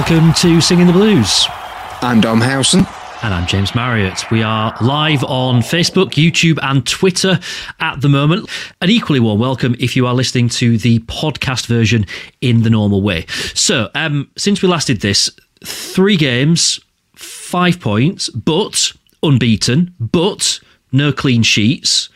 Welcome 0.00 0.32
to 0.32 0.62
Singing 0.62 0.86
the 0.86 0.94
Blues. 0.94 1.46
I'm 2.00 2.22
Dom 2.22 2.40
Howson. 2.40 2.86
And 3.22 3.34
I'm 3.34 3.46
James 3.46 3.74
Marriott. 3.74 4.30
We 4.30 4.42
are 4.42 4.74
live 4.80 5.22
on 5.24 5.60
Facebook, 5.60 6.12
YouTube, 6.12 6.58
and 6.62 6.86
Twitter 6.86 7.38
at 7.80 8.00
the 8.00 8.08
moment. 8.08 8.48
An 8.80 8.88
equally 8.88 9.20
warm 9.20 9.38
welcome 9.38 9.76
if 9.78 9.94
you 9.94 10.06
are 10.06 10.14
listening 10.14 10.48
to 10.48 10.78
the 10.78 11.00
podcast 11.00 11.66
version 11.66 12.06
in 12.40 12.62
the 12.62 12.70
normal 12.70 13.02
way. 13.02 13.26
So, 13.52 13.90
um, 13.94 14.30
since 14.38 14.62
we 14.62 14.70
last 14.70 14.86
did 14.86 15.02
this, 15.02 15.28
three 15.66 16.16
games, 16.16 16.80
five 17.14 17.78
points, 17.78 18.30
but 18.30 18.92
unbeaten, 19.22 19.94
but 20.00 20.60
no 20.92 21.12
clean 21.12 21.42
sheets, 21.42 22.08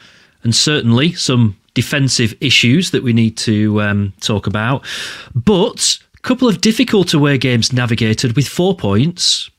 and 0.42 0.54
certainly 0.54 1.12
some 1.12 1.54
defensive 1.74 2.34
issues 2.40 2.92
that 2.92 3.02
we 3.02 3.12
need 3.12 3.36
to 3.36 3.82
um, 3.82 4.14
talk 4.22 4.46
about. 4.46 4.86
But 5.34 5.98
couple 6.24 6.48
of 6.48 6.62
difficult 6.62 7.12
away 7.12 7.36
games 7.36 7.70
navigated 7.70 8.34
with 8.34 8.48
four 8.48 8.74
points 8.74 9.50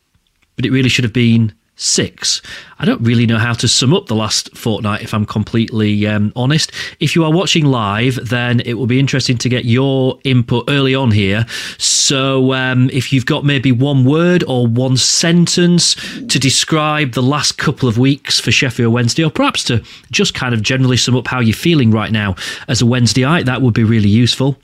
but 0.55 0.65
it 0.65 0.71
really 0.71 0.89
should 0.89 1.03
have 1.03 1.13
been 1.13 1.53
six. 1.77 2.41
I 2.79 2.85
don't 2.85 3.01
really 3.01 3.25
know 3.25 3.37
how 3.37 3.51
to 3.53 3.67
sum 3.67 3.93
up 3.93 4.07
the 4.07 4.15
last 4.15 4.55
fortnight, 4.57 5.01
if 5.01 5.13
I'm 5.13 5.25
completely 5.25 6.07
um, 6.07 6.31
honest. 6.35 6.71
If 7.01 7.15
you 7.15 7.25
are 7.25 7.31
watching 7.31 7.65
live, 7.65 8.15
then 8.29 8.61
it 8.61 8.75
will 8.75 8.87
be 8.87 8.97
interesting 8.97 9.37
to 9.39 9.49
get 9.49 9.65
your 9.65 10.17
input 10.23 10.69
early 10.69 10.95
on 10.95 11.11
here. 11.11 11.45
So 11.77 12.53
um, 12.53 12.89
if 12.93 13.11
you've 13.11 13.25
got 13.25 13.43
maybe 13.43 13.73
one 13.73 14.05
word 14.05 14.45
or 14.47 14.65
one 14.65 14.95
sentence 14.95 15.95
to 16.27 16.39
describe 16.39 17.11
the 17.11 17.23
last 17.23 17.57
couple 17.57 17.89
of 17.89 17.97
weeks 17.97 18.39
for 18.39 18.51
Sheffield 18.51 18.93
Wednesday, 18.93 19.25
or 19.25 19.31
perhaps 19.31 19.63
to 19.65 19.83
just 20.11 20.33
kind 20.33 20.53
of 20.53 20.61
generally 20.61 20.97
sum 20.97 21.17
up 21.17 21.27
how 21.27 21.41
you're 21.41 21.53
feeling 21.53 21.91
right 21.91 22.11
now 22.11 22.35
as 22.69 22.81
a 22.81 22.85
Wednesdayite, 22.85 23.45
that 23.45 23.61
would 23.61 23.73
be 23.73 23.83
really 23.83 24.09
useful 24.09 24.57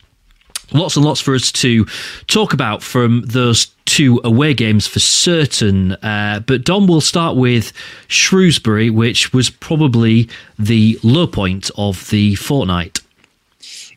lots 0.74 0.96
and 0.96 1.06
lots 1.06 1.20
for 1.20 1.36
us 1.36 1.52
to 1.52 1.86
talk 2.28 2.54
about 2.54 2.84
from 2.84 3.24
those 3.24 3.68
two 3.86 4.22
away 4.24 4.54
games 4.54 4.88
for 4.88 5.00
certain. 5.00 5.94
Uh, 5.94 6.42
but 6.46 6.64
Dom 6.64 6.88
will 6.88 7.02
start 7.02 7.36
with 7.36 7.74
Shrewsbury, 8.08 8.90
which 8.90 9.34
was 9.34 9.50
probably 9.50 10.30
the 10.58 11.00
low 11.04 11.28
point 11.28 11.70
of 11.78 12.10
the 12.10 12.36
fortnight. 12.36 13.00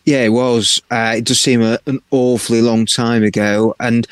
Yeah, 0.04 0.22
it 0.24 0.30
was. 0.30 0.82
Uh, 0.90 1.14
it 1.18 1.24
does 1.24 1.40
seem 1.40 1.62
a, 1.62 1.78
an 1.86 2.00
awfully 2.10 2.60
long 2.60 2.86
time 2.86 3.22
ago. 3.22 3.74
And 3.80 4.06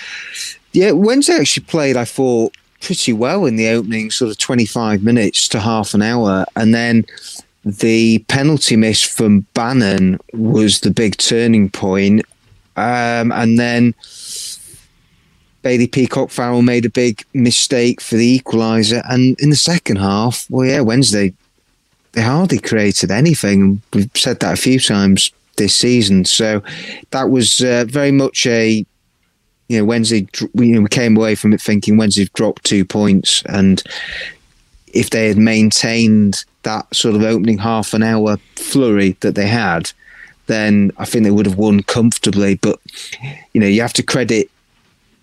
yeah, 0.72 0.92
Wednesday 0.92 1.34
actually 1.34 1.64
played, 1.64 1.96
I 1.96 2.04
thought, 2.04 2.56
pretty 2.80 3.12
well 3.12 3.44
in 3.46 3.56
the 3.56 3.68
opening 3.68 4.10
sort 4.10 4.30
of 4.30 4.38
25 4.38 5.02
minutes 5.02 5.48
to 5.48 5.60
half 5.60 5.94
an 5.94 6.02
hour. 6.02 6.46
And 6.56 6.74
then 6.74 7.04
the 7.64 8.18
penalty 8.28 8.76
miss 8.76 9.02
from 9.02 9.46
Bannan 9.54 10.18
was 10.32 10.80
the 10.80 10.90
big 10.90 11.16
turning 11.18 11.70
point. 11.70 12.22
Um, 12.76 13.32
and 13.32 13.58
then 13.58 13.94
Bailey 15.62 15.86
Peacock 15.86 16.30
Farrell 16.30 16.62
made 16.62 16.84
a 16.84 16.90
big 16.90 17.24
mistake 17.34 18.00
for 18.00 18.16
the 18.16 18.38
equaliser. 18.38 19.02
And 19.08 19.38
in 19.40 19.50
the 19.50 19.56
second 19.56 19.96
half, 19.96 20.46
well, 20.50 20.66
yeah, 20.66 20.80
Wednesday, 20.80 21.32
they 22.12 22.22
hardly 22.22 22.58
created 22.58 23.10
anything. 23.10 23.80
We've 23.92 24.10
said 24.14 24.40
that 24.40 24.54
a 24.54 24.60
few 24.60 24.80
times 24.80 25.32
this 25.56 25.76
season. 25.76 26.24
So 26.24 26.62
that 27.10 27.30
was 27.30 27.60
uh, 27.60 27.84
very 27.88 28.10
much 28.10 28.46
a, 28.46 28.84
you 29.68 29.78
know, 29.78 29.84
Wednesday, 29.84 30.26
you 30.54 30.74
know, 30.74 30.80
we 30.80 30.88
came 30.88 31.16
away 31.16 31.34
from 31.34 31.52
it 31.52 31.60
thinking 31.60 31.96
Wednesday 31.96 32.28
dropped 32.34 32.64
two 32.64 32.84
points. 32.84 33.42
And 33.46 33.82
if 34.88 35.10
they 35.10 35.28
had 35.28 35.38
maintained 35.38 36.44
that 36.64 36.94
sort 36.94 37.14
of 37.14 37.22
opening 37.22 37.58
half 37.58 37.94
an 37.94 38.02
hour 38.02 38.38
flurry 38.56 39.16
that 39.20 39.34
they 39.34 39.46
had, 39.46 39.92
then 40.46 40.92
I 40.98 41.04
think 41.04 41.24
they 41.24 41.30
would 41.30 41.46
have 41.46 41.58
won 41.58 41.82
comfortably. 41.82 42.56
But 42.56 42.78
you 43.52 43.60
know, 43.60 43.66
you 43.66 43.80
have 43.82 43.92
to 43.94 44.02
credit 44.02 44.50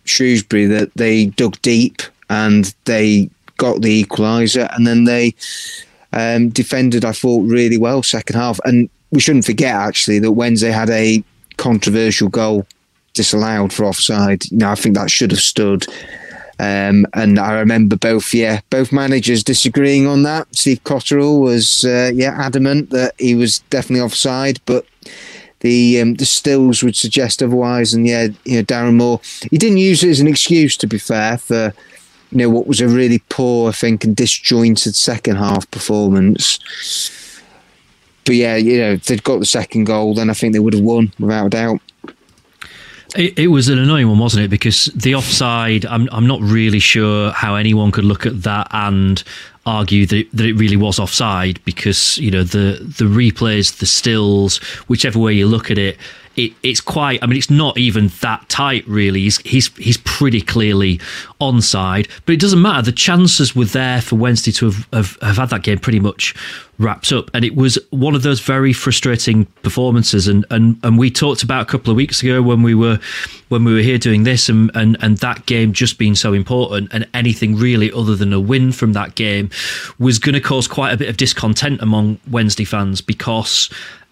Shrewsbury 0.06 0.66
that 0.68 0.94
they 0.96 1.28
dug 1.28 1.62
deep 1.62 2.02
and 2.30 2.74
they 2.86 3.30
got 3.58 3.82
the 3.82 4.04
equaliser, 4.04 4.74
and 4.76 4.88
then 4.88 5.04
they 5.04 5.34
um, 6.14 6.50
defended. 6.50 7.06
I 7.06 7.12
thought 7.12 7.48
really 7.48 7.78
well 7.78 8.04
second 8.04 8.36
half, 8.36 8.60
and 8.66 8.90
we 9.12 9.20
shouldn't 9.20 9.46
forget 9.46 9.76
actually 9.76 10.20
that 10.20 10.32
Wednesday 10.32 10.72
had 10.72 10.90
a 10.90 11.24
controversial 11.58 12.30
goal 12.30 12.66
disallowed 13.14 13.74
for 13.74 13.86
offside. 13.86 14.46
You 14.52 14.58
know, 14.60 14.70
I 14.70 14.76
think 14.76 14.96
that 14.96 15.12
should 15.12 15.32
have 15.32 15.42
stood. 15.42 15.86
Um, 16.60 17.06
and 17.14 17.40
I 17.40 17.54
remember 17.54 17.96
both, 17.96 18.34
yeah, 18.34 18.60
both 18.70 18.92
managers 18.92 19.46
disagreeing 19.46 20.06
on 20.08 20.24
that. 20.24 20.54
Steve 20.54 20.84
Cotterill 20.84 21.40
was, 21.40 21.86
uh, 21.86 22.12
yeah, 22.14 22.36
adamant 22.38 22.90
that 22.90 23.16
he 23.18 23.34
was 23.34 23.60
definitely 23.70 24.02
offside, 24.02 24.60
but 24.66 24.86
the 25.62 26.02
um, 26.02 26.16
the 26.16 26.26
stills 26.26 26.84
would 26.84 26.96
suggest 26.96 27.42
otherwise. 27.42 27.94
And 27.94 28.06
yeah, 28.06 28.28
you 28.46 28.58
know, 28.58 28.64
Darren 28.64 28.96
Moore, 28.96 29.22
he 29.50 29.58
didn't 29.58 29.78
use 29.78 30.04
it 30.04 30.10
as 30.10 30.20
an 30.20 30.28
excuse, 30.28 30.76
to 30.78 30.88
be 30.88 30.98
fair, 30.98 31.38
for 31.38 31.74
you 32.32 32.38
know 32.38 32.50
what 32.50 32.68
was 32.68 32.82
a 32.82 32.88
really 32.88 33.20
poor, 33.30 33.70
I 33.70 33.72
think, 33.72 34.04
and 34.04 34.16
disjointed 34.16 34.96
second 34.96 35.38
half 35.38 35.70
performance. 35.72 36.60
But 38.26 38.36
yeah, 38.36 38.58
you 38.58 38.78
know, 38.80 38.92
if 38.92 39.06
they'd 39.06 39.24
got 39.24 39.40
the 39.40 39.46
second 39.46 39.86
goal, 39.86 40.14
then 40.14 40.30
I 40.30 40.34
think 40.34 40.54
they 40.54 40.60
would 40.60 40.74
have 40.74 40.84
won 40.84 41.12
without 41.20 41.48
a 41.48 41.50
doubt. 41.50 41.82
It, 43.16 43.40
it, 43.40 43.48
was 43.48 43.70
an 43.70 43.80
annoying 43.80 44.08
one, 44.08 44.20
wasn't 44.20 44.46
it? 44.46 44.50
Because 44.50 44.86
the 44.96 45.16
offside, 45.16 45.86
I'm 45.86 46.08
I'm 46.12 46.28
not 46.28 46.42
really 46.42 46.80
sure 46.80 47.32
how 47.32 47.56
anyone 47.56 47.92
could 47.92 48.04
look 48.04 48.26
at 48.26 48.44
that 48.44 48.68
and 48.72 49.24
argue 49.66 50.06
that 50.06 50.18
it, 50.18 50.32
that 50.32 50.46
it 50.46 50.54
really 50.54 50.76
was 50.76 51.00
offside 51.00 51.64
because 51.66 52.18
you 52.20 52.30
know 52.30 52.44
the 52.44 52.78
the 52.82 53.06
replays, 53.06 53.80
the 53.80 53.88
stills, 53.88 54.58
whichever 54.88 55.18
way 55.18 55.34
you 55.34 55.48
look 55.48 55.72
at 55.72 55.78
it, 55.78 55.98
it, 56.40 56.54
it's 56.64 56.80
quite. 56.80 57.22
I 57.22 57.26
mean, 57.26 57.38
it's 57.38 57.50
not 57.50 57.78
even 57.78 58.08
that 58.22 58.48
tight, 58.48 58.88
really. 58.88 59.22
He's 59.22 59.40
he's 59.40 59.76
he's 59.76 59.98
pretty 59.98 60.42
clearly 60.42 61.00
onside, 61.42 62.10
but 62.26 62.34
it 62.34 62.40
doesn't 62.40 62.62
matter. 62.62 62.84
The 62.84 62.92
chances 62.94 63.56
were 63.56 63.66
there 63.66 64.02
for 64.02 64.16
Wednesday 64.16 64.52
to 64.54 64.68
have, 64.68 64.88
have, 64.94 65.18
have 65.22 65.38
had 65.38 65.50
that 65.50 65.64
game 65.64 65.80
pretty 65.80 66.00
much 66.00 66.34
wrapped 66.78 67.12
up, 67.12 67.30
and 67.34 67.44
it 67.44 67.58
was 67.58 67.78
one 67.90 68.16
of 68.16 68.24
those 68.24 68.40
very 68.40 68.72
frustrating 68.72 69.46
performances. 69.64 70.30
And 70.30 70.46
and 70.50 70.80
and 70.82 70.98
we 70.98 71.12
talked 71.12 71.44
about 71.44 71.62
a 71.62 71.66
couple 71.66 71.92
of 71.92 71.98
weeks 71.98 72.24
ago 72.24 72.42
when 72.42 72.64
we 72.64 72.74
were 72.74 73.00
when 73.50 73.66
we 73.66 73.74
were 73.74 73.82
here 73.82 73.98
doing 73.98 74.24
this, 74.24 74.48
and 74.48 74.72
and 74.76 74.96
and 75.02 75.18
that 75.18 75.46
game 75.46 75.74
just 75.74 75.98
being 75.98 76.16
so 76.16 76.32
important, 76.32 76.88
and 76.94 77.06
anything 77.14 77.58
really 77.58 77.92
other 77.92 78.16
than 78.16 78.32
a 78.32 78.40
win 78.40 78.72
from 78.72 78.94
that 78.94 79.16
game 79.16 79.50
was 80.00 80.20
going 80.20 80.36
to 80.36 80.42
cause 80.42 80.70
quite 80.70 80.94
a 80.94 80.98
bit 80.98 81.10
of 81.10 81.18
discontent 81.18 81.82
among 81.82 82.18
Wednesday 82.32 82.64
fans 82.64 83.02
because 83.02 83.70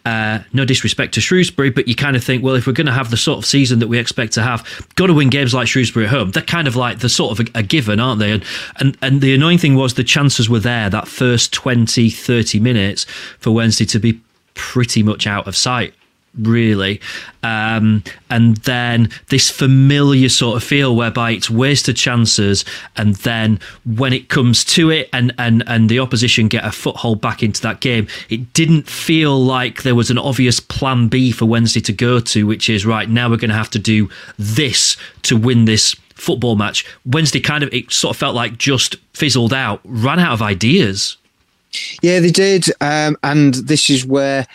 uh, 0.08 0.42
no 0.54 0.64
disrespect 0.64 1.14
to 1.16 1.22
Shrewsbury, 1.22 1.70
but 1.70 1.90
you 1.90 1.94
kind 1.94 2.16
of 2.16 2.24
think, 2.24 2.42
well, 2.42 2.56
if 2.56 2.66
we're 2.66 2.72
going 2.72 2.88
to 2.88 2.94
have 2.94 3.12
the 3.12 3.18
sort 3.18 3.40
of 3.40 3.46
season 3.46 3.80
that 3.80 3.88
we 3.88 4.00
expect 4.00 4.32
to 4.34 4.42
have, 4.42 4.88
got 4.96 5.08
to 5.08 5.14
win 5.14 5.30
games 5.30 5.54
like 5.54 5.68
Shrewsbury 5.68 6.06
at 6.06 6.12
home. 6.12 6.32
They're 6.32 6.44
kind 6.44 6.66
of 6.66 6.78
like 6.78 7.00
the 7.00 7.10
sort 7.10 7.38
of 7.38 7.46
a, 7.46 7.60
a 7.60 7.64
given, 7.64 8.00
aren't 8.00 8.20
they? 8.20 8.32
And, 8.32 8.46
and 8.80 8.98
and 9.02 9.20
the 9.20 9.34
annoying 9.34 9.58
thing 9.58 9.76
was 9.76 9.96
the 9.96 10.06
chances 10.06 10.50
were 10.50 10.60
there 10.60 10.90
that 10.90 11.10
first 11.10 11.52
20, 11.52 12.10
30 12.10 12.60
minutes 12.62 13.06
for 13.40 13.52
Wednesday 13.52 13.84
to 13.86 14.00
be 14.00 14.22
pretty 14.54 15.04
much 15.04 15.28
out 15.28 15.46
of 15.46 15.58
sight 15.58 15.94
really. 16.38 17.02
Um, 17.44 18.04
and 18.30 18.58
then 18.58 19.10
this 19.30 19.50
familiar 19.50 20.30
sort 20.30 20.58
of 20.58 20.64
feel 20.64 20.96
whereby 20.96 21.32
it's 21.32 21.50
wasted 21.50 21.96
chances, 21.96 22.66
and 22.96 23.16
then 23.16 23.60
when 23.86 24.14
it 24.14 24.30
comes 24.30 24.64
to 24.66 24.90
it, 24.90 25.10
and 25.14 25.34
and 25.38 25.64
and 25.68 25.90
the 25.90 26.00
opposition 26.00 26.48
get 26.48 26.66
a 26.66 26.72
foothold 26.72 27.22
back 27.22 27.44
into 27.44 27.62
that 27.62 27.80
game, 27.80 28.08
it 28.30 28.54
didn't 28.54 28.90
feel 28.90 29.40
like 29.42 29.84
there 29.84 29.96
was 29.96 30.10
an 30.10 30.18
obvious 30.18 30.60
plan 30.60 31.08
B 31.08 31.32
for 31.32 31.46
Wednesday 31.46 31.82
to 31.82 31.94
go 31.94 32.20
to, 32.20 32.46
which 32.46 32.70
is 32.70 32.86
right 32.86 33.10
now 33.10 33.30
we're 33.30 33.38
going 33.38 33.50
to 33.50 33.56
have 33.56 33.70
to 33.72 33.80
do 33.80 34.10
this 34.38 34.98
to 35.24 35.38
win 35.38 35.66
this 35.66 35.96
football 36.16 36.56
match. 36.56 36.86
Wednesday 37.06 37.40
kind 37.40 37.64
of 37.64 37.74
it 37.74 37.92
sort 37.92 38.16
of 38.16 38.20
felt 38.20 38.36
like 38.36 38.58
just 38.58 38.96
fizzled 39.14 39.54
out, 39.54 39.80
ran 39.84 40.20
out 40.20 40.34
of 40.34 40.42
ideas. 40.42 41.18
Yeah, 42.02 42.20
they 42.20 42.32
did, 42.32 42.66
um, 42.82 43.18
and 43.24 43.54
this 43.54 43.90
is 43.90 44.06
where 44.06 44.48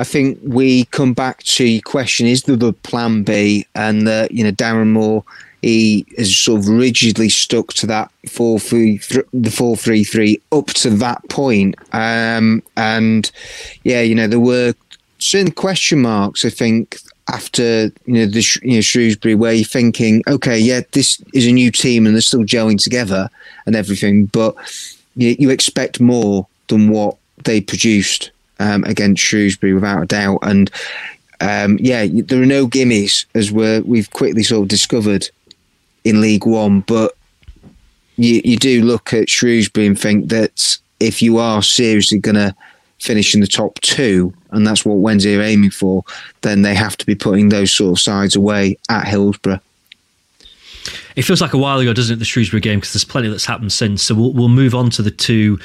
I 0.00 0.04
think 0.04 0.38
we 0.42 0.86
come 0.86 1.12
back 1.12 1.42
to 1.42 1.80
question: 1.82 2.26
Is 2.26 2.44
there 2.44 2.56
the 2.56 2.72
plan 2.72 3.22
B? 3.22 3.66
And 3.74 4.08
uh, 4.08 4.28
you 4.30 4.42
know, 4.42 4.50
Darren 4.50 4.88
Moore, 4.88 5.22
he 5.60 6.06
has 6.16 6.34
sort 6.34 6.60
of 6.60 6.68
rigidly 6.68 7.28
stuck 7.28 7.74
to 7.74 7.86
that 7.88 8.10
four 8.26 8.58
three 8.58 8.98
the 9.34 9.50
four 9.50 9.76
three 9.76 10.02
three 10.02 10.40
up 10.52 10.68
to 10.68 10.88
that 10.88 11.28
point. 11.28 11.74
Um, 11.92 12.62
and 12.78 13.30
yeah, 13.84 14.00
you 14.00 14.14
know, 14.14 14.26
there 14.26 14.40
were 14.40 14.72
certain 15.18 15.52
question 15.52 16.00
marks. 16.00 16.46
I 16.46 16.50
think 16.50 16.96
after 17.28 17.92
you 18.06 18.14
know 18.14 18.26
the 18.26 18.58
you 18.62 18.76
know 18.76 18.80
Shrewsbury, 18.80 19.34
where 19.34 19.52
you're 19.52 19.66
thinking, 19.66 20.22
okay, 20.26 20.58
yeah, 20.58 20.80
this 20.92 21.22
is 21.34 21.46
a 21.46 21.52
new 21.52 21.70
team 21.70 22.06
and 22.06 22.14
they're 22.14 22.22
still 22.22 22.44
gelling 22.44 22.82
together 22.82 23.28
and 23.66 23.76
everything, 23.76 24.26
but 24.26 24.54
you, 25.14 25.36
you 25.38 25.50
expect 25.50 26.00
more 26.00 26.46
than 26.68 26.88
what 26.88 27.18
they 27.44 27.60
produced 27.60 28.30
um, 28.60 28.84
against 28.84 29.22
Shrewsbury 29.22 29.74
without 29.74 30.02
a 30.02 30.06
doubt. 30.06 30.38
And 30.42 30.70
um, 31.40 31.78
yeah, 31.80 32.06
there 32.08 32.42
are 32.42 32.46
no 32.46 32.68
gimmies 32.68 33.26
as 33.34 33.50
we 33.50 33.80
we've 33.80 34.10
quickly 34.10 34.44
sort 34.44 34.62
of 34.62 34.68
discovered 34.68 35.28
in 36.04 36.20
League 36.20 36.46
One, 36.46 36.80
but 36.80 37.16
you, 38.16 38.40
you 38.44 38.56
do 38.56 38.82
look 38.82 39.12
at 39.12 39.28
Shrewsbury 39.28 39.86
and 39.86 39.98
think 39.98 40.28
that 40.28 40.78
if 41.00 41.22
you 41.22 41.38
are 41.38 41.62
seriously 41.62 42.18
going 42.18 42.36
to 42.36 42.54
finish 42.98 43.34
in 43.34 43.40
the 43.40 43.46
top 43.46 43.80
two, 43.80 44.32
and 44.50 44.66
that's 44.66 44.84
what 44.84 44.98
Wednesday 44.98 45.36
are 45.36 45.42
aiming 45.42 45.70
for, 45.70 46.04
then 46.42 46.62
they 46.62 46.74
have 46.74 46.96
to 46.98 47.06
be 47.06 47.14
putting 47.14 47.48
those 47.48 47.72
sort 47.72 47.92
of 47.92 48.00
sides 48.00 48.36
away 48.36 48.76
at 48.90 49.08
Hillsborough. 49.08 49.60
It 51.16 51.22
feels 51.22 51.40
like 51.40 51.52
a 51.52 51.58
while 51.58 51.78
ago, 51.78 51.92
doesn't 51.92 52.14
it? 52.14 52.18
The 52.18 52.24
Shrewsbury 52.24 52.60
game 52.60 52.80
because 52.80 52.92
there's 52.92 53.04
plenty 53.04 53.28
that's 53.28 53.44
happened 53.44 53.72
since. 53.72 54.02
So 54.02 54.14
we'll, 54.14 54.32
we'll 54.32 54.48
move 54.48 54.74
on 54.74 54.90
to 54.90 55.02
the 55.02 55.10
two 55.10 55.58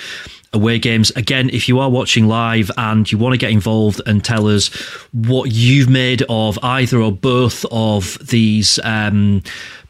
away 0.53 0.79
games. 0.79 1.11
Again, 1.11 1.49
if 1.51 1.67
you 1.67 1.79
are 1.79 1.89
watching 1.89 2.27
live 2.27 2.71
and 2.77 3.11
you 3.11 3.17
want 3.17 3.33
to 3.33 3.37
get 3.37 3.51
involved 3.51 4.01
and 4.05 4.23
tell 4.23 4.47
us 4.47 4.67
what 5.11 5.51
you've 5.51 5.89
made 5.89 6.23
of 6.29 6.57
either 6.63 6.99
or 6.99 7.11
both 7.11 7.65
of 7.71 8.17
these 8.27 8.79
um, 8.83 9.43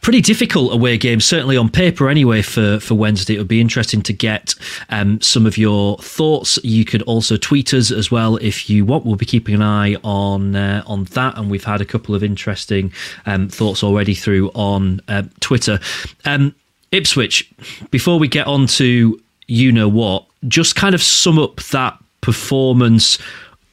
pretty 0.06 0.22
difficult 0.22 0.72
away 0.72 1.00
game, 1.00 1.20
certainly 1.20 1.58
on 1.58 1.68
paper 1.68 2.08
anyway, 2.08 2.40
for, 2.40 2.80
for 2.80 2.94
Wednesday. 2.94 3.34
It 3.34 3.40
would 3.40 3.48
be 3.48 3.60
interesting 3.60 4.04
to 4.04 4.14
get 4.14 4.54
um, 4.90 5.20
some 5.20 5.48
of 5.48 5.58
your 5.58 5.98
thoughts. 5.98 6.60
You 6.64 6.86
could 6.86 7.02
also 7.04 7.38
tweet 7.38 7.74
us 7.74 7.90
as 7.90 8.12
well 8.12 8.38
if 8.38 8.70
you 8.70 8.86
want. 8.86 9.04
We'll 9.04 9.16
be 9.16 9.26
keeping 9.26 9.56
an 9.56 9.64
eye 9.64 9.96
on 10.04 10.56
uh, 10.56 10.84
on 10.86 11.06
that, 11.06 11.40
and 11.40 11.50
we've 11.50 11.64
had 11.64 11.82
a 11.82 11.86
couple 11.86 12.14
of 12.14 12.24
interesting 12.24 12.94
um, 13.26 13.50
thoughts 13.50 13.84
already 13.84 14.14
through 14.14 14.52
on 14.54 15.02
uh, 15.08 15.24
Twitter. 15.40 15.80
Um, 16.24 16.54
Ipswich, 16.92 17.52
before 17.90 18.20
we 18.20 18.28
get 18.28 18.46
on 18.46 18.68
to 18.68 19.20
you 19.48 19.72
know 19.72 19.90
what, 19.90 20.28
just 20.48 20.76
kind 20.76 20.94
of 20.94 21.02
sum 21.02 21.40
up 21.40 21.56
that 21.72 21.98
performance 22.22 23.18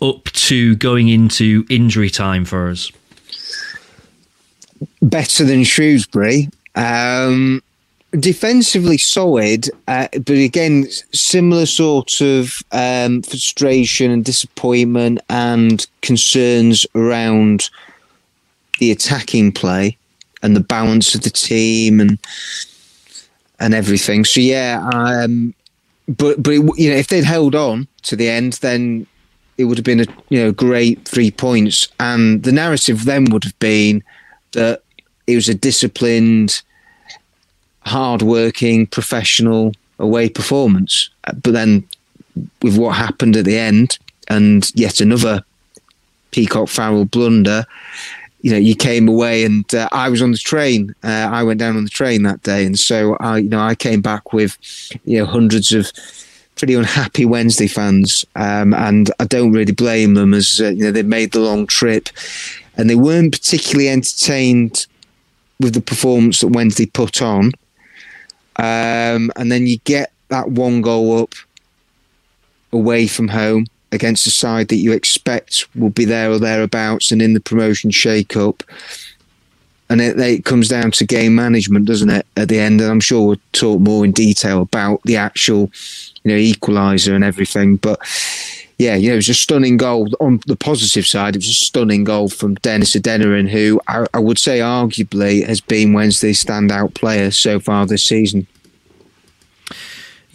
up 0.01 0.25
to 0.33 0.77
going 0.77 1.11
into 1.11 1.67
injury 1.69 2.09
time 2.09 2.47
for 2.47 2.71
us 2.71 2.91
better 5.01 5.45
than 5.45 5.65
Shrewsbury. 5.65 6.49
Um, 6.75 7.63
defensively 8.19 8.99
solid, 8.99 9.71
uh, 9.89 10.09
but 10.13 10.31
again, 10.31 10.87
similar 11.13 11.67
sort 11.67 12.21
of 12.21 12.63
um, 12.73 13.23
frustration 13.23 14.11
and 14.11 14.25
disappointment 14.25 15.21
and 15.29 15.87
concerns 16.03 16.87
around 16.95 17.71
the 18.79 18.91
attacking 18.91 19.53
play 19.53 19.97
and 20.43 20.57
the 20.57 20.61
balance 20.61 21.15
of 21.15 21.23
the 21.23 21.31
team 21.31 22.01
and 22.01 22.19
and 23.61 23.75
everything. 23.75 24.25
So 24.25 24.41
yeah, 24.41 24.87
um, 24.93 25.55
but 26.09 26.43
but 26.43 26.53
you 26.53 26.91
know, 26.91 26.97
if 26.97 27.09
they'd 27.09 27.25
held 27.25 27.55
on 27.55 27.87
to 28.03 28.17
the 28.17 28.29
end, 28.29 28.55
then 28.55 29.07
it 29.57 29.65
would 29.65 29.79
have 29.79 29.85
been 29.85 30.01
a 30.01 30.07
you 30.29 30.43
know 30.43 30.53
great 30.53 31.07
three 31.07 31.31
points, 31.31 31.89
and 32.01 32.43
the 32.43 32.53
narrative 32.53 33.05
then 33.05 33.27
would 33.27 33.45
have 33.45 33.59
been 33.59 34.03
that 34.53 34.83
it 35.27 35.35
was 35.35 35.49
a 35.49 35.55
disciplined, 35.55 36.63
hard-working, 37.81 38.87
professional 38.87 39.73
away 39.99 40.29
performance. 40.29 41.11
But 41.25 41.53
then, 41.53 41.87
with 42.63 42.77
what 42.77 42.97
happened 42.97 43.37
at 43.37 43.45
the 43.45 43.59
end, 43.59 43.99
and 44.29 44.71
yet 44.75 45.01
another 45.01 45.45
Peacock 46.31 46.69
Farrell 46.69 47.05
blunder, 47.05 47.65
you 48.41 48.51
know, 48.51 48.59
you 48.59 48.75
came 48.75 49.09
away, 49.09 49.45
and 49.45 49.73
uh, 49.75 49.89
I 49.93 50.09
was 50.09 50.21
on 50.21 50.33
the 50.33 50.39
train. 50.39 50.95
Uh, 51.05 51.29
I 51.31 51.43
went 51.45 51.61
down 51.61 51.77
on 51.77 51.85
the 51.85 51.91
train 51.91 52.25
that 52.25 52.43
day, 52.43 52.67
and 52.67 52.79
so 52.79 53.17
I, 53.21 53.39
you 53.39 53.49
know, 53.49 53.61
I 53.61 53.75
came 53.75 54.01
back 54.01 54.33
with, 54.33 54.59
you 55.05 55.19
know, 55.19 55.27
hundreds 55.27 55.73
of 55.73 55.93
pretty 56.57 56.75
unhappy 56.75 57.25
Wednesday 57.25 57.67
fans, 57.67 58.25
um, 58.35 58.75
and 58.75 59.11
I 59.21 59.25
don't 59.25 59.53
really 59.53 59.73
blame 59.73 60.15
them 60.15 60.35
as 60.35 60.61
uh, 60.61 60.69
you 60.69 60.85
know 60.85 60.91
they 60.91 61.03
made 61.03 61.33
the 61.33 61.41
long 61.41 61.67
trip, 61.67 62.09
and 62.77 62.89
they 62.89 62.95
weren't 62.95 63.33
particularly 63.33 63.89
entertained 63.89 64.87
with 65.61 65.75
the 65.75 65.81
performance 65.81 66.41
that 66.41 66.49
Wednesday 66.49 66.87
put 66.87 67.23
on, 67.23 67.53
um, 68.57 69.31
and 69.37 69.51
then 69.51 69.67
you 69.67 69.79
get 69.85 70.13
that 70.29 70.51
one 70.51 70.81
goal 70.81 71.19
up 71.19 71.35
away 72.73 73.07
from 73.07 73.29
home 73.29 73.67
against 73.93 74.27
a 74.27 74.31
side 74.31 74.69
that 74.69 74.77
you 74.77 74.93
expect 74.93 75.69
will 75.75 75.91
be 75.91 76.07
there 76.07 76.31
or 76.31 76.39
thereabouts 76.39 77.13
and 77.13 77.21
in 77.21 77.35
the 77.35 77.41
promotion 77.41 77.91
shake-up. 77.91 78.63
And 79.91 80.01
it, 80.01 80.19
it 80.19 80.47
comes 80.47 80.69
down 80.69 80.91
to 80.93 81.05
game 81.05 81.35
management, 81.35 81.85
doesn't 81.85 82.09
it? 82.09 82.27
At 82.39 82.49
the 82.49 82.59
end, 82.59 82.81
and 82.81 82.91
I'm 82.91 83.01
sure 83.01 83.27
we'll 83.27 83.37
talk 83.53 83.79
more 83.81 84.07
in 84.07 84.13
detail 84.13 84.63
about 84.63 85.03
the 85.03 85.19
actual, 85.19 85.71
you 86.23 86.33
know, 86.33 86.37
equaliser 86.37 87.15
and 87.15 87.23
everything. 87.23 87.77
But 87.77 88.01
yeah, 88.83 88.97
you 88.97 89.09
know, 89.09 89.15
it 89.15 89.19
was 89.19 89.29
a 89.29 89.35
stunning 89.35 89.77
goal. 89.77 90.09
On 90.19 90.41
the 90.47 90.57
positive 90.57 91.07
side, 91.07 91.37
it 91.37 91.39
was 91.39 91.49
a 91.49 91.53
stunning 91.53 92.03
goal 92.03 92.29
from 92.29 92.57
Dennis 92.57 92.97
Adeniran, 92.97 93.49
who 93.49 93.81
I, 93.87 94.07
I 94.13 94.19
would 94.19 94.39
say 94.39 94.59
arguably 94.59 95.47
has 95.47 95.61
been 95.61 95.93
Wednesday's 95.93 96.45
standout 96.45 96.95
player 96.95 97.31
so 97.31 97.61
far 97.61 97.87
this 97.87 98.07
season. 98.07 98.49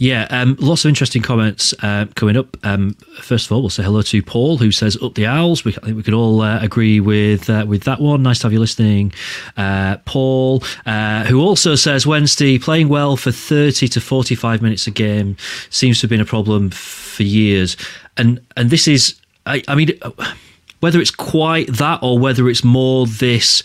Yeah, 0.00 0.28
um, 0.30 0.56
lots 0.60 0.84
of 0.84 0.88
interesting 0.88 1.22
comments 1.22 1.74
uh, 1.82 2.06
coming 2.14 2.36
up. 2.36 2.56
Um, 2.64 2.94
first 3.20 3.46
of 3.46 3.52
all, 3.52 3.62
we'll 3.62 3.70
say 3.70 3.82
hello 3.82 4.00
to 4.00 4.22
Paul, 4.22 4.56
who 4.56 4.70
says 4.70 4.96
"Up 5.02 5.16
the 5.16 5.26
owls." 5.26 5.64
We, 5.64 5.74
I 5.74 5.86
think 5.86 5.96
we 5.96 6.04
could 6.04 6.14
all 6.14 6.40
uh, 6.40 6.62
agree 6.62 7.00
with 7.00 7.50
uh, 7.50 7.64
with 7.66 7.82
that 7.82 8.00
one. 8.00 8.22
Nice 8.22 8.38
to 8.38 8.44
have 8.44 8.52
you 8.52 8.60
listening, 8.60 9.12
uh, 9.56 9.96
Paul. 10.04 10.62
Uh, 10.86 11.24
who 11.24 11.40
also 11.40 11.74
says 11.74 12.06
Wednesday 12.06 12.60
playing 12.60 12.88
well 12.88 13.16
for 13.16 13.32
thirty 13.32 13.88
to 13.88 14.00
forty 14.00 14.36
five 14.36 14.62
minutes 14.62 14.86
a 14.86 14.92
game 14.92 15.36
seems 15.68 15.98
to 15.98 16.04
have 16.04 16.10
been 16.10 16.20
a 16.20 16.24
problem 16.24 16.70
for 16.70 17.24
years, 17.24 17.76
and 18.18 18.40
and 18.56 18.70
this 18.70 18.88
is, 18.88 19.20
I, 19.46 19.62
I 19.68 19.74
mean, 19.74 19.98
whether 20.80 21.00
it's 21.00 21.10
quite 21.10 21.68
that 21.74 22.00
or 22.02 22.18
whether 22.18 22.48
it's 22.48 22.64
more 22.64 23.06
this 23.06 23.62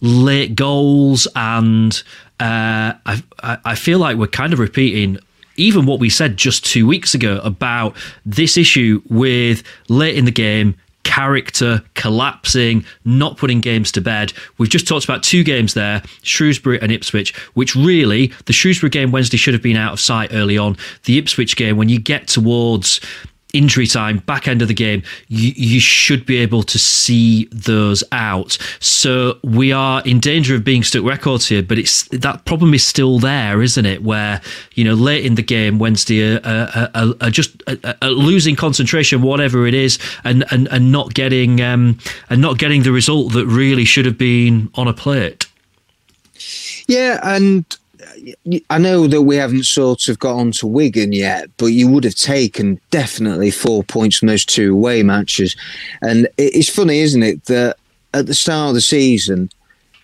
late 0.00 0.54
goals 0.54 1.26
and 1.34 2.02
uh, 2.40 2.92
I, 3.06 3.22
I 3.42 3.74
feel 3.74 3.98
like 3.98 4.16
we're 4.16 4.26
kind 4.26 4.52
of 4.52 4.58
repeating 4.58 5.18
even 5.56 5.86
what 5.86 6.00
we 6.00 6.10
said 6.10 6.36
just 6.36 6.64
two 6.64 6.86
weeks 6.86 7.14
ago 7.14 7.40
about 7.44 7.96
this 8.26 8.56
issue 8.56 9.00
with 9.08 9.62
late 9.88 10.16
in 10.16 10.24
the 10.24 10.32
game 10.32 10.74
character 11.04 11.82
collapsing, 11.94 12.84
not 13.04 13.36
putting 13.36 13.60
games 13.60 13.92
to 13.92 14.00
bed. 14.00 14.32
We've 14.58 14.70
just 14.70 14.88
talked 14.88 15.04
about 15.04 15.22
two 15.22 15.44
games 15.44 15.74
there, 15.74 16.02
Shrewsbury 16.22 16.80
and 16.80 16.90
Ipswich, 16.90 17.36
which 17.54 17.76
really 17.76 18.32
the 18.46 18.52
Shrewsbury 18.52 18.90
game 18.90 19.12
Wednesday 19.12 19.36
should 19.36 19.54
have 19.54 19.62
been 19.62 19.76
out 19.76 19.92
of 19.92 20.00
sight 20.00 20.30
early 20.32 20.58
on. 20.58 20.76
The 21.04 21.18
Ipswich 21.18 21.56
game, 21.56 21.76
when 21.76 21.88
you 21.88 22.00
get 22.00 22.26
towards 22.26 23.00
injury 23.54 23.86
time, 23.86 24.18
back 24.18 24.46
end 24.46 24.60
of 24.60 24.68
the 24.68 24.74
game, 24.74 25.02
you, 25.28 25.52
you 25.56 25.80
should 25.80 26.26
be 26.26 26.36
able 26.38 26.62
to 26.64 26.78
see 26.78 27.46
those 27.50 28.04
out. 28.12 28.58
So 28.80 29.38
we 29.42 29.72
are 29.72 30.02
in 30.02 30.20
danger 30.20 30.54
of 30.54 30.64
being 30.64 30.82
stuck 30.82 31.04
records 31.04 31.48
here, 31.48 31.62
but 31.62 31.78
it's 31.78 32.06
that 32.08 32.44
problem 32.44 32.74
is 32.74 32.84
still 32.84 33.18
there, 33.18 33.62
isn't 33.62 33.86
it? 33.86 34.02
Where 34.02 34.40
you 34.74 34.84
know 34.84 34.94
late 34.94 35.24
in 35.24 35.36
the 35.36 35.42
game, 35.42 35.78
Wednesday 35.78 36.36
are, 36.36 36.90
are, 36.94 37.14
are 37.20 37.30
just 37.30 37.62
uh, 37.66 37.76
uh, 37.84 37.94
uh, 38.02 38.08
losing 38.08 38.56
concentration, 38.56 39.22
whatever 39.22 39.66
it 39.66 39.74
is, 39.74 39.98
and 40.24 40.44
and, 40.50 40.68
and 40.68 40.92
not 40.92 41.14
getting 41.14 41.60
um, 41.60 41.98
and 42.28 42.42
not 42.42 42.58
getting 42.58 42.82
the 42.82 42.92
result 42.92 43.32
that 43.32 43.46
really 43.46 43.84
should 43.84 44.04
have 44.04 44.18
been 44.18 44.70
on 44.74 44.88
a 44.88 44.92
plate. 44.92 45.46
Yeah, 46.86 47.20
and 47.22 47.64
I 48.70 48.78
know 48.78 49.06
that 49.06 49.22
we 49.22 49.36
haven't 49.36 49.64
sort 49.64 50.08
of 50.08 50.18
got 50.18 50.36
on 50.36 50.52
to 50.52 50.66
Wigan 50.66 51.12
yet, 51.12 51.50
but 51.56 51.66
you 51.66 51.88
would 51.88 52.04
have 52.04 52.14
taken 52.14 52.80
definitely 52.90 53.50
four 53.50 53.82
points 53.82 54.18
from 54.18 54.28
those 54.28 54.44
two 54.44 54.72
away 54.72 55.02
matches. 55.02 55.56
And 56.02 56.28
it's 56.38 56.68
funny, 56.68 57.00
isn't 57.00 57.22
it, 57.22 57.44
that 57.46 57.76
at 58.12 58.26
the 58.26 58.34
start 58.34 58.68
of 58.68 58.74
the 58.74 58.80
season, 58.80 59.50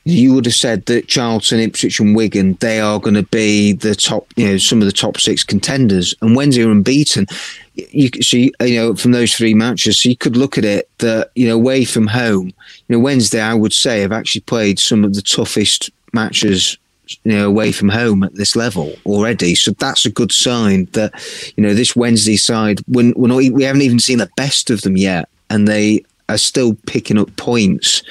you 0.04 0.34
would 0.34 0.46
have 0.46 0.54
said 0.54 0.86
that 0.86 1.08
Charlton, 1.08 1.60
Ipswich, 1.60 2.00
and 2.00 2.16
Wigan 2.16 2.54
they 2.60 2.80
are 2.80 2.98
going 2.98 3.14
to 3.14 3.22
be 3.22 3.72
the 3.72 3.94
top, 3.94 4.26
you 4.36 4.48
know, 4.48 4.56
some 4.56 4.80
of 4.80 4.86
the 4.86 4.92
top 4.92 5.18
six 5.18 5.44
contenders. 5.44 6.14
And 6.22 6.34
Wednesday 6.34 6.64
are 6.64 6.70
unbeaten. 6.70 7.26
You 7.74 8.08
see, 8.22 8.52
you 8.60 8.76
know, 8.76 8.94
from 8.94 9.12
those 9.12 9.34
three 9.34 9.54
matches, 9.54 10.02
so 10.02 10.08
you 10.08 10.16
could 10.16 10.36
look 10.36 10.56
at 10.58 10.64
it 10.64 10.88
that 10.98 11.30
you 11.34 11.46
know, 11.46 11.54
away 11.54 11.84
from 11.84 12.06
home, 12.06 12.46
you 12.46 12.96
know, 12.96 12.98
Wednesday 12.98 13.40
I 13.40 13.54
would 13.54 13.72
say 13.72 14.00
have 14.00 14.12
actually 14.12 14.42
played 14.42 14.78
some 14.78 15.04
of 15.04 15.14
the 15.14 15.22
toughest 15.22 15.90
matches 16.12 16.78
you 17.24 17.32
know 17.32 17.46
away 17.46 17.72
from 17.72 17.88
home 17.88 18.22
at 18.22 18.34
this 18.34 18.56
level 18.56 18.92
already. 19.06 19.54
So 19.54 19.72
that's 19.72 20.06
a 20.06 20.10
good 20.10 20.32
sign 20.32 20.86
that 20.92 21.12
you 21.56 21.62
know 21.62 21.74
this 21.74 21.96
Wednesday 21.96 22.36
side 22.36 22.80
when 22.86 23.12
we're 23.16 23.28
not 23.28 23.36
we 23.36 23.64
haven't 23.64 23.82
even 23.82 23.98
seen 23.98 24.18
the 24.18 24.30
best 24.36 24.70
of 24.70 24.82
them 24.82 24.96
yet, 24.96 25.28
and 25.48 25.66
they 25.66 26.04
are 26.34 26.38
still 26.38 26.74
picking 26.86 27.18
up 27.18 27.34
points, 27.36 28.02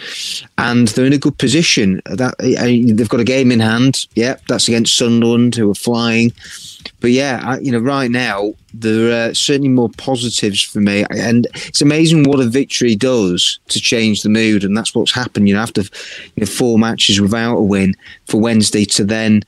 and 0.57 0.87
they're 0.89 1.05
in 1.05 1.13
a 1.13 1.17
good 1.17 1.37
position. 1.37 2.01
That 2.05 2.35
they've 2.39 3.09
got 3.09 3.19
a 3.19 3.25
game 3.25 3.51
in 3.51 3.59
hand. 3.59 4.07
Yeah, 4.15 4.37
that's 4.47 4.67
against 4.67 4.97
Sunderland, 4.97 5.55
who 5.55 5.69
are 5.71 5.75
flying. 5.75 6.31
But 7.01 7.11
yeah, 7.11 7.41
I, 7.43 7.59
you 7.59 7.71
know, 7.71 7.79
right 7.79 8.11
now 8.11 8.53
there 8.73 9.29
are 9.29 9.33
certainly 9.33 9.69
more 9.69 9.89
positives 9.97 10.61
for 10.61 10.79
me, 10.79 11.05
and 11.09 11.47
it's 11.55 11.81
amazing 11.81 12.23
what 12.23 12.39
a 12.39 12.45
victory 12.45 12.95
does 12.95 13.59
to 13.69 13.79
change 13.79 14.21
the 14.21 14.29
mood, 14.29 14.63
and 14.63 14.75
that's 14.75 14.93
what's 14.93 15.13
happened. 15.13 15.47
You 15.47 15.55
know, 15.55 15.61
after 15.61 15.81
you 15.81 16.41
know, 16.41 16.45
four 16.45 16.77
matches 16.77 17.21
without 17.21 17.57
a 17.57 17.63
win 17.63 17.95
for 18.27 18.39
Wednesday 18.39 18.85
to 18.85 19.03
then 19.03 19.43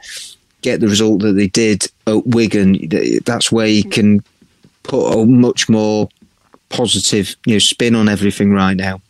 get 0.62 0.80
the 0.80 0.88
result 0.88 1.22
that 1.22 1.34
they 1.34 1.48
did 1.48 1.88
at 2.08 2.25
Wigan, 2.28 2.90
that's 3.25 3.51
where 3.51 3.68
you 3.68 3.84
can 3.84 4.24
put 4.84 5.12
a 5.12 5.25
much 5.25 5.70
more 5.70 6.10
positive 6.72 7.36
you 7.46 7.56
know 7.56 7.60
spin 7.60 7.96
on 7.96 8.10
everything 8.10 8.51
right 8.51 8.75
now. 8.75 9.01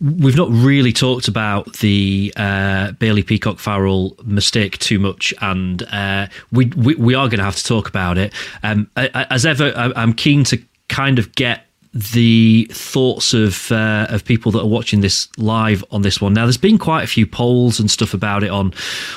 We've 0.00 0.36
not 0.36 0.48
really 0.50 0.92
talked 0.92 1.28
about 1.28 1.74
the 1.78 2.32
uh, 2.36 2.92
Bailey 2.92 3.22
Peacock 3.22 3.58
Farrell 3.58 4.16
mistake 4.24 4.78
too 4.78 4.98
much, 4.98 5.34
and 5.42 5.82
uh, 5.82 6.28
we, 6.52 6.66
we, 6.66 6.94
we 6.94 7.14
are 7.14 7.26
going 7.28 7.38
to 7.38 7.44
have 7.44 7.56
to 7.56 7.64
talk 7.64 7.88
about 7.88 8.16
it. 8.16 8.32
Um, 8.62 8.88
as 8.96 9.44
ever, 9.44 9.72
I'm 9.74 10.14
keen 10.14 10.44
to 10.44 10.62
kind 10.88 11.18
of 11.18 11.34
get 11.34 11.67
the 11.94 12.68
thoughts 12.70 13.32
of 13.32 13.72
uh, 13.72 14.06
of 14.08 14.24
people 14.24 14.52
that 14.52 14.60
are 14.60 14.68
watching 14.68 15.00
this 15.00 15.28
live 15.38 15.84
on 15.90 16.02
this 16.02 16.20
one. 16.20 16.34
Now, 16.34 16.44
there's 16.44 16.56
been 16.58 16.78
quite 16.78 17.02
a 17.02 17.06
few 17.06 17.26
polls 17.26 17.80
and 17.80 17.90
stuff 17.90 18.14
about 18.14 18.42
it 18.42 18.50
on 18.50 18.74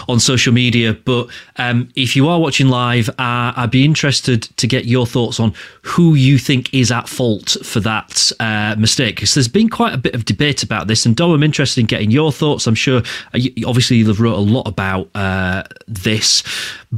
on 0.07 0.19
social 0.19 0.53
media, 0.53 0.93
but 0.93 1.27
um, 1.57 1.89
if 1.95 2.15
you 2.15 2.27
are 2.27 2.39
watching 2.39 2.67
live, 2.67 3.09
uh, 3.09 3.53
I'd 3.55 3.71
be 3.71 3.83
interested 3.83 4.43
to 4.57 4.67
get 4.67 4.85
your 4.85 5.05
thoughts 5.05 5.39
on 5.39 5.53
who 5.81 6.15
you 6.15 6.37
think 6.37 6.73
is 6.73 6.91
at 6.91 7.09
fault 7.09 7.57
for 7.63 7.79
that 7.81 8.31
uh, 8.39 8.75
mistake. 8.77 9.15
Because 9.15 9.33
there's 9.33 9.47
been 9.47 9.69
quite 9.69 9.93
a 9.93 9.97
bit 9.97 10.15
of 10.15 10.25
debate 10.25 10.63
about 10.63 10.87
this, 10.87 11.05
and 11.05 11.15
Dom, 11.15 11.31
I'm 11.31 11.43
interested 11.43 11.81
in 11.81 11.87
getting 11.87 12.11
your 12.11 12.31
thoughts. 12.31 12.67
I'm 12.67 12.75
sure, 12.75 13.01
uh, 13.33 13.39
obviously, 13.65 13.97
you've 13.97 14.19
wrote 14.19 14.37
a 14.37 14.39
lot 14.39 14.67
about 14.67 15.09
uh, 15.13 15.63
this, 15.87 16.43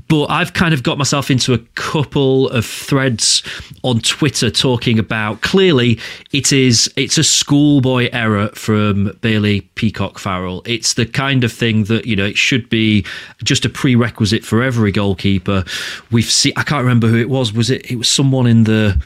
but 0.07 0.27
I've 0.27 0.53
kind 0.53 0.73
of 0.73 0.83
got 0.83 0.97
myself 0.97 1.31
into 1.31 1.53
a 1.53 1.59
couple 1.75 2.49
of 2.49 2.65
threads 2.65 3.43
on 3.83 3.99
Twitter 3.99 4.49
talking 4.49 4.99
about 4.99 5.41
clearly 5.63 5.97
it 6.33 6.51
is 6.51 6.91
it's 6.97 7.17
a 7.17 7.23
schoolboy 7.23 8.09
error 8.11 8.49
from 8.49 9.17
Bailey 9.21 9.61
Peacock 9.75 10.19
Farrell. 10.19 10.61
It's 10.65 10.95
the 10.95 11.05
kind 11.05 11.45
of 11.45 11.53
thing 11.53 11.85
that 11.85 12.05
you 12.05 12.17
know 12.17 12.25
it 12.25 12.37
should 12.37 12.67
be 12.67 13.05
just 13.45 13.63
a 13.63 13.69
prerequisite 13.69 14.43
for 14.43 14.61
every 14.61 14.91
goalkeeper. 14.91 15.63
We've 16.11 16.29
seen 16.29 16.51
I 16.57 16.63
can't 16.63 16.81
remember 16.81 17.07
who 17.07 17.15
it 17.15 17.29
was. 17.29 17.53
Was 17.53 17.69
it 17.69 17.89
it 17.89 17.95
was 17.95 18.09
someone 18.09 18.45
in 18.45 18.65
the 18.65 19.01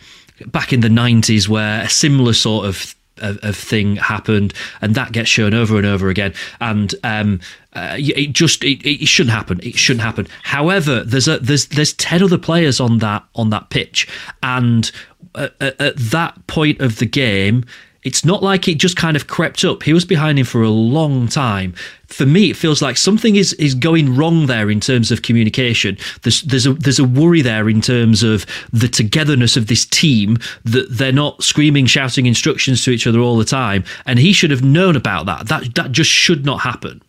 back 0.47 0.73
in 0.73 0.79
the 0.79 0.87
90s 0.87 1.47
where 1.47 1.83
a 1.83 1.89
similar 1.89 2.33
sort 2.33 2.65
of 2.65 2.95
of, 3.19 3.55
thing 3.55 3.95
happened, 3.95 4.53
and 4.81 4.95
that 4.95 5.11
gets 5.11 5.29
shown 5.29 5.53
over 5.53 5.77
and 5.77 5.85
over 5.85 6.09
again. 6.09 6.33
And 6.59 6.93
um, 7.03 7.39
uh, 7.73 7.95
it 7.97 8.33
just 8.33 8.63
it, 8.63 8.85
it, 8.87 9.07
shouldn't 9.07 9.33
happen. 9.33 9.59
It 9.63 9.75
shouldn't 9.75 10.03
happen. 10.03 10.27
However, 10.43 11.03
there's 11.03 11.27
a 11.27 11.39
there's 11.39 11.67
there's 11.67 11.93
ten 11.93 12.23
other 12.23 12.37
players 12.37 12.79
on 12.79 12.99
that 12.99 13.23
on 13.35 13.49
that 13.51 13.69
pitch, 13.69 14.07
and 14.43 14.91
at, 15.38 15.82
at 15.82 15.98
that 15.98 16.48
point 16.48 16.82
of 16.82 17.00
the 17.00 17.06
game, 17.06 17.65
it's 18.08 18.24
not 18.24 18.41
like 18.41 18.70
it 18.70 18.75
just 18.75 18.96
kind 18.96 19.17
of 19.17 19.27
crept 19.27 19.65
up. 19.65 19.84
He 19.84 19.91
was 19.91 20.06
behind 20.06 20.39
him 20.39 20.46
for 20.46 20.62
a 20.63 20.70
long 20.70 21.27
time. 21.27 21.74
For 22.08 22.25
me, 22.25 22.51
it 22.51 22.56
feels 22.56 22.82
like 22.82 22.96
something 22.96 23.36
is 23.36 23.51
is 23.53 23.75
going 23.75 24.15
wrong 24.15 24.46
there 24.46 24.70
in 24.70 24.79
terms 24.79 25.12
of 25.12 25.24
communication. 25.24 25.98
There's 26.22 26.41
there's 26.44 26.65
a 26.65 26.74
there's 26.74 27.00
a 27.00 27.03
worry 27.03 27.41
there 27.41 27.67
in 27.67 27.82
terms 27.82 28.24
of 28.24 28.46
the 28.72 28.88
togetherness 28.88 29.58
of 29.58 29.67
this 29.67 29.86
team 29.86 30.38
that 30.63 30.88
they're 30.89 31.12
not 31.12 31.44
screaming, 31.44 31.86
shouting 31.86 32.25
instructions 32.25 32.82
to 32.86 32.91
each 32.91 33.08
other 33.08 33.20
all 33.20 33.38
the 33.38 33.44
time. 33.44 33.84
And 34.06 34.20
he 34.20 34.32
should 34.32 34.51
have 34.51 34.63
known 34.63 34.96
about 34.96 35.25
that. 35.25 35.50
That 35.50 35.75
that 35.75 35.91
just 35.91 36.10
should 36.10 36.46
not 36.46 36.62
happen. 36.62 37.01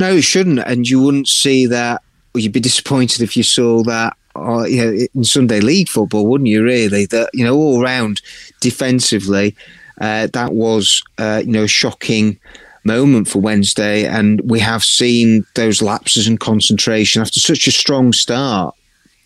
No, 0.00 0.14
it 0.14 0.22
shouldn't. 0.22 0.60
And 0.60 0.88
you 0.88 1.02
wouldn't 1.02 1.28
see 1.28 1.66
that. 1.66 2.02
Or 2.34 2.40
you'd 2.40 2.52
be 2.52 2.60
disappointed 2.60 3.20
if 3.20 3.36
you 3.36 3.42
saw 3.42 3.82
that 3.82 4.16
uh, 4.36 4.64
you 4.64 4.84
know, 4.84 5.06
in 5.14 5.24
Sunday 5.24 5.60
League 5.60 5.88
football, 5.88 6.26
wouldn't 6.26 6.48
you? 6.48 6.62
Really, 6.62 7.06
that 7.06 7.30
you 7.32 7.44
know, 7.44 7.54
all 7.54 7.82
round 7.82 8.22
defensively, 8.60 9.56
uh, 10.00 10.28
that 10.32 10.52
was 10.52 11.02
uh, 11.18 11.42
you 11.44 11.52
know 11.52 11.64
a 11.64 11.68
shocking 11.68 12.38
moment 12.84 13.28
for 13.28 13.40
Wednesday, 13.40 14.06
and 14.06 14.40
we 14.42 14.60
have 14.60 14.84
seen 14.84 15.44
those 15.54 15.82
lapses 15.82 16.28
in 16.28 16.38
concentration 16.38 17.20
after 17.20 17.40
such 17.40 17.66
a 17.66 17.72
strong 17.72 18.12
start 18.12 18.74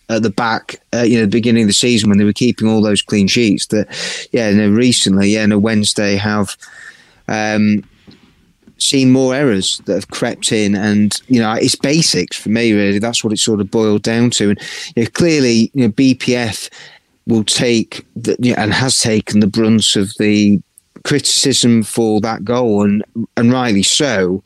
at 0.09 0.23
the 0.23 0.31
back, 0.31 0.81
uh, 0.93 1.02
you 1.02 1.17
know, 1.17 1.23
the 1.23 1.29
beginning 1.29 1.62
of 1.62 1.69
the 1.69 1.73
season 1.73 2.09
when 2.09 2.19
they 2.19 2.25
were 2.25 2.33
keeping 2.33 2.69
all 2.69 2.83
those 2.83 3.02
clean 3.02 3.29
sheets. 3.29 3.67
That, 3.67 3.87
yeah, 4.33 4.49
you 4.49 4.57
know, 4.57 4.71
recently, 4.71 5.29
yeah, 5.31 5.47
no, 5.47 5.59
Wednesday 5.59 6.17
have 6.17 6.57
um, 7.29 7.85
seen 8.81 9.13
more 9.13 9.35
errors 9.35 9.81
that 9.87 9.95
have 9.95 10.09
crept 10.09 10.53
in, 10.53 10.75
and 10.75 11.21
you 11.29 11.41
know, 11.41 11.53
it's 11.53 11.77
basics 11.77 12.37
for 12.37 12.49
me. 12.49 12.73
Really, 12.73 12.99
that's 12.99 13.23
what 13.23 13.33
it 13.33 13.39
sort 13.39 13.61
of 13.61 13.71
boiled 13.71 14.03
down 14.03 14.31
to. 14.31 14.51
And 14.51 14.61
you 14.97 15.05
know, 15.05 15.11
clearly, 15.11 15.71
you 15.75 15.87
know, 15.87 15.93
BPF 15.93 16.71
will 17.27 17.45
take 17.45 18.07
the, 18.17 18.37
you 18.41 18.55
know, 18.55 18.63
and 18.63 18.73
has 18.73 18.99
taken 18.99 19.41
the 19.41 19.47
brunt 19.47 19.97
of 19.97 20.13
the 20.19 20.61
criticism 21.05 21.83
for 21.83 22.21
that 22.21 22.45
goal, 22.45 22.83
and 22.85 23.05
and 23.37 23.53
rightly 23.53 23.83
so. 23.83 24.43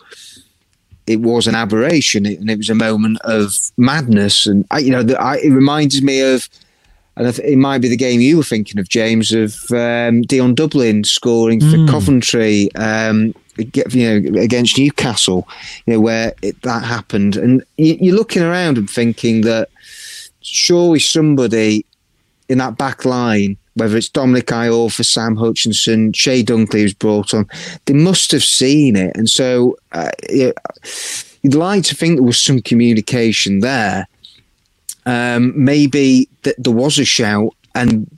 It 1.07 1.21
was 1.21 1.47
an 1.47 1.55
aberration, 1.55 2.25
and 2.25 2.49
it 2.49 2.57
was 2.57 2.71
a 2.71 2.75
moment 2.75 3.19
of 3.25 3.53
madness, 3.77 4.47
and 4.47 4.67
I, 4.71 4.79
you 4.79 4.91
know, 4.91 5.03
the, 5.03 5.21
I, 5.21 5.37
it 5.37 5.51
reminds 5.51 6.01
me 6.01 6.21
of 6.21 6.49
and 7.17 7.27
it 7.39 7.59
might 7.59 7.79
be 7.79 7.89
the 7.89 7.97
game 7.97 8.21
you 8.21 8.39
were 8.39 8.43
thinking 8.43 8.81
of, 8.81 8.89
James, 8.89 9.33
of 9.33 9.57
um, 9.71 10.23
Dion 10.23 10.55
Dublin 10.55 11.05
scoring 11.05 11.61
for 11.61 11.77
mm. 11.77 11.89
Coventry, 11.89 12.75
um, 12.75 13.35
you 13.57 14.31
know, 14.31 14.41
against 14.41 14.79
Newcastle, 14.79 15.49
you 15.87 15.95
know, 15.95 16.01
where 16.01 16.35
it, 16.43 16.61
that 16.63 16.85
happened, 16.85 17.37
and 17.37 17.65
you, 17.77 18.13
are 18.13 18.17
looking 18.17 18.43
around 18.43 18.79
and 18.79 18.89
thinking 18.89 19.43
that 19.43 19.69
surely 20.41 21.01
somebody 21.01 21.85
in 22.49 22.59
that 22.59 22.77
back 22.77 23.05
line, 23.05 23.57
whether 23.75 23.97
it's 23.97 24.09
Dominic 24.09 24.47
Iorfa 24.47 25.05
Sam 25.05 25.37
Hutchinson, 25.37 26.13
Chey 26.13 26.43
Dunkley 26.43 26.83
was 26.83 26.95
brought 26.95 27.35
on, 27.35 27.49
they 27.87 27.95
must 27.95 28.31
have 28.33 28.45
seen 28.45 28.97
it, 28.97 29.17
and 29.17 29.29
so 29.29 29.77
uh, 29.93 30.11
you'd 30.29 31.55
like 31.55 31.85
to 31.85 31.95
think 31.95 32.17
there 32.17 32.25
was 32.25 32.43
some 32.43 32.61
communication 32.61 33.61
there. 33.61 34.07
Um, 35.07 35.53
maybe 35.55 36.29
that 36.45 36.57
there 36.59 36.73
was 36.73 36.99
a 36.99 37.05
shout 37.05 37.55
and 37.75 38.09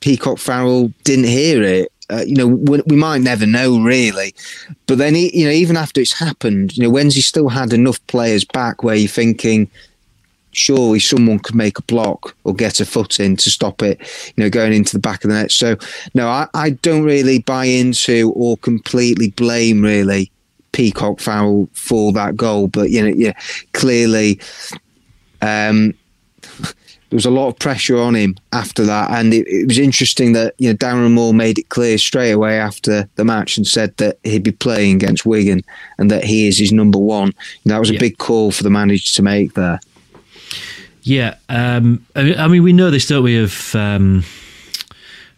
Peacock 0.00 0.38
Farrell 0.38 0.92
didn't 1.04 1.26
hear 1.26 1.62
it 1.62 1.92
uh, 2.10 2.24
you 2.26 2.36
know, 2.36 2.46
we, 2.46 2.80
we, 2.86 2.96
might 2.96 3.20
never 3.20 3.46
know 3.46 3.80
really. 3.80 4.34
But 4.86 4.98
then, 4.98 5.14
you 5.14 5.44
know, 5.44 5.50
even 5.50 5.76
after 5.76 6.00
it's 6.00 6.18
happened, 6.18 6.76
you 6.76 6.82
know, 6.82 6.90
Wednesday 6.90 7.20
still 7.20 7.48
had 7.48 7.72
enough 7.72 8.04
players 8.06 8.44
back 8.44 8.82
where 8.82 8.94
you're 8.94 9.08
thinking, 9.08 9.68
surely 10.52 10.98
someone 10.98 11.38
could 11.38 11.54
make 11.54 11.78
a 11.78 11.82
block 11.82 12.34
or 12.44 12.54
get 12.54 12.80
a 12.80 12.86
foot 12.86 13.20
in 13.20 13.36
to 13.36 13.50
stop 13.50 13.82
it, 13.82 14.00
you 14.36 14.44
know, 14.44 14.50
going 14.50 14.72
into 14.72 14.92
the 14.92 15.00
back 15.00 15.24
of 15.24 15.30
the 15.30 15.36
net. 15.36 15.50
So, 15.50 15.76
no, 16.14 16.28
I, 16.28 16.46
I 16.54 16.70
don't 16.70 17.04
really 17.04 17.40
buy 17.40 17.64
into 17.64 18.32
or 18.34 18.56
completely 18.56 19.30
blame 19.30 19.82
really 19.82 20.30
Peacock 20.72 21.20
Farrell 21.20 21.68
for 21.72 22.12
that 22.12 22.36
goal. 22.36 22.68
But, 22.68 22.90
you 22.90 23.02
know, 23.02 23.14
yeah, 23.14 23.32
clearly, 23.72 24.40
um, 25.42 25.92
there 27.10 27.16
was 27.16 27.26
a 27.26 27.30
lot 27.30 27.48
of 27.48 27.58
pressure 27.58 27.98
on 27.98 28.14
him 28.14 28.36
after 28.52 28.84
that, 28.84 29.10
and 29.12 29.32
it, 29.32 29.46
it, 29.46 29.66
was 29.66 29.78
interesting 29.78 30.32
that 30.32 30.54
you 30.58 30.68
know 30.68 30.76
Darren 30.76 31.12
Moore 31.12 31.32
made 31.32 31.58
it 31.58 31.68
clear 31.68 31.98
straight 31.98 32.32
away 32.32 32.58
after 32.58 33.08
the 33.14 33.24
match 33.24 33.56
and 33.56 33.66
said 33.66 33.96
that 33.98 34.18
he'd 34.24 34.42
be 34.42 34.52
playing 34.52 34.96
against 34.96 35.24
Wigan 35.24 35.62
and 35.98 36.10
that 36.10 36.24
he 36.24 36.48
is 36.48 36.58
his 36.58 36.72
number 36.72 36.98
one. 36.98 37.32
And 37.62 37.70
that 37.70 37.78
was 37.78 37.90
a 37.90 37.94
yeah. 37.94 38.00
big 38.00 38.18
call 38.18 38.50
for 38.50 38.64
the 38.64 38.70
manager 38.70 39.14
to 39.14 39.22
make 39.22 39.54
there. 39.54 39.78
Yeah, 41.02 41.36
um, 41.48 42.04
I 42.16 42.48
mean 42.48 42.64
we 42.64 42.72
know 42.72 42.90
this, 42.90 43.06
don't 43.06 43.22
we? 43.22 43.38
Of 43.38 43.74
um, 43.76 44.24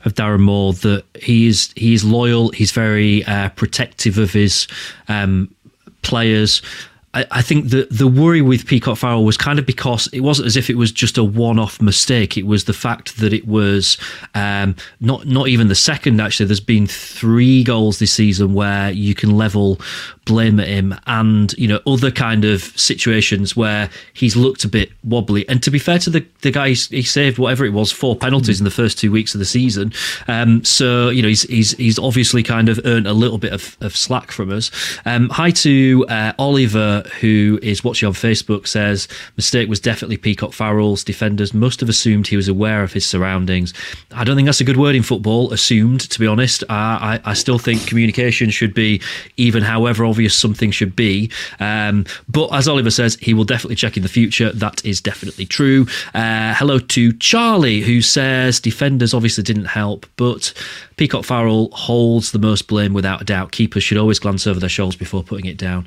of 0.06 0.14
Darren 0.14 0.40
Moore 0.40 0.72
that 0.72 1.04
he 1.20 1.46
is 1.48 1.72
he 1.76 1.92
is 1.92 2.02
loyal. 2.02 2.50
He's 2.50 2.72
very 2.72 3.24
uh, 3.24 3.50
protective 3.50 4.16
of 4.16 4.32
his 4.32 4.66
um, 5.08 5.54
players. 6.00 6.62
I, 7.30 7.42
think 7.42 7.70
the 7.70 7.86
the 7.90 8.06
worry 8.06 8.42
with 8.42 8.66
Peacock 8.66 8.98
Farrell 8.98 9.24
was 9.24 9.36
kind 9.36 9.58
of 9.58 9.66
because 9.66 10.08
it 10.12 10.20
wasn't 10.20 10.46
as 10.46 10.56
if 10.56 10.70
it 10.70 10.76
was 10.76 10.92
just 10.92 11.18
a 11.18 11.24
one 11.24 11.58
off 11.58 11.80
mistake. 11.80 12.36
It 12.36 12.46
was 12.46 12.64
the 12.64 12.72
fact 12.72 13.18
that 13.18 13.32
it 13.32 13.46
was 13.46 13.96
um, 14.34 14.76
not 15.00 15.26
not 15.26 15.48
even 15.48 15.68
the 15.68 15.74
second. 15.74 16.20
Actually, 16.20 16.46
there's 16.46 16.60
been 16.60 16.86
three 16.86 17.64
goals 17.64 17.98
this 17.98 18.12
season 18.12 18.54
where 18.54 18.90
you 18.90 19.14
can 19.14 19.36
level 19.36 19.80
blame 20.24 20.60
at 20.60 20.68
him, 20.68 20.94
and 21.06 21.52
you 21.54 21.66
know 21.66 21.80
other 21.86 22.10
kind 22.10 22.44
of 22.44 22.62
situations 22.78 23.56
where 23.56 23.90
he's 24.12 24.36
looked 24.36 24.64
a 24.64 24.68
bit 24.68 24.90
wobbly. 25.02 25.48
And 25.48 25.62
to 25.62 25.70
be 25.70 25.78
fair 25.78 25.98
to 26.00 26.10
the 26.10 26.26
the 26.42 26.50
guy, 26.50 26.68
he 26.68 27.02
saved 27.02 27.38
whatever 27.38 27.64
it 27.64 27.72
was 27.72 27.90
four 27.90 28.14
penalties 28.14 28.58
mm. 28.58 28.60
in 28.60 28.64
the 28.64 28.70
first 28.70 28.98
two 28.98 29.10
weeks 29.10 29.34
of 29.34 29.38
the 29.40 29.46
season. 29.46 29.92
Um, 30.28 30.64
so 30.64 31.08
you 31.08 31.22
know 31.22 31.28
he's 31.28 31.42
he's 31.42 31.72
he's 31.72 31.98
obviously 31.98 32.42
kind 32.42 32.68
of 32.68 32.80
earned 32.84 33.06
a 33.06 33.12
little 33.12 33.38
bit 33.38 33.52
of, 33.52 33.76
of 33.80 33.96
slack 33.96 34.30
from 34.30 34.52
us. 34.52 34.70
Um, 35.04 35.30
hi 35.30 35.50
to 35.50 36.06
uh, 36.08 36.32
Oliver 36.38 37.04
who 37.20 37.58
is 37.62 37.84
watching 37.84 38.06
on 38.06 38.12
Facebook, 38.12 38.66
says 38.66 39.08
mistake 39.36 39.68
was 39.68 39.80
definitely 39.80 40.16
Peacock 40.16 40.52
Farrell's. 40.52 41.04
Defenders 41.04 41.54
must 41.54 41.80
have 41.80 41.88
assumed 41.88 42.26
he 42.26 42.36
was 42.36 42.48
aware 42.48 42.82
of 42.82 42.92
his 42.92 43.06
surroundings. 43.06 43.72
I 44.12 44.24
don't 44.24 44.36
think 44.36 44.46
that's 44.46 44.60
a 44.60 44.64
good 44.64 44.76
word 44.76 44.94
in 44.94 45.02
football. 45.02 45.52
Assumed, 45.52 46.00
to 46.02 46.18
be 46.18 46.26
honest. 46.26 46.64
I, 46.68 47.20
I, 47.24 47.34
still 47.34 47.58
think 47.58 47.86
communication 47.86 48.50
should 48.50 48.74
be 48.74 49.00
even, 49.36 49.62
however 49.62 50.04
obvious 50.04 50.36
something 50.36 50.70
should 50.70 50.96
be. 50.96 51.30
Um, 51.60 52.04
but 52.28 52.48
as 52.52 52.68
Oliver 52.68 52.90
says, 52.90 53.16
he 53.20 53.34
will 53.34 53.44
definitely 53.44 53.76
check 53.76 53.96
in 53.96 54.02
the 54.02 54.08
future. 54.08 54.52
That 54.52 54.84
is 54.84 55.00
definitely 55.00 55.46
true. 55.46 55.86
Uh, 56.14 56.54
hello 56.54 56.78
to 56.78 57.12
Charlie, 57.14 57.80
who 57.80 58.02
says 58.02 58.60
defenders 58.60 59.14
obviously 59.14 59.44
didn't 59.44 59.66
help, 59.66 60.06
but 60.16 60.52
Peacock 60.96 61.24
Farrell 61.24 61.70
holds 61.72 62.32
the 62.32 62.38
most 62.38 62.66
blame 62.66 62.92
without 62.92 63.22
a 63.22 63.24
doubt. 63.24 63.52
Keepers 63.52 63.84
should 63.84 63.98
always 63.98 64.18
glance 64.18 64.46
over 64.46 64.58
their 64.60 64.68
shoulders 64.68 64.96
before 64.96 65.22
putting 65.22 65.46
it 65.46 65.56
down. 65.56 65.86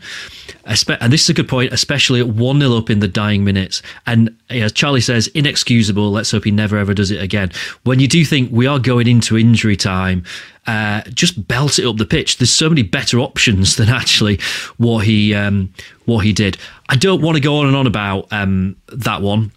And 1.01 1.11
this 1.11 1.23
is 1.23 1.29
a 1.29 1.33
good 1.33 1.49
point, 1.49 1.73
especially 1.73 2.19
at 2.19 2.27
1 2.27 2.59
0 2.59 2.77
up 2.77 2.89
in 2.89 2.99
the 2.99 3.07
dying 3.07 3.43
minutes. 3.43 3.81
And 4.05 4.37
as 4.49 4.71
Charlie 4.71 5.01
says, 5.01 5.27
inexcusable. 5.27 6.11
Let's 6.11 6.31
hope 6.31 6.45
he 6.45 6.51
never 6.51 6.77
ever 6.77 6.93
does 6.93 7.11
it 7.11 7.21
again. 7.21 7.51
When 7.83 7.99
you 7.99 8.07
do 8.07 8.23
think 8.23 8.51
we 8.51 8.67
are 8.67 8.79
going 8.79 9.07
into 9.07 9.37
injury 9.37 9.75
time, 9.75 10.23
uh, 10.67 11.01
just 11.13 11.47
belt 11.47 11.79
it 11.79 11.85
up 11.87 11.97
the 11.97 12.05
pitch. 12.05 12.37
There's 12.37 12.53
so 12.53 12.69
many 12.69 12.83
better 12.83 13.19
options 13.19 13.75
than 13.75 13.89
actually 13.89 14.39
what 14.77 15.05
he 15.05 15.33
um, 15.33 15.73
what 16.05 16.19
he 16.19 16.33
did. 16.33 16.57
I 16.87 16.95
don't 16.95 17.21
want 17.21 17.35
to 17.35 17.41
go 17.41 17.57
on 17.57 17.67
and 17.67 17.75
on 17.75 17.87
about 17.87 18.27
um, 18.31 18.77
that 18.89 19.21
one 19.21 19.51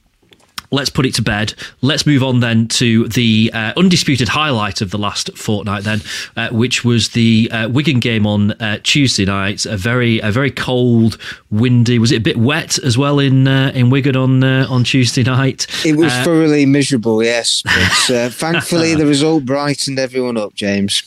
let's 0.75 0.91
put 0.91 1.07
it 1.07 1.15
to 1.15 1.23
bed. 1.23 1.55
Let's 1.81 2.05
move 2.07 2.23
on 2.23 2.41
then 2.41 2.69
to 2.69 3.09
the 3.09 3.51
uh, 3.55 3.73
undisputed 3.77 4.29
highlight 4.29 4.81
of 4.81 4.91
the 4.91 4.99
last 4.99 5.37
fortnight, 5.39 5.85
then, 5.85 6.01
uh, 6.37 6.49
which 6.51 6.85
was 6.85 7.11
the 7.11 7.49
uh, 7.51 7.69
Wigan 7.69 8.01
game 8.01 8.27
on 8.27 8.53
uh, 8.53 8.79
Tuesday 8.83 9.25
night. 9.25 9.65
A 9.65 9.77
very, 9.77 10.19
a 10.19 10.31
very 10.31 10.51
cold, 10.51 11.17
windy. 11.51 11.99
Was 11.99 12.13
it 12.13 12.17
a 12.17 12.21
bit 12.21 12.37
wet 12.37 12.79
as 12.79 12.99
well 12.99 13.19
in 13.19 13.47
uh, 13.47 13.71
in 13.75 13.89
Wigan 13.89 14.17
on 14.17 14.43
uh, 14.43 14.67
on 14.69 14.85
Tuesday 14.85 15.23
night? 15.23 15.67
It 15.85 15.97
was 15.97 16.13
thoroughly 16.13 16.67
miserable, 16.67 17.23
yes. 17.23 17.63
But 17.63 18.33
thankfully, 18.35 18.95
the 18.95 19.07
result 19.07 19.45
brightened 19.45 19.99
everyone 19.99 20.37
up, 20.37 20.55
James. 20.55 21.03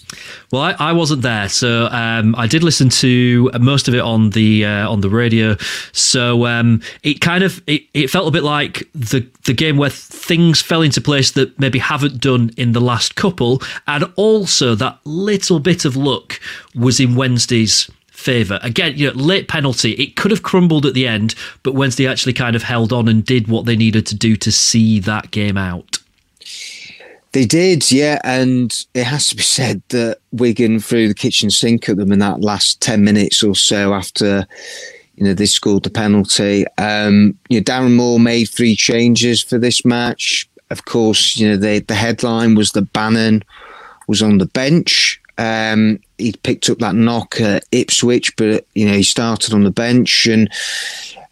Well, 0.51 0.61
I, 0.61 0.75
I 0.79 0.91
wasn't 0.93 1.21
there, 1.21 1.49
so 1.49 1.87
um, 1.87 2.33
I 2.37 2.47
did 2.47 2.63
listen 2.63 2.89
to 2.89 3.51
most 3.59 3.87
of 3.87 3.93
it 3.93 4.01
on 4.01 4.29
the 4.29 4.65
on 4.65 5.01
the 5.01 5.09
radio. 5.09 5.57
So 5.91 6.45
um, 6.45 6.81
it 7.03 7.19
kind 7.19 7.43
of 7.43 7.61
it, 7.67 7.83
it 7.93 8.09
felt 8.09 8.27
a 8.27 8.31
bit 8.31 8.43
like 8.43 8.87
the 8.93 9.27
the 9.43 9.56
game 9.57 9.77
where 9.77 9.89
things 9.89 10.61
fell 10.61 10.81
into 10.81 11.01
place 11.01 11.31
that 11.31 11.59
maybe 11.59 11.79
haven't 11.79 12.21
done 12.21 12.51
in 12.57 12.71
the 12.71 12.81
last 12.81 13.15
couple, 13.15 13.61
and 13.87 14.05
also 14.15 14.75
that 14.75 14.99
little 15.03 15.59
bit 15.59 15.85
of 15.85 15.95
luck 15.95 16.39
was 16.75 16.99
in 16.99 17.15
Wednesday's 17.15 17.89
favour. 18.11 18.59
Again, 18.63 18.93
you 18.95 19.07
know, 19.07 19.13
late 19.13 19.47
penalty. 19.47 19.91
It 19.91 20.15
could 20.15 20.31
have 20.31 20.43
crumbled 20.43 20.85
at 20.85 20.93
the 20.93 21.07
end, 21.07 21.35
but 21.63 21.75
Wednesday 21.75 22.07
actually 22.07 22.33
kind 22.33 22.55
of 22.55 22.63
held 22.63 22.91
on 22.91 23.07
and 23.07 23.23
did 23.23 23.47
what 23.47 23.65
they 23.65 23.75
needed 23.75 24.05
to 24.07 24.15
do 24.15 24.35
to 24.37 24.51
see 24.51 24.99
that 25.01 25.31
game 25.31 25.57
out. 25.57 25.99
They 27.33 27.45
did, 27.45 27.91
yeah, 27.91 28.19
and 28.23 28.73
it 28.93 29.03
has 29.03 29.27
to 29.27 29.35
be 29.35 29.43
said 29.43 29.83
that 29.89 30.17
Wigan 30.31 30.79
threw 30.79 31.07
the 31.07 31.13
kitchen 31.13 31.51
sink 31.51 31.87
at 31.87 31.97
them 31.97 32.11
in 32.11 32.19
that 32.19 32.41
last 32.41 32.81
ten 32.81 33.03
minutes 33.03 33.43
or 33.43 33.53
so 33.53 33.93
after 33.93 34.47
you 35.17 35.25
know, 35.25 35.33
they 35.33 35.47
scored 35.47 35.83
the 35.83 35.89
penalty. 35.89 36.65
Um, 36.77 37.37
you 37.49 37.59
know, 37.59 37.63
Darren 37.63 37.95
Moore 37.95 38.19
made 38.19 38.45
three 38.45 38.75
changes 38.75 39.41
for 39.41 39.57
this 39.57 39.83
match. 39.83 40.47
Of 40.69 40.85
course, 40.85 41.37
you 41.37 41.49
know, 41.49 41.57
the, 41.57 41.79
the 41.79 41.95
headline 41.95 42.55
was 42.55 42.71
that 42.73 42.93
Bannan 42.93 43.43
was 44.07 44.21
on 44.21 44.37
the 44.37 44.45
bench. 44.45 45.19
Um, 45.39 45.99
he 46.17 46.33
picked 46.33 46.69
up 46.69 46.79
that 46.79 46.95
knock 46.95 47.41
at 47.41 47.65
Ipswich, 47.71 48.35
but, 48.37 48.65
you 48.75 48.85
know, 48.85 48.93
he 48.93 49.03
started 49.03 49.53
on 49.53 49.63
the 49.63 49.71
bench 49.71 50.27
and 50.27 50.51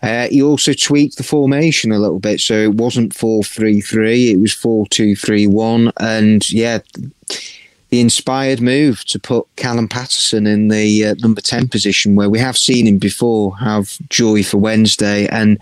uh, 0.02 0.28
he 0.30 0.42
also 0.42 0.74
tweaked 0.74 1.18
the 1.18 1.24
formation 1.24 1.92
a 1.92 2.00
little 2.00 2.20
bit. 2.20 2.40
So 2.40 2.56
it 2.56 2.76
wasn't 2.76 3.16
4 3.16 3.44
3 3.44 3.82
3, 3.82 4.32
it 4.32 4.40
was 4.40 4.54
4 4.54 4.88
2 4.88 5.16
3 5.16 5.48
1. 5.48 5.92
And 6.00 6.52
yeah, 6.52 6.80
the 7.90 8.02
inspired 8.02 8.62
move 8.62 9.06
to 9.06 9.20
put 9.20 9.48
Callum 9.56 9.88
Paterson 9.88 10.48
in 10.48 10.70
the 10.70 11.06
uh, 11.06 11.16
number 11.20 11.42
10 11.42 11.68
position 11.68 12.16
where 12.16 12.30
we 12.30 12.40
have 12.40 12.58
seen 12.58 12.88
him 12.88 12.98
before 12.98 13.58
have 13.58 13.98
joy 14.10 14.44
for 14.44 14.58
Wednesday. 14.58 15.28
And 15.28 15.60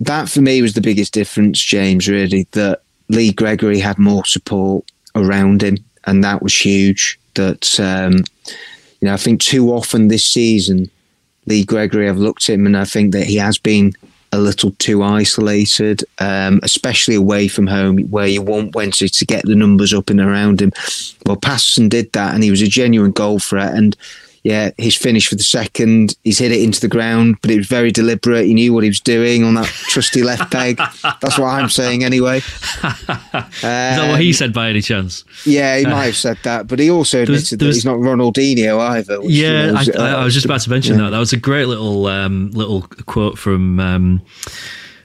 that 0.00 0.28
for 0.28 0.40
me 0.40 0.62
was 0.62 0.74
the 0.74 0.80
biggest 0.80 1.12
difference, 1.12 1.62
James, 1.62 2.08
really, 2.08 2.46
that 2.52 2.82
Lee 3.08 3.32
Gregory 3.32 3.78
had 3.78 3.98
more 3.98 4.24
support 4.24 4.84
around 5.14 5.62
him. 5.62 5.78
And 6.04 6.22
that 6.24 6.42
was 6.42 6.54
huge. 6.54 7.18
That, 7.34 7.80
um, 7.80 8.24
you 9.00 9.08
know, 9.08 9.14
I 9.14 9.16
think 9.16 9.40
too 9.40 9.70
often 9.70 10.08
this 10.08 10.26
season, 10.26 10.90
Lee 11.46 11.64
Gregory, 11.64 12.08
I've 12.08 12.18
looked 12.18 12.48
at 12.48 12.54
him 12.54 12.66
and 12.66 12.76
I 12.76 12.84
think 12.84 13.12
that 13.12 13.26
he 13.26 13.36
has 13.36 13.58
been 13.58 13.94
a 14.32 14.38
little 14.38 14.72
too 14.72 15.02
isolated, 15.02 16.04
um, 16.18 16.58
especially 16.62 17.14
away 17.14 17.48
from 17.48 17.66
home, 17.66 17.98
where 18.10 18.26
you 18.26 18.40
want 18.40 18.74
Wednesday 18.74 19.08
to 19.08 19.26
get 19.26 19.44
the 19.44 19.54
numbers 19.54 19.92
up 19.92 20.08
and 20.08 20.20
around 20.20 20.62
him. 20.62 20.72
Well, 21.26 21.36
Paterson 21.36 21.88
did 21.88 22.12
that, 22.12 22.34
and 22.34 22.42
he 22.42 22.50
was 22.50 22.62
a 22.62 22.66
genuine 22.66 23.12
goal 23.12 23.38
threat. 23.38 23.74
And 23.74 23.96
yeah, 24.44 24.70
his 24.76 24.96
finish 24.96 25.28
for 25.28 25.36
the 25.36 25.42
second, 25.42 26.16
he's 26.24 26.38
hit 26.38 26.50
it 26.50 26.60
into 26.60 26.80
the 26.80 26.88
ground, 26.88 27.36
but 27.42 27.50
it 27.50 27.58
was 27.58 27.68
very 27.68 27.92
deliberate. 27.92 28.46
He 28.46 28.54
knew 28.54 28.72
what 28.72 28.82
he 28.82 28.90
was 28.90 28.98
doing 28.98 29.44
on 29.44 29.54
that 29.54 29.66
trusty 29.66 30.22
left 30.22 30.50
peg. 30.50 30.78
That's 31.02 31.38
what 31.38 31.46
I'm 31.46 31.68
saying 31.68 32.02
anyway. 32.02 32.40
um, 32.82 32.92
Is 33.44 33.62
that 33.62 34.08
what 34.10 34.20
he 34.20 34.30
um, 34.30 34.32
said 34.32 34.52
by 34.52 34.68
any 34.68 34.80
chance? 34.80 35.24
Yeah, 35.46 35.78
he 35.78 35.86
might 35.86 36.06
have 36.06 36.16
said 36.16 36.38
that, 36.42 36.66
but 36.66 36.80
he 36.80 36.90
also 36.90 37.22
admitted 37.22 37.38
was, 37.38 37.50
that 37.50 37.66
he's 37.66 37.84
not 37.84 37.98
Ronaldinho 37.98 38.80
either. 38.80 39.18
yeah, 39.22 39.72
was, 39.72 39.88
I, 39.90 39.92
uh, 39.92 40.16
I, 40.22 40.24
was 40.24 40.34
just 40.34 40.46
about 40.46 40.60
to 40.62 40.70
mention 40.70 40.96
yeah. 40.96 41.04
that. 41.04 41.10
That 41.10 41.18
was 41.18 41.32
a 41.32 41.36
great 41.38 41.66
little 41.66 42.06
um, 42.06 42.50
little 42.50 42.82
quote 43.06 43.38
from. 43.38 43.78
Um, 43.78 44.22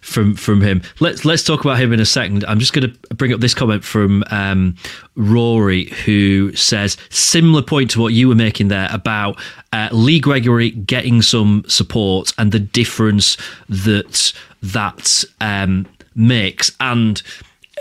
from 0.08 0.36
from 0.36 0.62
him. 0.62 0.82
Let's 1.00 1.26
let's 1.26 1.43
talk 1.43 1.62
about 1.62 1.80
him 1.80 1.91
in 1.91 2.00
a 2.00 2.06
second. 2.06 2.46
I'm 2.48 2.60
just 2.60 2.74
going 2.74 2.89
to 2.89 3.15
bring 3.15 3.34
up 3.34 3.41
this 3.41 3.54
comment 3.54 3.84
from 3.84 4.24
um, 4.32 4.76
Rory, 5.15 5.86
who 6.06 6.56
says 6.56 6.98
similar 7.10 7.62
point 7.62 7.91
to 7.91 8.02
what 8.02 8.13
you 8.13 8.30
were 8.30 8.36
making 8.36 8.70
there 8.70 8.88
about 8.91 9.38
uh, 9.74 9.89
Lee 9.91 10.20
Gregory 10.20 10.72
getting 10.72 11.22
some 11.22 11.63
support 11.67 12.34
and 12.38 12.52
the 12.52 12.60
difference 12.60 13.38
that 13.70 14.34
that 14.63 15.24
um, 15.41 15.86
makes 16.15 16.72
and. 16.80 17.22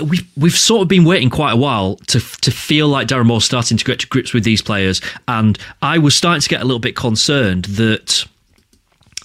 We've 0.04 0.30
we've 0.36 0.52
sort 0.52 0.82
of 0.82 0.88
been 0.88 1.04
waiting 1.06 1.30
quite 1.30 1.52
a 1.52 1.56
while 1.56 1.96
to 2.08 2.20
to 2.20 2.50
feel 2.50 2.86
like 2.86 3.08
Darren 3.08 3.24
Moore's 3.24 3.46
starting 3.46 3.78
to 3.78 3.84
get 3.86 4.00
to 4.00 4.06
grips 4.06 4.34
with 4.34 4.44
these 4.44 4.60
players, 4.60 5.00
and 5.26 5.58
I 5.80 5.96
was 5.96 6.14
starting 6.14 6.42
to 6.42 6.48
get 6.50 6.60
a 6.60 6.66
little 6.66 6.80
bit 6.80 6.96
concerned 6.96 7.64
that 7.64 8.26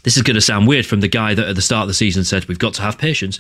this 0.04 0.18
is 0.18 0.24
going 0.24 0.36
to 0.36 0.42
sound 0.42 0.68
weird 0.68 0.86
from 0.86 1.02
the 1.02 1.08
guy 1.08 1.34
that 1.34 1.48
at 1.48 1.56
the 1.56 1.62
start 1.62 1.84
of 1.84 1.88
the 1.88 1.94
season 1.94 2.24
said 2.24 2.46
we've 2.46 2.60
got 2.60 2.74
to 2.76 2.82
have 2.82 2.98
patience. 2.98 3.38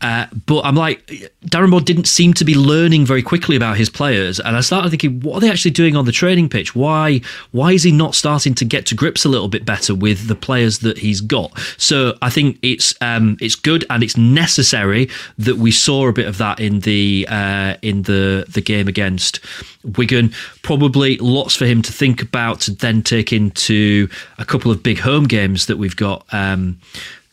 Uh, 0.00 0.26
but 0.46 0.64
I'm 0.64 0.74
like, 0.74 1.06
Darren 1.46 1.70
Moore 1.70 1.80
didn't 1.80 2.06
seem 2.06 2.34
to 2.34 2.44
be 2.44 2.54
learning 2.54 3.06
very 3.06 3.22
quickly 3.22 3.56
about 3.56 3.76
his 3.76 3.88
players, 3.88 4.38
and 4.40 4.56
I 4.56 4.60
started 4.60 4.90
thinking, 4.90 5.20
what 5.20 5.36
are 5.36 5.40
they 5.40 5.50
actually 5.50 5.70
doing 5.70 5.96
on 5.96 6.04
the 6.04 6.12
training 6.12 6.48
pitch? 6.48 6.74
Why 6.74 7.20
why 7.52 7.72
is 7.72 7.82
he 7.82 7.92
not 7.92 8.14
starting 8.14 8.54
to 8.54 8.64
get 8.64 8.86
to 8.86 8.94
grips 8.94 9.24
a 9.24 9.28
little 9.28 9.48
bit 9.48 9.64
better 9.64 9.94
with 9.94 10.28
the 10.28 10.34
players 10.34 10.80
that 10.80 10.98
he's 10.98 11.20
got? 11.20 11.58
So 11.78 12.16
I 12.22 12.30
think 12.30 12.58
it's 12.62 12.94
um, 13.00 13.36
it's 13.40 13.54
good 13.54 13.84
and 13.90 14.02
it's 14.02 14.16
necessary 14.16 15.08
that 15.38 15.56
we 15.56 15.70
saw 15.70 16.08
a 16.08 16.12
bit 16.12 16.26
of 16.26 16.38
that 16.38 16.60
in 16.60 16.80
the 16.80 17.26
uh, 17.30 17.76
in 17.82 18.02
the 18.02 18.44
the 18.48 18.60
game 18.60 18.88
against 18.88 19.40
Wigan. 19.84 20.32
Probably 20.62 21.16
lots 21.18 21.56
for 21.56 21.66
him 21.66 21.82
to 21.82 21.92
think 21.92 22.22
about 22.22 22.60
to 22.60 22.72
then 22.72 23.02
take 23.02 23.32
into 23.32 24.08
a 24.38 24.44
couple 24.44 24.70
of 24.70 24.82
big 24.82 24.98
home 24.98 25.24
games 25.24 25.66
that 25.66 25.76
we've 25.76 25.96
got. 25.96 26.03
Um, 26.32 26.78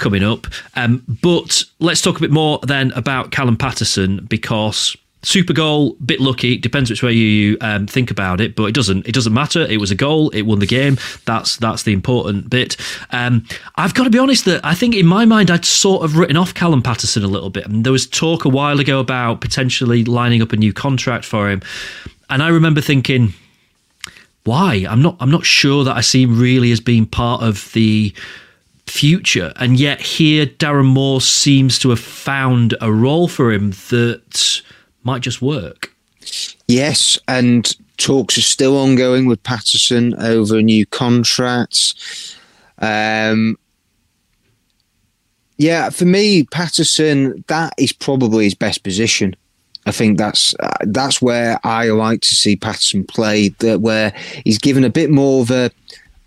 coming 0.02 0.24
up. 0.24 0.48
Um, 0.76 1.04
but 1.22 1.64
let's 1.80 2.02
talk 2.02 2.18
a 2.18 2.20
bit 2.20 2.32
more 2.32 2.60
then 2.64 2.92
about 2.94 3.32
Callum 3.32 3.56
Paterson 3.56 4.26
because 4.26 4.98
super 5.24 5.54
goal, 5.54 5.96
bit 6.04 6.20
lucky. 6.20 6.58
Depends 6.58 6.90
which 6.90 7.04
way 7.04 7.14
you 7.14 7.58
um, 7.62 7.88
think 7.88 8.12
about 8.12 8.42
it, 8.42 8.56
but 8.56 8.66
it 8.66 8.74
doesn't. 8.74 9.08
It 9.08 9.14
doesn't 9.14 9.34
matter. 9.34 9.62
It 9.62 9.80
was 9.80 9.92
a 9.92 9.96
goal. 9.96 10.30
It 10.32 10.44
won 10.44 10.60
the 10.60 10.66
game. 10.68 10.98
That's 11.26 11.58
that's 11.58 11.84
the 11.84 11.94
important 11.94 12.50
bit. 12.50 12.78
Um, 13.12 13.46
I've 13.76 13.94
got 13.94 14.06
to 14.06 14.10
be 14.10 14.20
honest 14.20 14.46
that 14.46 14.66
I 14.66 14.74
think 14.74 14.96
in 14.96 15.06
my 15.06 15.26
mind 15.26 15.52
I'd 15.52 15.66
sort 15.66 16.04
of 16.04 16.18
written 16.18 16.38
off 16.38 16.54
Callum 16.54 16.82
Paterson 16.82 17.24
a 17.24 17.28
little 17.28 17.50
bit. 17.50 17.68
And 17.68 17.84
there 17.84 17.94
was 17.94 18.08
talk 18.08 18.46
a 18.46 18.50
while 18.50 18.80
ago 18.80 19.00
about 19.00 19.42
potentially 19.42 20.04
lining 20.04 20.42
up 20.42 20.52
a 20.52 20.58
new 20.58 20.74
contract 20.74 21.26
for 21.26 21.50
him, 21.50 21.62
and 22.30 22.44
I 22.44 22.50
remember 22.50 22.82
thinking. 22.82 23.34
Why? 24.44 24.88
I'm 24.90 25.04
not. 25.04 25.18
I'm 25.20 25.30
not 25.30 25.46
sure 25.46 25.84
that 25.84 25.96
I 25.96 26.02
see 26.02 26.24
him 26.24 26.40
really 26.40 26.72
as 26.72 26.80
being 26.80 27.06
part 27.06 27.44
of 27.44 27.72
the 27.74 28.12
future. 28.92 29.54
And 29.56 29.80
yet, 29.80 30.02
here, 30.02 30.46
Darren 30.46 30.86
Moore 30.86 31.22
seems 31.22 31.80
to 31.80 31.90
have 31.90 32.00
found 32.00 32.76
a 32.82 32.92
role 32.92 33.28
for 33.28 33.52
him 33.52 33.72
that 33.90 34.62
might 35.04 35.22
just 35.22 35.42
work. 35.42 35.96
Yes, 36.68 37.18
and 37.28 37.76
talks 37.98 38.38
are 38.38 38.42
still 38.42 38.78
ongoing 38.78 39.26
with 39.26 39.42
Paterson 39.44 40.14
over 40.16 40.62
new 40.62 40.86
contract. 40.86 41.94
Um, 42.80 43.58
yeah, 45.58 45.90
for 45.90 46.06
me, 46.06 46.44
Paterson, 46.44 47.44
that 47.48 47.74
is 47.78 47.94
probably 47.94 48.46
his 48.46 48.56
best 48.56 48.84
position. 48.84 49.36
I 49.86 49.92
think 49.92 50.18
that's 50.18 50.54
uh, 50.60 50.70
that's 50.82 51.22
where 51.22 51.60
I 51.64 51.90
like 51.90 52.22
to 52.22 52.36
see 52.36 52.56
Paterson 52.56 53.04
play. 53.04 53.50
That 53.60 53.82
where 53.82 54.14
he's 54.46 54.60
given 54.60 54.84
a 54.84 54.90
bit 54.90 55.10
more 55.10 55.42
of 55.42 55.50
a 55.50 55.72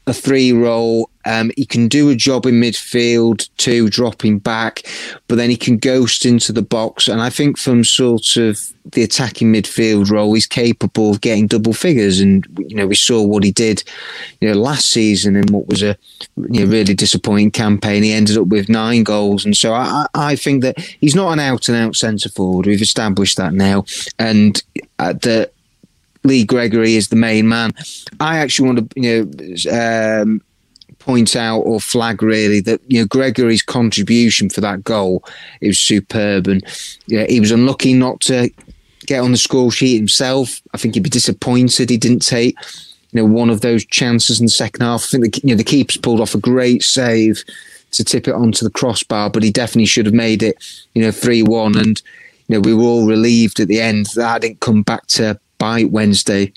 a 0.06 0.12
three 0.12 0.52
role. 0.52 1.10
Um, 1.26 1.50
he 1.56 1.64
can 1.64 1.88
do 1.88 2.10
a 2.10 2.14
job 2.14 2.44
in 2.44 2.60
midfield 2.60 3.48
too, 3.56 3.88
dropping 3.88 4.38
back, 4.38 4.82
but 5.26 5.36
then 5.36 5.48
he 5.48 5.56
can 5.56 5.78
ghost 5.78 6.26
into 6.26 6.52
the 6.52 6.60
box. 6.60 7.08
And 7.08 7.22
I 7.22 7.30
think 7.30 7.56
from 7.56 7.82
sort 7.82 8.36
of 8.36 8.60
the 8.92 9.02
attacking 9.02 9.50
midfield 9.50 10.10
role, 10.10 10.34
he's 10.34 10.46
capable 10.46 11.12
of 11.12 11.22
getting 11.22 11.46
double 11.46 11.72
figures. 11.72 12.20
And 12.20 12.46
you 12.68 12.76
know, 12.76 12.86
we 12.86 12.94
saw 12.94 13.22
what 13.22 13.42
he 13.42 13.52
did, 13.52 13.82
you 14.42 14.48
know, 14.48 14.54
last 14.54 14.90
season 14.90 15.36
in 15.36 15.46
what 15.46 15.66
was 15.66 15.82
a 15.82 15.96
you 16.36 16.66
know, 16.66 16.70
really 16.70 16.92
disappointing 16.92 17.50
campaign. 17.50 18.02
He 18.02 18.12
ended 18.12 18.36
up 18.36 18.48
with 18.48 18.68
nine 18.68 19.02
goals, 19.02 19.46
and 19.46 19.56
so 19.56 19.72
I, 19.72 20.06
I 20.14 20.36
think 20.36 20.62
that 20.62 20.78
he's 20.78 21.14
not 21.14 21.32
an 21.32 21.40
out 21.40 21.68
and 21.70 21.78
out 21.78 21.96
centre 21.96 22.28
forward. 22.28 22.66
We've 22.66 22.82
established 22.82 23.38
that 23.38 23.54
now, 23.54 23.86
and 24.18 24.62
uh, 24.98 25.14
the 25.14 25.50
Lee 26.24 26.44
Gregory 26.44 26.96
is 26.96 27.08
the 27.08 27.16
main 27.16 27.48
man. 27.48 27.72
I 28.20 28.38
actually 28.38 28.66
want 28.66 28.90
to, 28.90 29.00
you 29.00 29.26
know, 29.70 30.22
um, 30.22 30.42
point 30.98 31.36
out 31.36 31.60
or 31.60 31.78
flag 31.80 32.22
really 32.22 32.60
that 32.60 32.80
you 32.88 33.00
know 33.00 33.06
Gregory's 33.06 33.62
contribution 33.62 34.48
for 34.48 34.62
that 34.62 34.82
goal 34.82 35.22
is 35.60 35.78
superb, 35.78 36.48
and 36.48 36.64
yeah, 37.06 37.26
he 37.28 37.40
was 37.40 37.50
unlucky 37.50 37.94
not 37.94 38.20
to 38.22 38.50
get 39.06 39.20
on 39.20 39.32
the 39.32 39.36
score 39.36 39.70
sheet 39.70 39.96
himself. 39.96 40.60
I 40.72 40.78
think 40.78 40.94
he'd 40.94 41.02
be 41.02 41.10
disappointed 41.10 41.90
he 41.90 41.98
didn't 41.98 42.26
take 42.26 42.56
you 43.12 43.20
know 43.20 43.26
one 43.26 43.50
of 43.50 43.60
those 43.60 43.84
chances 43.84 44.40
in 44.40 44.46
the 44.46 44.50
second 44.50 44.82
half. 44.82 45.04
I 45.04 45.06
think 45.08 45.34
the, 45.34 45.40
you 45.44 45.50
know 45.50 45.58
the 45.58 45.64
keeper's 45.64 45.98
pulled 45.98 46.20
off 46.20 46.34
a 46.34 46.40
great 46.40 46.82
save 46.82 47.44
to 47.92 48.02
tip 48.02 48.26
it 48.26 48.34
onto 48.34 48.64
the 48.64 48.70
crossbar, 48.70 49.30
but 49.30 49.42
he 49.42 49.50
definitely 49.50 49.86
should 49.86 50.06
have 50.06 50.14
made 50.14 50.42
it, 50.42 50.56
you 50.94 51.02
know, 51.02 51.12
three 51.12 51.42
one. 51.42 51.76
And 51.76 52.00
you 52.48 52.56
know, 52.56 52.60
we 52.60 52.74
were 52.74 52.82
all 52.82 53.06
relieved 53.06 53.60
at 53.60 53.68
the 53.68 53.80
end 53.80 54.06
that 54.16 54.26
I 54.26 54.38
didn't 54.38 54.60
come 54.60 54.82
back 54.82 55.06
to 55.08 55.38
bite 55.64 55.90
Wednesday 55.90 56.52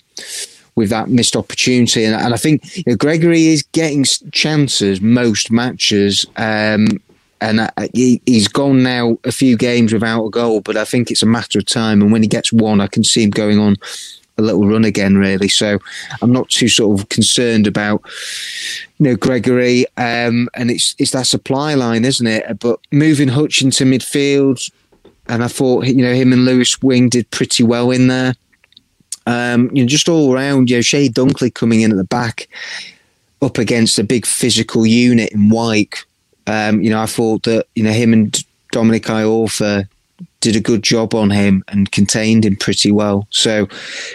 with 0.74 0.90
that 0.90 1.08
missed 1.08 1.34
opportunity. 1.34 2.04
And, 2.04 2.14
and 2.14 2.34
I 2.34 2.36
think 2.36 2.76
you 2.76 2.84
know, 2.86 2.96
Gregory 2.96 3.46
is 3.46 3.62
getting 3.72 4.04
chances 4.32 5.00
most 5.00 5.50
matches. 5.50 6.26
Um, 6.36 7.00
and 7.40 7.60
uh, 7.60 7.70
he, 7.94 8.20
has 8.28 8.48
gone 8.48 8.82
now 8.82 9.18
a 9.24 9.32
few 9.32 9.56
games 9.56 9.94
without 9.94 10.26
a 10.26 10.30
goal, 10.30 10.60
but 10.60 10.76
I 10.76 10.84
think 10.84 11.10
it's 11.10 11.22
a 11.22 11.26
matter 11.26 11.58
of 11.58 11.64
time. 11.64 12.02
And 12.02 12.12
when 12.12 12.22
he 12.22 12.28
gets 12.28 12.52
one, 12.52 12.82
I 12.82 12.86
can 12.86 13.02
see 13.02 13.22
him 13.22 13.30
going 13.30 13.58
on 13.58 13.76
a 14.36 14.42
little 14.42 14.68
run 14.68 14.84
again, 14.84 15.16
really. 15.16 15.48
So 15.48 15.78
I'm 16.20 16.32
not 16.32 16.50
too 16.50 16.68
sort 16.68 17.00
of 17.00 17.08
concerned 17.08 17.66
about 17.66 18.02
you 18.98 19.06
know 19.06 19.16
Gregory, 19.16 19.86
um, 19.96 20.48
and 20.54 20.70
it's 20.70 20.94
it's 20.98 21.12
that 21.12 21.26
supply 21.26 21.74
line, 21.74 22.04
isn't 22.04 22.26
it? 22.26 22.58
But 22.60 22.78
moving 22.92 23.28
Hutch 23.28 23.62
into 23.62 23.84
midfield, 23.84 24.70
and 25.28 25.42
I 25.42 25.48
thought 25.48 25.86
you 25.86 26.02
know 26.02 26.14
him 26.14 26.32
and 26.32 26.44
Lewis 26.44 26.80
Wing 26.82 27.08
did 27.08 27.30
pretty 27.30 27.62
well 27.62 27.90
in 27.90 28.08
there. 28.08 28.34
Um, 29.28 29.70
you 29.76 29.82
know, 29.82 29.88
just 29.88 30.08
all 30.08 30.32
around, 30.32 30.70
you 30.70 30.76
know, 30.76 30.82
Chey 30.82 31.08
Dunkley 31.10 31.52
coming 31.52 31.82
in 31.82 31.90
at 31.90 31.98
the 31.98 32.04
back, 32.04 32.48
up 33.42 33.58
against 33.58 33.98
a 33.98 34.04
big 34.04 34.24
physical 34.24 34.86
unit 34.86 35.32
in 35.32 35.50
Wyke. 35.50 35.98
Um, 36.46 36.80
you 36.80 36.88
know, 36.88 37.02
I 37.02 37.06
thought 37.06 37.42
that 37.42 37.66
you 37.74 37.82
know 37.82 37.92
him 37.92 38.14
and 38.14 38.42
Dominic 38.72 39.04
Iorfa 39.04 39.86
did 40.40 40.56
a 40.56 40.60
good 40.60 40.82
job 40.82 41.14
on 41.14 41.30
him 41.30 41.62
and 41.68 41.92
contained 41.92 42.44
him 42.44 42.56
pretty 42.56 42.90
well. 42.90 43.26
So 43.30 43.68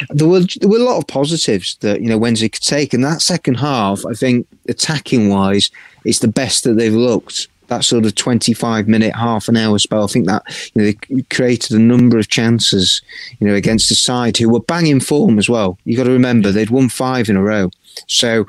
there 0.09 0.27
were 0.27 0.41
there 0.59 0.69
were 0.69 0.77
a 0.77 0.83
lot 0.83 0.97
of 0.97 1.05
positives 1.05 1.77
that 1.81 2.01
you 2.01 2.09
know 2.09 2.17
Wednesday 2.17 2.49
could 2.49 2.63
take. 2.63 2.91
And 2.91 3.03
that 3.03 3.21
second 3.21 3.55
half, 3.55 4.05
I 4.07 4.13
think 4.13 4.47
attacking 4.67 5.29
wise, 5.29 5.69
it's 6.05 6.19
the 6.19 6.27
best 6.27 6.63
that 6.63 6.73
they've 6.73 6.91
looked. 6.91 7.47
That 7.73 7.83
sort 7.83 8.05
of 8.05 8.13
twenty 8.13 8.53
five 8.53 8.87
minute, 8.87 9.15
half 9.15 9.47
an 9.47 9.57
hour 9.57 9.79
spell. 9.79 10.03
I 10.03 10.07
think 10.07 10.27
that 10.27 10.43
you 10.73 10.81
know 10.81 10.91
they 10.91 11.23
created 11.31 11.75
a 11.75 11.79
number 11.79 12.19
of 12.19 12.29
chances, 12.29 13.01
you 13.39 13.47
know, 13.47 13.55
against 13.55 13.89
the 13.89 13.95
side 13.95 14.37
who 14.37 14.49
were 14.49 14.59
banging 14.59 14.99
form 14.99 15.39
as 15.39 15.49
well. 15.49 15.79
You've 15.83 15.97
got 15.97 16.03
to 16.03 16.11
remember 16.11 16.51
they'd 16.51 16.69
won 16.69 16.89
five 16.89 17.29
in 17.29 17.35
a 17.35 17.41
row. 17.41 17.71
So 18.07 18.45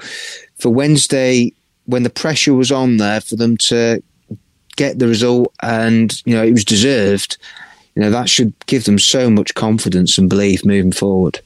for 0.59 0.69
Wednesday, 0.69 1.53
when 1.87 2.03
the 2.03 2.11
pressure 2.11 2.55
was 2.55 2.71
on 2.71 2.99
there 2.99 3.21
for 3.21 3.37
them 3.37 3.57
to 3.57 4.03
get 4.77 4.99
the 4.99 5.09
result 5.09 5.55
and 5.63 6.13
you 6.25 6.35
know 6.35 6.43
it 6.43 6.53
was 6.53 6.65
deserved 6.65 7.39
you 7.95 8.03
know 8.03 8.11
that 8.11 8.29
should 8.29 8.53
give 8.67 8.85
them 8.85 8.99
so 8.99 9.31
much 9.31 9.55
confidence 9.55 10.19
and 10.19 10.29
belief 10.29 10.65
moving 10.65 10.93
forward 10.93 11.41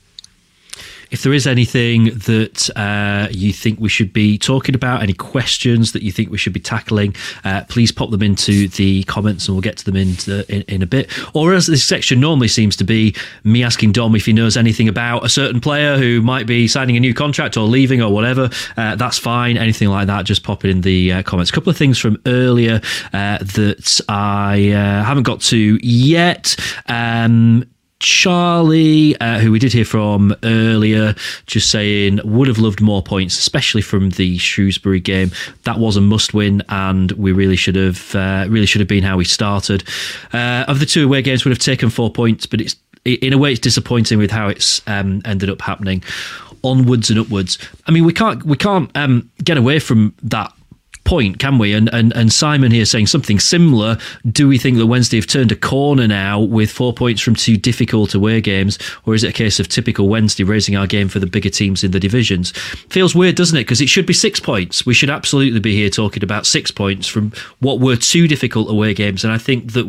if 1.11 1.23
there 1.23 1.33
is 1.33 1.47
anything 1.47 2.05
that 2.05 2.71
uh, 2.77 3.29
you 3.31 3.53
think 3.53 3.81
we 3.81 3.89
should 3.89 4.13
be 4.13 4.39
talking 4.39 4.75
about, 4.75 5.03
any 5.03 5.15
questions 5.15 5.93
that 5.93 6.03
you 6.03 6.13
think 6.13 6.31
we 6.31 6.39
should 6.39 6.53
be 6.53 6.61
tackling, 6.61 7.15
uh, 7.45 7.65
please 7.69 7.91
pop 7.91 8.11
them 8.11 8.23
into 8.23 8.69
the 8.69 9.03
comments 9.05 9.49
and 9.49 9.55
we'll 9.55 9.63
get 9.63 9.77
to 9.79 9.85
them 9.85 9.97
in, 9.97 10.17
in, 10.49 10.63
in, 10.63 10.83
a 10.83 10.87
bit. 10.87 11.11
Or 11.35 11.55
as 11.55 11.67
this 11.67 11.85
section 11.85 12.21
normally 12.21 12.49
seems 12.49 12.77
to 12.77 12.85
be, 12.85 13.15
me 13.45 13.63
asking 13.63 13.93
Dom 13.93 14.15
if 14.15 14.27
he 14.27 14.33
knows 14.33 14.57
anything 14.57 14.89
about 14.89 15.25
a 15.25 15.29
certain 15.29 15.61
player 15.61 15.97
who 15.97 16.21
might 16.21 16.47
be 16.47 16.69
signing 16.69 16.97
a 16.97 17.01
new 17.01 17.15
contract 17.15 17.57
or 17.57 17.65
leaving 17.67 18.03
or 18.03 18.13
whatever. 18.13 18.51
Uh, 18.77 18.97
that's 18.97 19.19
fine. 19.19 19.57
Anything 19.57 19.89
like 19.89 20.07
that, 20.09 20.25
just 20.25 20.43
pop 20.43 20.65
it 20.65 20.71
in 20.71 20.83
the 20.83 21.13
uh, 21.13 21.23
comments. 21.23 21.51
A 21.51 21.55
couple 21.55 21.71
of 21.71 21.77
things 21.77 21.99
from 21.99 22.21
earlier 22.27 22.81
uh, 23.13 23.39
that 23.39 24.01
I 24.09 24.71
uh, 24.73 25.05
haven't 25.05 25.25
got 25.25 25.41
to 25.43 25.79
yet. 25.83 26.57
Um, 26.87 27.65
Charlie, 28.01 29.19
uh, 29.21 29.39
who 29.41 29.51
we 29.51 29.59
did 29.59 29.73
hear 29.73 29.85
from 29.85 30.35
earlier, 30.45 31.15
just 31.47 31.71
saying 31.71 32.21
would 32.25 32.47
have 32.47 32.59
loved 32.59 32.81
more 32.81 33.03
points, 33.03 33.39
especially 33.39 33.83
from 33.83 34.11
the 34.11 34.39
Shrewsbury 34.39 35.01
game. 35.01 35.33
That 35.65 35.79
was 35.79 35.97
a 35.97 36.01
must-win, 36.01 36.63
and 36.69 37.11
we 37.13 37.33
really 37.33 37.57
should 37.57 37.75
have 37.75 38.15
uh, 38.15 38.47
really 38.49 38.67
should 38.67 38.81
have 38.81 38.89
been 38.89 39.03
how 39.03 39.17
we 39.17 39.25
started. 39.25 39.83
Uh, 40.33 40.65
of 40.69 40.79
the 40.79 40.87
two 40.87 41.05
away 41.05 41.23
games, 41.23 41.45
would 41.45 41.51
have 41.51 41.59
taken 41.59 41.91
four 41.91 42.11
points, 42.11 42.47
but 42.47 42.61
it's 42.61 42.77
in 43.05 43.33
a 43.33 43.39
way 43.39 43.53
it's 43.53 43.61
disappointing 43.61 44.19
with 44.19 44.31
how 44.31 44.49
it's 44.49 44.81
um, 44.87 45.23
ended 45.25 45.51
up 45.51 45.61
happening. 45.61 46.03
Onwards 46.65 47.09
and 47.11 47.21
upwards. 47.21 47.57
I 47.87 47.93
mean, 47.93 48.05
we 48.05 48.13
can't 48.13 48.43
we 48.45 48.57
can't 48.57 48.91
um, 48.97 49.31
get 49.43 49.57
away 49.57 49.79
from 49.79 50.15
that 50.23 50.53
point, 51.09 51.39
can 51.39 51.57
we? 51.57 51.73
And, 51.73 51.89
and 51.95 52.13
and 52.15 52.31
Simon 52.31 52.71
here 52.71 52.85
saying 52.85 53.07
something 53.07 53.41
similar. 53.41 53.97
Do 54.31 54.47
we 54.47 54.59
think 54.59 54.77
that 54.77 54.87
Wednesday 54.87 55.17
have 55.17 55.27
turned 55.27 55.51
a 55.51 55.57
corner 55.57 56.07
now 56.07 56.39
with 56.39 56.71
four 56.71 56.93
points 56.93 57.23
from 57.23 57.35
two 57.35 57.57
difficult 57.57 58.15
away 58.15 58.43
games, 58.43 58.79
or 59.07 59.15
is 59.15 59.25
it 59.25 59.31
a 59.31 59.33
case 59.33 59.59
of 59.59 59.69
typical 59.69 60.11
Wednesday 60.11 60.45
raising 60.45 60.77
our 60.77 60.87
game 60.87 61.09
for 61.09 61.19
the 61.19 61.27
bigger 61.27 61.49
teams 61.49 61.83
in 61.83 61.93
the 61.93 61.99
divisions? 61.99 62.51
Feels 62.91 63.15
weird, 63.15 63.37
doesn't 63.37 63.57
it? 63.57 63.63
Because 63.63 63.81
it 63.81 63.89
should 63.89 64.05
be 64.05 64.13
six 64.13 64.39
points. 64.39 64.85
We 64.85 64.93
should 64.93 65.09
absolutely 65.09 65.61
be 65.61 65.75
here 65.75 65.89
talking 65.89 66.23
about 66.23 66.47
six 66.47 66.71
points 66.71 67.07
from 67.07 67.33
what 67.61 67.81
were 67.81 67.97
two 67.97 68.29
difficult 68.29 68.71
away 68.71 68.93
games, 68.93 69.25
and 69.25 69.33
I 69.33 69.39
think 69.39 69.73
that 69.73 69.87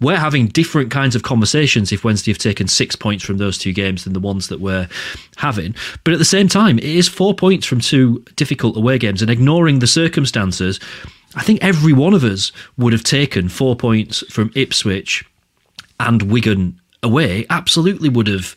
we're 0.00 0.16
having 0.16 0.48
different 0.48 0.90
kinds 0.90 1.14
of 1.14 1.22
conversations 1.22 1.90
if 1.90 2.04
Wednesday 2.04 2.30
have 2.30 2.38
taken 2.38 2.68
six 2.68 2.94
points 2.94 3.24
from 3.24 3.38
those 3.38 3.56
two 3.56 3.72
games 3.72 4.04
than 4.04 4.12
the 4.12 4.20
ones 4.20 4.48
that 4.48 4.60
we're 4.60 4.88
having. 5.36 5.74
But 6.04 6.12
at 6.12 6.18
the 6.18 6.24
same 6.24 6.48
time, 6.48 6.78
it 6.78 6.84
is 6.84 7.08
four 7.08 7.34
points 7.34 7.66
from 7.66 7.80
two 7.80 8.24
difficult 8.36 8.76
away 8.76 8.98
games, 8.98 9.22
and 9.22 9.30
ignoring 9.30 9.78
the 9.78 9.86
circumstances, 9.86 10.78
I 11.34 11.42
think 11.42 11.62
every 11.62 11.92
one 11.92 12.14
of 12.14 12.24
us 12.24 12.52
would 12.76 12.92
have 12.92 13.04
taken 13.04 13.48
four 13.48 13.76
points 13.76 14.20
from 14.30 14.52
Ipswich 14.54 15.24
and 15.98 16.22
Wigan 16.22 16.78
away. 17.02 17.46
Absolutely 17.48 18.08
would 18.08 18.26
have 18.26 18.54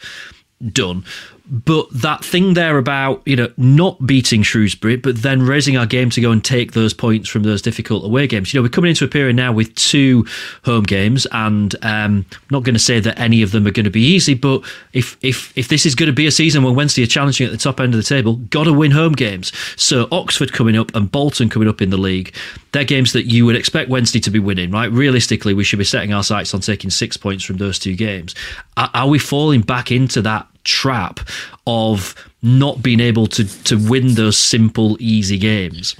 done. 0.73 1.05
But 1.49 1.87
that 1.91 2.23
thing 2.23 2.53
there 2.53 2.77
about, 2.77 3.23
you 3.25 3.35
know, 3.35 3.51
not 3.57 4.05
beating 4.05 4.43
Shrewsbury, 4.43 4.97
but 4.97 5.23
then 5.23 5.41
raising 5.41 5.77
our 5.77 5.87
game 5.87 6.11
to 6.11 6.21
go 6.21 6.31
and 6.31 6.43
take 6.43 6.73
those 6.73 6.93
points 6.93 7.27
from 7.27 7.41
those 7.41 7.61
difficult 7.61 8.05
away 8.05 8.27
games. 8.27 8.53
You 8.53 8.59
know, 8.59 8.63
we're 8.63 8.69
coming 8.69 8.89
into 8.89 9.03
a 9.03 9.07
period 9.07 9.35
now 9.35 9.51
with 9.51 9.73
two 9.73 10.27
home 10.63 10.83
games, 10.83 11.25
and 11.31 11.73
um, 11.81 12.25
I'm 12.31 12.47
not 12.51 12.63
going 12.63 12.75
to 12.75 12.79
say 12.79 12.99
that 12.99 13.19
any 13.19 13.41
of 13.41 13.51
them 13.51 13.65
are 13.65 13.71
going 13.71 13.85
to 13.85 13.89
be 13.89 14.03
easy, 14.03 14.35
but 14.35 14.61
if 14.93 15.17
if 15.21 15.57
if 15.57 15.67
this 15.69 15.85
is 15.85 15.95
going 15.95 16.07
to 16.07 16.13
be 16.13 16.27
a 16.27 16.31
season 16.31 16.63
where 16.63 16.73
Wednesday 16.73 17.03
are 17.03 17.07
challenging 17.07 17.45
at 17.47 17.51
the 17.51 17.57
top 17.57 17.79
end 17.79 17.95
of 17.95 17.97
the 17.97 18.03
table, 18.07 18.35
got 18.35 18.65
to 18.65 18.73
win 18.73 18.91
home 18.91 19.13
games. 19.13 19.51
So 19.75 20.07
Oxford 20.11 20.53
coming 20.53 20.77
up 20.77 20.93
and 20.93 21.11
Bolton 21.11 21.49
coming 21.49 21.67
up 21.67 21.81
in 21.81 21.89
the 21.89 21.97
league, 21.97 22.33
they're 22.71 22.83
games 22.83 23.13
that 23.13 23.25
you 23.25 23.45
would 23.45 23.55
expect 23.55 23.89
Wednesday 23.89 24.19
to 24.19 24.29
be 24.29 24.39
winning, 24.39 24.71
right? 24.71 24.91
Realistically, 24.91 25.53
we 25.53 25.63
should 25.63 25.79
be 25.79 25.85
setting 25.85 26.13
our 26.13 26.23
sights 26.23 26.53
on 26.53 26.61
taking 26.61 26.89
six 26.89 27.17
points 27.17 27.43
from 27.43 27.57
those 27.57 27.79
two 27.79 27.95
games. 27.95 28.35
Are, 28.77 28.89
are 28.93 29.07
we 29.07 29.19
falling 29.19 29.61
back 29.61 29.91
into 29.91 30.21
that 30.21 30.47
trap 30.63 31.19
of 31.65 32.13
not 32.41 32.81
being 32.81 32.99
able 32.99 33.27
to 33.27 33.63
to 33.63 33.77
win 33.89 34.15
those 34.15 34.37
simple, 34.37 34.97
easy 34.99 35.37
games? 35.37 35.95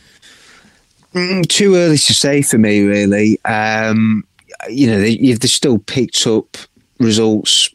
Mm, 1.13 1.47
too 1.47 1.75
early 1.75 1.97
to 1.97 2.13
say 2.13 2.41
for 2.41 2.57
me, 2.57 2.81
really. 2.81 3.39
Um, 3.45 4.23
you 4.69 4.87
know, 4.87 4.99
they, 4.99 5.15
they've 5.15 5.49
still 5.49 5.79
picked 5.79 6.27
up 6.27 6.57
results 6.99 7.69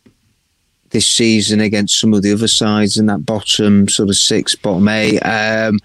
this 0.94 1.10
season 1.10 1.60
against 1.60 2.00
some 2.00 2.14
of 2.14 2.22
the 2.22 2.32
other 2.32 2.48
sides 2.48 2.96
in 2.96 3.06
that 3.06 3.26
bottom 3.26 3.88
sort 3.88 4.08
of 4.08 4.16
six, 4.16 4.54
bottom 4.54 4.88
eight. 4.88 5.18
Um, 5.20 5.80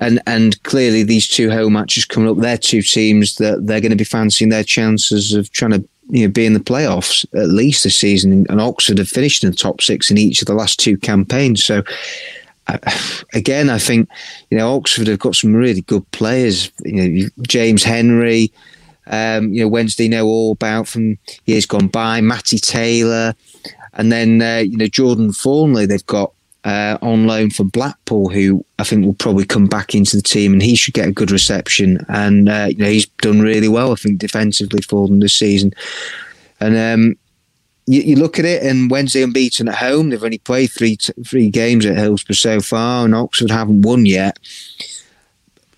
and 0.00 0.20
and 0.26 0.62
clearly 0.64 1.02
these 1.02 1.26
two 1.26 1.50
home 1.50 1.72
matches 1.72 2.04
coming 2.04 2.28
up, 2.28 2.36
they're 2.36 2.58
two 2.58 2.82
teams 2.82 3.36
that 3.36 3.66
they're 3.66 3.80
going 3.80 3.90
to 3.90 3.96
be 3.96 4.04
fancying 4.04 4.50
their 4.50 4.64
chances 4.64 5.32
of 5.32 5.50
trying 5.52 5.70
to 5.72 5.88
you 6.10 6.26
know, 6.26 6.32
be 6.32 6.44
in 6.44 6.54
the 6.54 6.60
playoffs 6.60 7.24
at 7.34 7.48
least 7.48 7.84
this 7.84 7.96
season. 7.96 8.46
And 8.48 8.60
Oxford 8.60 8.98
have 8.98 9.08
finished 9.08 9.44
in 9.44 9.50
the 9.50 9.56
top 9.56 9.80
six 9.80 10.10
in 10.10 10.18
each 10.18 10.42
of 10.42 10.46
the 10.46 10.54
last 10.54 10.78
two 10.78 10.98
campaigns. 10.98 11.64
So, 11.64 11.82
again, 13.32 13.70
I 13.70 13.78
think 13.78 14.08
you 14.50 14.58
know 14.58 14.74
Oxford 14.74 15.06
have 15.06 15.20
got 15.20 15.36
some 15.36 15.54
really 15.54 15.82
good 15.82 16.08
players. 16.10 16.70
You 16.84 16.92
know, 16.92 17.28
James 17.42 17.84
Henry. 17.84 18.52
Um, 19.10 19.54
you 19.54 19.62
know, 19.62 19.68
Wednesday 19.68 20.06
know 20.06 20.26
all 20.26 20.52
about 20.52 20.86
from 20.86 21.18
years 21.46 21.64
gone 21.64 21.88
by. 21.88 22.20
Matty 22.20 22.58
Taylor, 22.58 23.34
and 23.98 24.10
then 24.12 24.40
uh, 24.40 24.58
you 24.58 24.76
know 24.76 24.86
Jordan 24.86 25.30
Thorniley. 25.30 25.86
They've 25.86 26.06
got 26.06 26.32
uh, 26.64 26.98
on 27.02 27.26
loan 27.26 27.50
from 27.50 27.68
Blackpool, 27.68 28.30
who 28.30 28.64
I 28.78 28.84
think 28.84 29.04
will 29.04 29.14
probably 29.14 29.44
come 29.44 29.66
back 29.66 29.94
into 29.94 30.16
the 30.16 30.22
team, 30.22 30.52
and 30.52 30.62
he 30.62 30.76
should 30.76 30.94
get 30.94 31.08
a 31.08 31.12
good 31.12 31.30
reception. 31.30 32.04
And 32.08 32.48
uh, 32.48 32.68
you 32.70 32.78
know 32.78 32.88
he's 32.90 33.06
done 33.06 33.40
really 33.40 33.68
well, 33.68 33.92
I 33.92 33.96
think, 33.96 34.18
defensively 34.18 34.82
for 34.82 35.06
them 35.06 35.20
this 35.20 35.34
season. 35.34 35.72
And 36.60 36.76
um, 36.76 37.16
you, 37.86 38.02
you, 38.02 38.16
look 38.16 38.38
at 38.38 38.44
it, 38.44 38.62
and 38.62 38.90
Wednesday 38.90 39.22
unbeaten 39.22 39.68
at 39.68 39.76
home. 39.76 40.10
They've 40.10 40.22
only 40.22 40.38
played 40.38 40.68
three 40.68 40.96
three 41.26 41.50
games 41.50 41.86
at 41.86 41.96
Hillsborough 41.96 42.34
so 42.34 42.60
far, 42.60 43.04
and 43.04 43.14
Oxford 43.14 43.50
haven't 43.50 43.82
won 43.82 44.06
yet. 44.06 44.38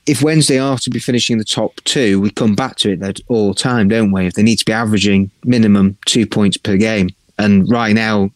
If 0.06 0.22
Wednesday 0.22 0.58
are 0.58 0.78
to 0.78 0.90
be 0.90 0.98
finishing 0.98 1.38
the 1.38 1.44
top 1.44 1.76
two, 1.84 2.20
we 2.20 2.30
come 2.30 2.56
back 2.56 2.76
to 2.76 2.90
it 2.90 3.02
at 3.02 3.20
all 3.28 3.54
time, 3.54 3.86
don't 3.88 4.10
we? 4.10 4.26
If 4.26 4.34
they 4.34 4.42
need 4.42 4.56
to 4.56 4.64
be 4.64 4.72
averaging 4.72 5.30
minimum 5.44 5.98
two 6.04 6.26
points 6.26 6.56
per 6.56 6.76
game, 6.76 7.10
and 7.40 7.70
right 7.70 7.94
now 7.94 8.30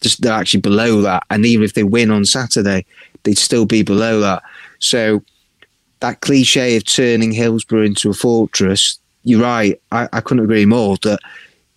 just 0.00 0.22
they're 0.22 0.32
actually 0.32 0.60
below 0.60 1.00
that. 1.02 1.24
And 1.30 1.44
even 1.44 1.64
if 1.64 1.74
they 1.74 1.82
win 1.82 2.10
on 2.10 2.24
Saturday, 2.24 2.86
they'd 3.24 3.38
still 3.38 3.66
be 3.66 3.82
below 3.82 4.20
that. 4.20 4.42
So 4.78 5.22
that 6.00 6.20
cliche 6.20 6.76
of 6.76 6.84
turning 6.84 7.32
Hillsborough 7.32 7.84
into 7.84 8.10
a 8.10 8.14
fortress, 8.14 8.98
you're 9.24 9.42
right. 9.42 9.80
I, 9.90 10.08
I 10.12 10.20
couldn't 10.20 10.44
agree 10.44 10.66
more 10.66 10.96
that 11.02 11.18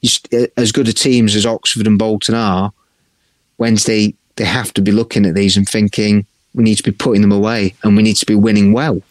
you, 0.01 0.10
as 0.58 0.71
good 0.71 0.88
a 0.88 0.93
teams 0.93 1.36
as 1.36 1.45
Oxford 1.45 1.88
and 1.88 1.97
Bolton 1.97 2.36
are, 2.36 2.71
Wednesday 3.58 4.13
they 4.36 4.45
have 4.45 4.73
to 4.73 4.82
be 4.82 4.91
looking 4.91 5.25
at 5.25 5.36
these 5.36 5.58
and 5.58 5.67
thinking 5.67 6.25
we 6.53 6.63
need 6.63 6.75
to 6.75 6.84
be 6.84 6.91
putting 6.91 7.21
them 7.21 7.32
away 7.32 7.73
and 7.84 7.97
we 7.97 8.03
need 8.03 8.15
to 8.17 8.25
be 8.25 8.36
winning 8.36 8.73
well. 8.73 9.01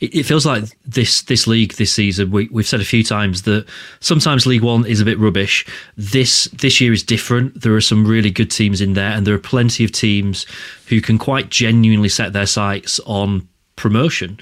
It, 0.00 0.24
feels 0.24 0.44
like 0.44 0.64
this 0.84 1.22
this 1.22 1.46
league 1.46 1.74
this 1.74 1.92
season. 1.92 2.30
We, 2.30 2.48
we've 2.50 2.66
said 2.66 2.80
a 2.80 2.84
few 2.84 3.02
times 3.02 3.42
that 3.42 3.66
sometimes 4.00 4.46
League 4.46 4.62
One 4.62 4.86
is 4.86 5.00
a 5.00 5.04
bit 5.04 5.18
rubbish. 5.18 5.66
This 5.96 6.44
this 6.46 6.80
year 6.80 6.92
is 6.92 7.02
different. 7.02 7.62
There 7.62 7.74
are 7.74 7.80
some 7.80 8.06
really 8.06 8.30
good 8.30 8.50
teams 8.50 8.80
in 8.80 8.94
there, 8.94 9.10
and 9.10 9.26
there 9.26 9.34
are 9.34 9.38
plenty 9.38 9.84
of 9.84 9.92
teams 9.92 10.46
who 10.88 11.00
can 11.00 11.18
quite 11.18 11.50
genuinely 11.50 12.08
set 12.08 12.32
their 12.32 12.46
sights 12.46 13.00
on 13.06 13.48
promotion. 13.76 14.38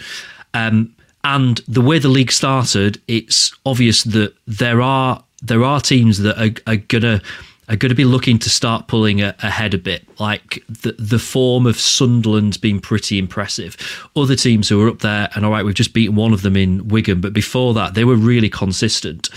Um, 0.55 0.95
and 1.25 1.59
the 1.67 1.81
way 1.81 1.99
the 1.99 2.09
league 2.09 2.33
started, 2.33 3.01
it's 3.09 3.53
obvious 3.65 4.05
that 4.05 4.35
there 4.47 4.83
are 4.83 5.23
there 5.43 5.65
are 5.65 5.81
teams 5.81 6.19
that 6.19 6.39
are, 6.39 6.73
are 6.73 6.77
gonna 6.77 7.23
are 7.69 7.77
going 7.77 7.91
to 7.91 7.95
be 7.95 8.05
looking 8.05 8.39
to 8.39 8.51
start 8.51 8.89
pulling 8.89 9.23
a, 9.23 9.35
ahead 9.41 9.75
a 9.75 9.79
bit. 9.79 10.07
Like 10.21 10.63
the 10.69 10.93
the 10.99 11.19
form 11.19 11.67
of 11.67 11.79
Sunderland's 11.79 12.57
been 12.57 12.81
pretty 12.81 13.19
impressive. 13.19 13.77
Other 14.17 14.37
teams 14.37 14.69
who 14.69 14.81
are 14.83 14.89
up 14.89 15.01
there, 15.01 15.29
and 15.35 15.45
all 15.45 15.53
right, 15.53 15.65
we've 15.65 15.75
just 15.75 15.95
beaten 15.95 16.17
one 16.17 16.33
of 16.33 16.43
them 16.43 16.57
in 16.57 16.89
Wigan, 16.89 17.21
but 17.21 17.33
before 17.33 17.75
that, 17.75 17.95
they 17.95 18.05
were 18.05 18.17
really 18.17 18.51
consistent. 18.51 19.29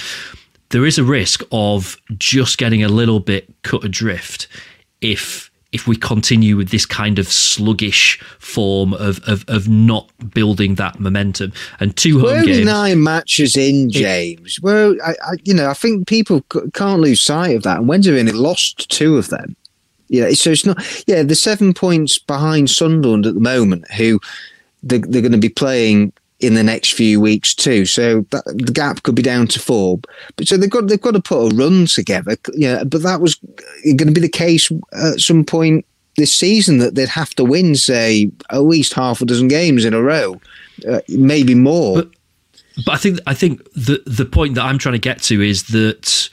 There 0.70 0.86
is 0.86 0.98
a 0.98 1.04
risk 1.04 1.44
of 1.52 1.98
just 2.18 2.58
getting 2.58 2.84
a 2.84 2.90
little 2.90 3.22
bit 3.22 3.50
cut 3.64 3.86
adrift 3.86 4.48
if 5.00 5.50
if 5.72 5.88
we 5.88 5.96
continue 5.96 6.56
with 6.56 6.70
this 6.70 6.86
kind 6.86 7.20
of 7.20 7.28
sluggish 7.28 8.20
form 8.40 8.94
of 8.94 9.20
of, 9.28 9.44
of 9.48 9.68
not 9.68 10.10
building 10.34 10.76
that 10.76 11.00
momentum 11.00 11.52
and 11.80 11.96
two 11.96 12.20
home 12.20 12.46
games. 12.46 12.66
nine 12.66 13.04
matches 13.04 13.58
in, 13.58 13.90
James. 13.90 14.58
It, 14.58 14.64
well, 14.64 14.96
I, 15.04 15.12
I, 15.12 15.34
you 15.44 15.54
know, 15.54 15.70
I 15.70 15.74
think 15.74 16.08
people 16.08 16.42
can't 16.74 17.02
lose 17.02 17.22
sight 17.22 17.56
of 17.56 17.64
that. 17.64 17.80
And 17.80 17.88
Wednesday 17.88 18.20
only 18.20 18.32
lost 18.32 18.90
two 18.90 19.18
of 19.18 19.30
them. 19.30 19.56
Yeah, 20.10 20.30
so 20.32 20.52
it's 20.52 20.66
not. 20.66 21.04
Yeah, 21.06 21.24
the 21.24 21.36
seven 21.36 21.74
points 21.74 22.18
behind 22.18 22.70
Sunderland 22.70 23.26
at 23.26 23.34
the 23.34 23.42
moment, 23.42 23.92
who 23.92 24.22
they're, 24.82 25.00
they're 25.00 25.22
going 25.22 25.34
to 25.34 25.38
be 25.38 25.50
playing 25.50 26.14
in 26.40 26.54
the 26.54 26.64
next 26.64 26.94
few 26.94 27.20
weeks 27.20 27.56
too. 27.56 27.86
So 27.86 28.22
that, 28.32 28.46
the 28.46 28.72
gap 28.72 29.04
could 29.04 29.16
be 29.16 29.22
down 29.22 29.48
to 29.48 29.60
four. 29.60 30.00
But 30.36 30.48
so 30.48 30.58
they've 30.58 30.70
got 30.70 30.88
they've 30.88 31.02
got 31.02 31.12
to 31.12 31.22
put 31.22 31.52
a 31.52 31.56
run 31.56 31.86
together. 31.86 32.38
Yeah, 32.54 32.84
but 32.84 33.04
that 33.04 33.22
was 33.22 33.36
going 33.84 33.98
to 33.98 34.12
be 34.12 34.22
the 34.22 34.30
case 34.30 34.72
at 34.94 35.20
some 35.20 35.44
point 35.44 35.86
this 36.18 36.34
season 36.34 36.80
that 36.80 36.96
they'd 36.96 37.10
have 37.10 37.34
to 37.36 37.46
win, 37.46 37.76
say, 37.76 38.30
at 38.50 38.64
least 38.64 38.94
half 38.94 39.22
a 39.22 39.26
dozen 39.26 39.48
games 39.48 39.86
in 39.86 39.94
a 39.94 40.02
row, 40.02 40.42
uh, 40.90 41.00
maybe 41.10 41.54
more. 41.54 41.98
But, 41.98 42.12
but 42.86 42.92
I 42.94 42.98
think 42.98 43.20
I 43.28 43.34
think 43.34 43.64
the 43.74 44.02
the 44.06 44.26
point 44.26 44.56
that 44.56 44.64
I'm 44.64 44.78
trying 44.78 44.94
to 44.94 45.00
get 45.00 45.22
to 45.24 45.42
is 45.42 45.68
that 45.68 46.30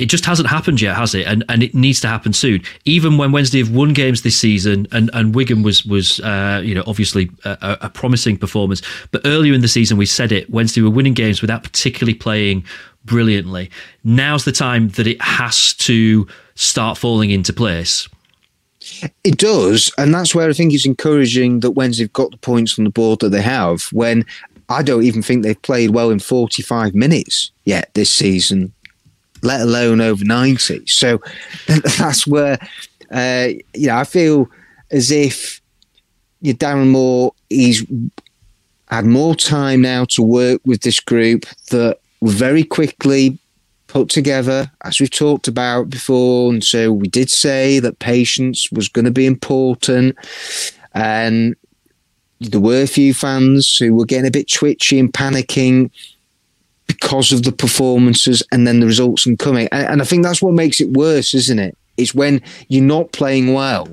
it 0.00 0.08
just 0.08 0.24
hasn't 0.24 0.48
happened 0.48 0.80
yet, 0.80 0.96
has 0.96 1.14
it? 1.14 1.26
And 1.26 1.44
and 1.50 1.62
it 1.62 1.74
needs 1.74 2.00
to 2.00 2.08
happen 2.08 2.32
soon. 2.32 2.62
Even 2.86 3.18
when 3.18 3.32
Wednesday 3.32 3.58
have 3.58 3.70
won 3.70 3.92
games 3.92 4.22
this 4.22 4.36
season, 4.36 4.88
and 4.92 5.10
and 5.12 5.34
Wigan 5.34 5.62
was 5.62 5.84
was 5.84 6.20
uh, 6.20 6.62
you 6.64 6.74
know 6.74 6.82
obviously 6.86 7.30
a, 7.44 7.76
a, 7.82 7.90
promising 7.90 8.38
performance, 8.38 8.80
but 9.10 9.20
earlier 9.26 9.52
in 9.52 9.60
the 9.60 9.68
season 9.68 9.98
we 9.98 10.06
said 10.06 10.32
it. 10.32 10.48
Wednesday 10.48 10.80
were 10.80 10.90
winning 10.90 11.12
games 11.12 11.42
without 11.42 11.62
particularly 11.62 12.14
playing 12.14 12.64
brilliantly. 13.04 13.70
Now's 14.02 14.46
the 14.46 14.52
time 14.52 14.88
that 14.90 15.06
it 15.06 15.20
has 15.20 15.74
to 15.74 16.26
start 16.54 16.96
falling 16.96 17.30
into 17.30 17.52
place. 17.52 18.08
It 19.22 19.36
does, 19.36 19.92
and 19.98 20.14
that's 20.14 20.34
where 20.34 20.48
I 20.48 20.54
think 20.54 20.72
it's 20.72 20.86
encouraging 20.86 21.60
that 21.60 21.72
Wednesday've 21.72 22.12
got 22.14 22.30
the 22.30 22.38
points 22.38 22.78
on 22.78 22.84
the 22.84 22.90
board 22.90 23.20
that 23.20 23.28
they 23.28 23.42
have. 23.42 23.82
When 23.92 24.24
I 24.70 24.82
don't 24.82 25.04
even 25.04 25.20
think 25.20 25.42
they've 25.42 25.60
played 25.60 25.90
well 25.90 26.08
in 26.08 26.20
45 26.20 26.94
minutes 26.94 27.52
yet 27.66 27.90
this 27.92 28.10
season 28.10 28.72
let 29.42 29.60
alone 29.60 30.00
over 30.00 30.24
90. 30.24 30.86
So 30.86 31.20
that's 31.98 32.26
where, 32.26 32.58
uh, 33.10 33.48
you 33.74 33.88
know, 33.88 33.96
I 33.96 34.04
feel 34.04 34.48
as 34.90 35.10
if 35.10 35.60
you 36.40 36.54
Darren 36.54 36.90
Moore, 36.90 37.32
he's 37.48 37.84
had 38.88 39.04
more 39.04 39.34
time 39.34 39.82
now 39.82 40.04
to 40.04 40.22
work 40.22 40.60
with 40.64 40.82
this 40.82 41.00
group 41.00 41.46
that 41.70 41.98
were 42.20 42.30
very 42.30 42.64
quickly 42.64 43.38
put 43.86 44.08
together, 44.08 44.70
as 44.82 45.00
we've 45.00 45.10
talked 45.10 45.48
about 45.48 45.90
before. 45.90 46.52
And 46.52 46.62
so 46.62 46.92
we 46.92 47.08
did 47.08 47.30
say 47.30 47.80
that 47.80 47.98
patience 47.98 48.70
was 48.70 48.88
going 48.88 49.04
to 49.04 49.10
be 49.10 49.26
important. 49.26 50.16
And 50.94 51.56
there 52.40 52.60
were 52.60 52.82
a 52.82 52.86
few 52.86 53.12
fans 53.12 53.76
who 53.76 53.94
were 53.94 54.06
getting 54.06 54.26
a 54.26 54.30
bit 54.30 54.50
twitchy 54.50 54.98
and 54.98 55.12
panicking 55.12 55.90
because 57.00 57.32
of 57.32 57.42
the 57.42 57.52
performances 57.52 58.42
and 58.52 58.66
then 58.66 58.80
the 58.80 58.86
results 58.86 59.26
and 59.26 59.38
coming. 59.38 59.68
And, 59.72 59.86
and 59.86 60.02
I 60.02 60.04
think 60.04 60.22
that's 60.22 60.42
what 60.42 60.52
makes 60.52 60.80
it 60.80 60.90
worse, 60.90 61.34
isn't 61.34 61.58
it? 61.58 61.76
It's 61.96 62.14
when 62.14 62.42
you're 62.68 62.84
not 62.84 63.12
playing 63.12 63.52
well 63.52 63.88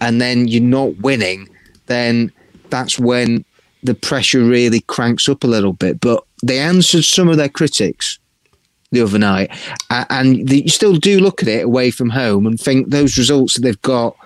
and 0.00 0.20
then 0.20 0.48
you're 0.48 0.62
not 0.62 0.96
winning, 0.98 1.48
then 1.86 2.32
that's 2.68 2.98
when 2.98 3.44
the 3.82 3.94
pressure 3.94 4.44
really 4.44 4.80
cranks 4.80 5.28
up 5.28 5.42
a 5.42 5.46
little 5.46 5.72
bit. 5.72 6.00
But 6.00 6.24
they 6.42 6.58
answered 6.58 7.04
some 7.04 7.28
of 7.28 7.36
their 7.36 7.48
critics 7.48 8.18
the 8.92 9.02
other 9.02 9.18
night, 9.18 9.50
and 9.90 10.50
you 10.50 10.68
still 10.68 10.96
do 10.96 11.20
look 11.20 11.42
at 11.42 11.48
it 11.48 11.64
away 11.64 11.90
from 11.90 12.10
home 12.10 12.46
and 12.46 12.58
think 12.58 12.88
those 12.88 13.16
results 13.16 13.54
that 13.54 13.60
they've 13.62 13.82
got 13.82 14.16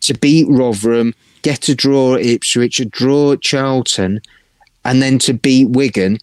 to 0.00 0.14
beat 0.14 0.46
Rotherham, 0.48 1.14
get 1.42 1.68
a 1.68 1.74
draw 1.74 2.14
at 2.14 2.24
Ipswich, 2.24 2.80
a 2.80 2.86
draw 2.86 3.32
at 3.32 3.42
Charlton, 3.42 4.20
and 4.84 5.02
then 5.02 5.18
to 5.20 5.34
beat 5.34 5.70
Wigan 5.70 6.18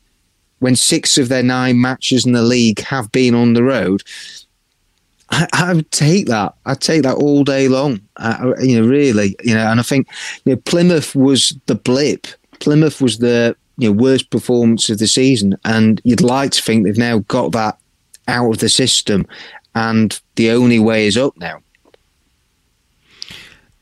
when 0.60 0.76
six 0.76 1.18
of 1.18 1.30
their 1.30 1.44
nine 1.44 1.80
matches 1.80 2.26
in 2.26 2.32
the 2.32 2.42
league 2.42 2.80
have 2.82 3.12
been 3.12 3.36
on 3.36 3.54
the 3.54 3.64
road, 3.64 4.04
I, 5.30 5.48
I 5.54 5.74
would 5.74 5.92
take 5.92 6.28
that. 6.28 6.54
I'd 6.66 6.82
take 6.82 7.04
that 7.04 7.18
all 7.18 7.44
day 7.44 7.68
long. 7.68 8.02
Uh, 8.18 8.54
you 8.60 8.80
know, 8.80 8.88
really. 8.88 9.36
You 9.44 9.56
know, 9.56 9.68
and 9.68 9.80
I 9.80 9.84
think 9.84 10.08
you 10.46 10.54
know 10.54 10.62
Plymouth 10.66 11.16
was 11.16 11.58
the 11.66 11.76
blip. 11.76 12.28
Plymouth 12.60 13.02
was 13.02 13.18
the 13.18 13.56
you 13.78 13.90
know 13.90 14.02
worst 14.02 14.30
performance 14.30 14.90
of 14.90 15.00
the 15.00 15.08
season, 15.08 15.58
and 15.66 16.02
you'd 16.04 16.22
like 16.22 16.52
to 16.52 16.62
think 16.62 16.84
they've 16.84 16.98
now 16.98 17.20
got 17.28 17.52
that 17.54 17.78
out 18.28 18.52
of 18.52 18.60
the 18.60 18.70
system, 18.70 19.28
and 19.74 20.20
the 20.36 20.52
only 20.52 20.80
way 20.80 21.08
is 21.08 21.18
up 21.18 21.36
now 21.38 21.62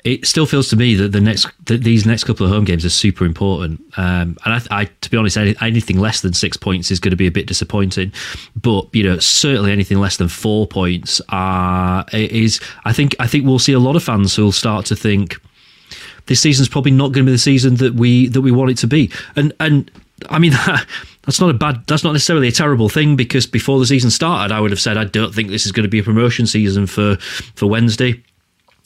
it 0.04 0.28
still 0.28 0.46
feels 0.46 0.68
to 0.70 0.76
me 0.76 0.96
that 0.96 1.14
the 1.14 1.22
next 1.22 1.48
that 1.66 1.84
these 1.84 2.06
next 2.06 2.26
couple 2.26 2.46
of 2.46 2.52
home 2.52 2.66
games 2.66 2.84
are 2.84 2.90
super 2.90 3.24
important. 3.24 3.82
Um, 3.96 4.38
and 4.44 4.54
I, 4.54 4.62
I, 4.70 4.86
to 4.86 5.10
be 5.10 5.16
honest, 5.16 5.38
anything 5.38 5.98
less 5.98 6.22
than 6.22 6.34
six 6.34 6.58
points 6.58 6.92
is 6.92 7.00
going 7.00 7.12
to 7.12 7.18
be 7.18 7.28
a 7.28 7.32
bit 7.32 7.48
disappointing. 7.48 8.12
But 8.62 8.94
you 8.94 9.04
know, 9.04 9.18
certainly 9.20 9.72
anything 9.72 10.00
less 10.00 10.18
than 10.18 10.28
four 10.28 10.68
points 10.68 11.22
are 11.30 12.06
is. 12.12 12.60
I 12.84 12.92
think 12.92 13.16
I 13.20 13.28
think 13.28 13.46
we'll 13.46 13.60
see 13.60 13.74
a 13.74 13.80
lot 13.80 13.96
of 13.96 14.04
fans 14.04 14.36
who'll 14.36 14.52
start 14.52 14.86
to 14.88 14.96
think 14.96 15.38
this 16.26 16.42
season's 16.42 16.68
probably 16.68 16.92
not 16.92 17.14
going 17.14 17.26
to 17.26 17.30
be 17.30 17.32
the 17.32 17.38
season 17.38 17.76
that 17.76 17.94
we 17.94 18.28
that 18.28 18.42
we 18.42 18.52
want 18.52 18.72
it 18.72 18.78
to 18.80 18.88
be. 18.88 19.12
And 19.36 19.54
and 19.60 19.90
I 20.30 20.40
mean. 20.40 20.54
that's 21.26 21.40
not 21.40 21.50
a 21.50 21.54
bad 21.54 21.82
that's 21.88 22.04
not 22.04 22.12
necessarily 22.12 22.50
a 22.50 22.52
terrible 22.52 22.90
thing 22.90 23.16
because 23.16 23.48
before 23.48 23.80
the 23.80 23.86
season 23.86 24.12
started 24.12 24.54
I 24.54 24.60
would 24.60 24.72
have 24.72 24.80
said 24.82 24.98
I 24.98 25.06
don't 25.06 25.34
think 25.34 25.48
this 25.48 25.66
is 25.66 25.72
going 25.72 25.86
to 25.86 25.90
be 25.90 26.00
a 26.00 26.04
promotion 26.04 26.46
season 26.46 26.86
for 26.86 27.16
for 27.56 27.68
Wednesday 27.68 28.22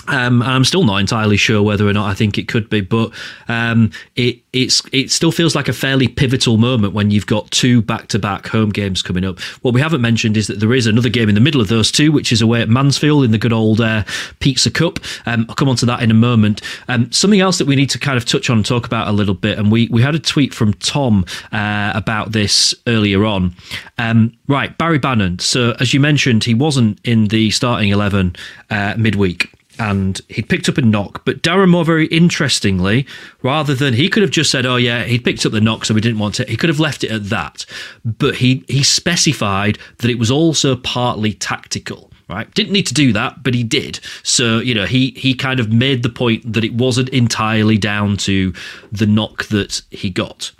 um, 0.07 0.41
I'm 0.41 0.63
still 0.63 0.85
not 0.85 0.97
entirely 0.97 1.37
sure 1.37 1.61
whether 1.61 1.87
or 1.87 1.93
not 1.93 2.09
I 2.09 2.13
think 2.13 2.37
it 2.37 2.47
could 2.47 2.69
be, 2.69 2.81
but 2.81 3.11
um, 3.47 3.91
it 4.15 4.39
it's 4.53 4.81
it 4.93 5.11
still 5.11 5.31
feels 5.31 5.53
like 5.53 5.67
a 5.67 5.73
fairly 5.73 6.07
pivotal 6.07 6.57
moment 6.57 6.93
when 6.93 7.11
you've 7.11 7.25
got 7.25 7.51
two 7.51 7.81
back-to-back 7.81 8.47
home 8.47 8.69
games 8.69 9.01
coming 9.01 9.25
up. 9.25 9.39
What 9.61 9.73
we 9.73 9.81
haven't 9.81 10.01
mentioned 10.01 10.37
is 10.37 10.47
that 10.47 10.59
there 10.59 10.73
is 10.73 10.87
another 10.87 11.09
game 11.09 11.29
in 11.29 11.35
the 11.35 11.41
middle 11.41 11.59
of 11.59 11.67
those 11.67 11.91
two, 11.91 12.11
which 12.11 12.31
is 12.31 12.41
away 12.41 12.61
at 12.61 12.69
Mansfield 12.69 13.25
in 13.25 13.31
the 13.31 13.37
good 13.37 13.51
old 13.51 13.81
uh, 13.81 14.03
Pizza 14.39 14.71
Cup. 14.71 14.99
Um, 15.25 15.45
I'll 15.49 15.55
come 15.55 15.69
on 15.69 15.75
to 15.77 15.85
that 15.87 16.01
in 16.01 16.09
a 16.09 16.15
moment. 16.15 16.61
Um, 16.87 17.11
something 17.11 17.41
else 17.41 17.57
that 17.57 17.67
we 17.67 17.75
need 17.75 17.89
to 17.89 17.99
kind 17.99 18.17
of 18.17 18.25
touch 18.25 18.49
on 18.49 18.57
and 18.57 18.65
talk 18.65 18.85
about 18.85 19.07
a 19.07 19.11
little 19.11 19.35
bit, 19.35 19.59
and 19.59 19.71
we 19.71 19.89
we 19.89 20.01
had 20.01 20.15
a 20.15 20.19
tweet 20.19 20.53
from 20.53 20.73
Tom 20.75 21.25
uh, 21.51 21.91
about 21.93 22.31
this 22.31 22.73
earlier 22.87 23.25
on. 23.25 23.53
Um, 23.97 24.37
right, 24.47 24.77
Barry 24.77 24.99
Bannan. 24.99 25.39
So 25.39 25.75
as 25.81 25.93
you 25.93 25.99
mentioned, 25.99 26.45
he 26.45 26.53
wasn't 26.53 26.99
in 27.03 27.27
the 27.27 27.51
starting 27.51 27.89
eleven 27.89 28.37
uh, 28.69 28.95
midweek 28.97 29.51
and 29.79 30.19
he'd 30.29 30.49
picked 30.49 30.69
up 30.69 30.77
a 30.77 30.81
knock. 30.81 31.23
But 31.25 31.41
Darren 31.41 31.85
very 31.85 32.07
interestingly, 32.07 33.05
rather 33.41 33.75
than 33.75 33.93
he 33.93 34.09
could 34.09 34.23
have 34.23 34.31
just 34.31 34.51
said, 34.51 34.65
"Oh 34.65 34.77
yeah, 34.77 35.03
he'd 35.03 35.23
picked 35.23 35.45
up 35.45 35.51
the 35.51 35.61
knock, 35.61 35.85
so 35.85 35.93
we 35.93 36.01
didn't 36.01 36.19
want 36.19 36.39
it," 36.39 36.49
he 36.49 36.57
could 36.57 36.69
have 36.69 36.79
left 36.79 37.03
it 37.03 37.11
at 37.11 37.29
that. 37.29 37.65
But 38.03 38.35
he 38.35 38.63
he 38.67 38.83
specified 38.83 39.77
that 39.97 40.09
it 40.09 40.19
was 40.19 40.31
also 40.31 40.75
partly 40.75 41.33
tactical. 41.33 42.11
Right, 42.29 42.53
didn't 42.55 42.73
need 42.73 42.87
to 42.87 42.93
do 42.93 43.13
that, 43.13 43.41
but 43.41 43.53
he 43.53 43.63
did. 43.63 44.01
So 44.21 44.59
you 44.59 44.73
know, 44.73 44.85
he 44.85 45.11
he 45.11 45.33
kind 45.33 45.59
of 45.59 45.71
made 45.71 46.03
the 46.03 46.09
point 46.09 46.51
that 46.51 46.65
it 46.65 46.73
wasn't 46.73 47.09
entirely 47.09 47.77
down 47.77 48.17
to 48.17 48.53
the 48.91 49.05
knock 49.05 49.45
that 49.45 49.81
he 49.91 50.09
got. 50.09 50.51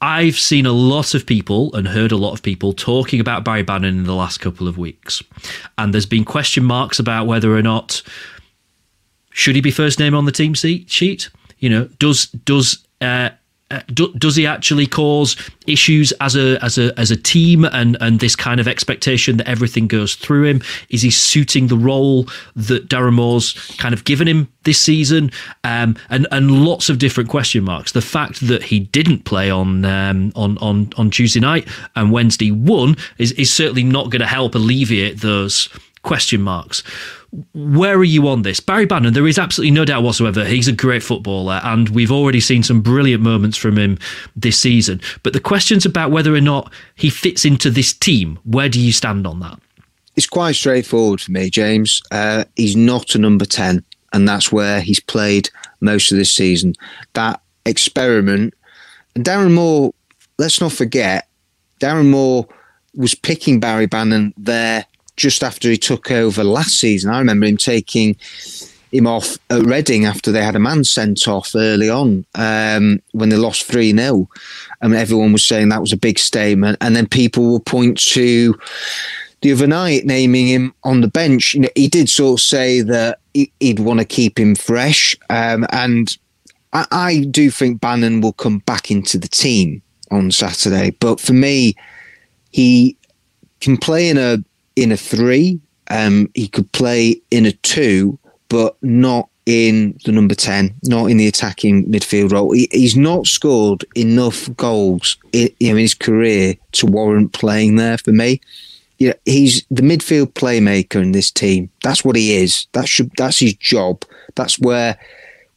I've 0.00 0.38
seen 0.38 0.64
a 0.64 0.72
lot 0.72 1.14
of 1.14 1.26
people 1.26 1.74
and 1.74 1.88
heard 1.88 2.12
a 2.12 2.16
lot 2.16 2.32
of 2.32 2.42
people 2.42 2.72
talking 2.72 3.18
about 3.20 3.44
Barry 3.44 3.62
Bannan 3.64 3.98
in 3.98 4.04
the 4.04 4.14
last 4.14 4.38
couple 4.38 4.68
of 4.68 4.78
weeks. 4.78 5.22
And 5.76 5.92
there's 5.92 6.06
been 6.06 6.24
question 6.24 6.64
marks 6.64 7.00
about 7.00 7.26
whether 7.26 7.56
or 7.56 7.62
not 7.62 8.02
should 9.30 9.54
he 9.54 9.60
be 9.60 9.70
first 9.70 9.98
name 9.98 10.14
on 10.14 10.24
the 10.24 10.32
team 10.32 10.54
sheet? 10.54 11.30
You 11.58 11.70
know, 11.70 11.84
does 11.98 12.26
does 12.26 12.86
uh, 13.00 13.30
uh, 13.70 13.80
do, 13.92 14.10
does 14.14 14.34
he 14.34 14.46
actually 14.46 14.86
cause 14.86 15.36
issues 15.66 16.12
as 16.20 16.34
a 16.36 16.58
as 16.64 16.78
a 16.78 16.98
as 16.98 17.10
a 17.10 17.16
team 17.16 17.66
and 17.66 17.98
and 18.00 18.18
this 18.18 18.34
kind 18.34 18.60
of 18.60 18.66
expectation 18.66 19.36
that 19.36 19.46
everything 19.46 19.86
goes 19.86 20.14
through 20.14 20.44
him? 20.44 20.62
Is 20.88 21.02
he 21.02 21.10
suiting 21.10 21.66
the 21.66 21.76
role 21.76 22.26
that 22.56 22.88
Darren 22.88 23.14
Moore's 23.14 23.52
kind 23.76 23.92
of 23.92 24.04
given 24.04 24.26
him 24.26 24.48
this 24.62 24.80
season? 24.80 25.30
Um, 25.64 25.96
and 26.08 26.26
and 26.30 26.64
lots 26.64 26.88
of 26.88 26.98
different 26.98 27.28
question 27.28 27.64
marks. 27.64 27.92
The 27.92 28.00
fact 28.00 28.46
that 28.48 28.62
he 28.62 28.80
didn't 28.80 29.24
play 29.24 29.50
on 29.50 29.84
um, 29.84 30.32
on 30.34 30.56
on 30.58 30.90
on 30.96 31.10
Tuesday 31.10 31.40
night 31.40 31.68
and 31.94 32.10
Wednesday 32.10 32.50
won 32.50 32.96
is 33.18 33.32
is 33.32 33.52
certainly 33.52 33.84
not 33.84 34.10
going 34.10 34.20
to 34.20 34.26
help 34.26 34.54
alleviate 34.54 35.20
those 35.20 35.68
question 36.02 36.40
marks. 36.40 36.82
Where 37.52 37.96
are 37.96 38.04
you 38.04 38.26
on 38.28 38.42
this? 38.42 38.58
Barry 38.58 38.86
Bannan, 38.86 39.12
there 39.12 39.26
is 39.26 39.38
absolutely 39.38 39.72
no 39.72 39.84
doubt 39.84 40.02
whatsoever. 40.02 40.44
He's 40.44 40.68
a 40.68 40.72
great 40.72 41.02
footballer, 41.02 41.60
and 41.62 41.88
we've 41.90 42.10
already 42.10 42.40
seen 42.40 42.62
some 42.62 42.80
brilliant 42.80 43.22
moments 43.22 43.58
from 43.58 43.76
him 43.76 43.98
this 44.34 44.58
season. 44.58 45.00
But 45.22 45.34
the 45.34 45.40
questions 45.40 45.84
about 45.84 46.10
whether 46.10 46.34
or 46.34 46.40
not 46.40 46.72
he 46.94 47.10
fits 47.10 47.44
into 47.44 47.70
this 47.70 47.92
team, 47.92 48.38
where 48.44 48.70
do 48.70 48.80
you 48.80 48.92
stand 48.92 49.26
on 49.26 49.40
that? 49.40 49.60
It's 50.16 50.26
quite 50.26 50.56
straightforward 50.56 51.20
for 51.20 51.30
me, 51.30 51.50
James. 51.50 52.02
Uh, 52.10 52.44
he's 52.56 52.76
not 52.76 53.14
a 53.14 53.18
number 53.18 53.44
10, 53.44 53.84
and 54.14 54.26
that's 54.26 54.50
where 54.50 54.80
he's 54.80 55.00
played 55.00 55.50
most 55.80 56.10
of 56.10 56.16
this 56.18 56.32
season. 56.32 56.74
That 57.12 57.42
experiment. 57.66 58.54
And 59.14 59.24
Darren 59.24 59.52
Moore, 59.52 59.92
let's 60.38 60.60
not 60.60 60.72
forget, 60.72 61.28
Darren 61.78 62.10
Moore 62.10 62.48
was 62.94 63.14
picking 63.14 63.60
Barry 63.60 63.86
Bannan 63.86 64.32
there 64.36 64.86
just 65.18 65.44
after 65.44 65.68
he 65.68 65.76
took 65.76 66.10
over 66.10 66.42
last 66.42 66.78
season. 66.78 67.12
I 67.12 67.18
remember 67.18 67.46
him 67.46 67.58
taking 67.58 68.16
him 68.90 69.06
off 69.06 69.36
at 69.50 69.66
Reading 69.66 70.06
after 70.06 70.32
they 70.32 70.42
had 70.42 70.56
a 70.56 70.60
man 70.60 70.84
sent 70.84 71.28
off 71.28 71.54
early 71.54 71.90
on 71.90 72.24
um, 72.34 73.00
when 73.12 73.28
they 73.28 73.36
lost 73.36 73.64
3 73.64 73.94
0. 73.94 74.28
I 74.80 74.88
mean, 74.88 74.98
everyone 74.98 75.32
was 75.32 75.46
saying 75.46 75.68
that 75.68 75.80
was 75.80 75.92
a 75.92 75.98
big 75.98 76.18
statement. 76.18 76.78
And 76.80 76.96
then 76.96 77.06
people 77.06 77.44
will 77.48 77.60
point 77.60 77.98
to 78.12 78.58
the 79.42 79.52
other 79.52 79.66
night 79.66 80.04
naming 80.04 80.46
him 80.46 80.74
on 80.84 81.00
the 81.00 81.08
bench. 81.08 81.54
You 81.54 81.60
know, 81.60 81.68
he 81.74 81.88
did 81.88 82.08
sort 82.08 82.40
of 82.40 82.44
say 82.44 82.80
that 82.82 83.18
he'd 83.34 83.80
want 83.80 84.00
to 84.00 84.06
keep 84.06 84.38
him 84.38 84.54
fresh. 84.54 85.16
Um, 85.28 85.66
and 85.70 86.16
I, 86.72 86.86
I 86.90 87.18
do 87.30 87.50
think 87.50 87.80
Bannan 87.80 88.20
will 88.20 88.32
come 88.32 88.58
back 88.60 88.90
into 88.90 89.18
the 89.18 89.28
team 89.28 89.82
on 90.10 90.30
Saturday. 90.30 90.90
But 90.90 91.20
for 91.20 91.34
me, 91.34 91.74
he 92.52 92.96
can 93.60 93.76
play 93.76 94.08
in 94.08 94.16
a 94.16 94.38
in 94.82 94.92
a 94.92 94.96
three. 94.96 95.60
Um, 95.90 96.30
he 96.34 96.48
could 96.48 96.70
play 96.72 97.20
in 97.30 97.46
a 97.46 97.52
two, 97.52 98.18
but 98.48 98.76
not 98.82 99.28
in 99.48 99.98
the 100.04 100.12
number 100.12 100.34
10, 100.34 100.74
not 100.84 101.06
in 101.06 101.16
the 101.16 101.26
attacking 101.26 101.86
midfield 101.86 102.32
role. 102.32 102.52
He, 102.52 102.68
he's 102.70 102.96
not 102.96 103.26
scored 103.26 103.82
enough 103.94 104.54
goals 104.56 105.16
in, 105.32 105.48
in, 105.58 105.78
his 105.78 105.94
career 105.94 106.54
to 106.72 106.86
warrant 106.86 107.32
playing 107.32 107.76
there 107.76 107.96
for 107.96 108.12
me. 108.12 108.42
You 108.98 109.08
know, 109.08 109.14
he's 109.24 109.64
the 109.70 109.80
midfield 109.80 110.34
playmaker 110.34 111.00
in 111.00 111.12
this 111.12 111.30
team. 111.30 111.70
That's 111.82 112.04
what 112.04 112.14
he 112.14 112.34
is. 112.36 112.66
That 112.72 112.88
should, 112.88 113.10
that's 113.16 113.38
his 113.38 113.54
job. 113.54 114.04
That's 114.34 114.58
where 114.58 114.98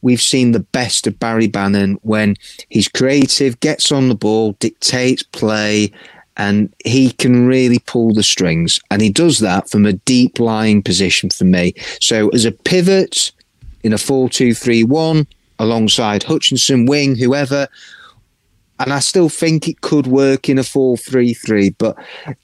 we've 0.00 0.22
seen 0.22 0.52
the 0.52 0.60
best 0.60 1.06
of 1.06 1.18
Barry 1.18 1.46
Bannan 1.46 1.98
when 2.02 2.36
he's 2.70 2.88
creative, 2.88 3.60
gets 3.60 3.92
on 3.92 4.08
the 4.08 4.14
ball, 4.14 4.52
dictates 4.52 5.22
play, 5.22 5.92
and 6.36 6.72
he 6.84 7.12
can 7.12 7.46
really 7.46 7.78
pull 7.80 8.14
the 8.14 8.22
strings. 8.22 8.80
And 8.90 9.02
he 9.02 9.10
does 9.10 9.38
that 9.40 9.70
from 9.70 9.86
a 9.86 9.92
deep 9.92 10.38
lying 10.38 10.82
position 10.82 11.30
for 11.30 11.44
me. 11.44 11.74
So 12.00 12.28
as 12.30 12.44
a 12.44 12.52
pivot 12.52 13.32
in 13.82 13.92
a 13.92 13.98
4 13.98 14.28
2 14.28 14.54
3 14.54 14.84
1 14.84 15.26
alongside 15.58 16.22
Hutchinson, 16.22 16.86
Wing, 16.86 17.16
whoever. 17.16 17.68
And 18.78 18.92
I 18.92 18.98
still 18.98 19.28
think 19.28 19.68
it 19.68 19.80
could 19.80 20.08
work 20.08 20.48
in 20.48 20.58
a 20.58 20.64
4 20.64 20.96
3 20.96 21.34
3, 21.34 21.70
but 21.70 21.96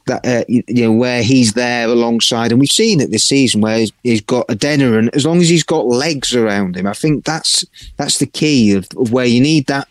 that, 0.07 0.24
uh, 0.24 0.44
you, 0.46 0.62
you, 0.68 0.85
know, 0.85 0.92
where 0.92 1.22
he's 1.22 1.55
there 1.55 1.88
alongside, 1.88 2.53
and 2.53 2.61
we've 2.61 2.70
seen 2.70 3.01
it 3.01 3.11
this 3.11 3.24
season 3.24 3.61
where 3.61 3.79
he's, 3.79 3.92
he's 4.05 4.20
got 4.20 4.46
Adeniran, 4.46 4.98
and 4.98 5.14
as 5.16 5.27
long 5.27 5.40
as 5.40 5.48
he's 5.48 5.64
got 5.64 5.87
legs 5.87 6.37
around 6.37 6.77
him, 6.77 6.87
I 6.87 6.92
think 6.92 7.24
that's 7.24 7.64
that's 7.96 8.18
the 8.18 8.27
key 8.27 8.72
of, 8.74 8.87
of 8.96 9.11
where 9.11 9.27
you 9.27 9.40
need 9.40 9.66
that 9.66 9.88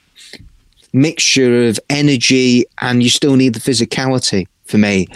mixture 0.98 1.68
of 1.68 1.80
energy 1.90 2.66
and 2.82 3.04
you 3.04 3.10
still 3.10 3.36
need 3.36 3.54
the 3.54 3.60
physicality 3.60 4.48
for 4.66 4.78
me. 4.78 5.08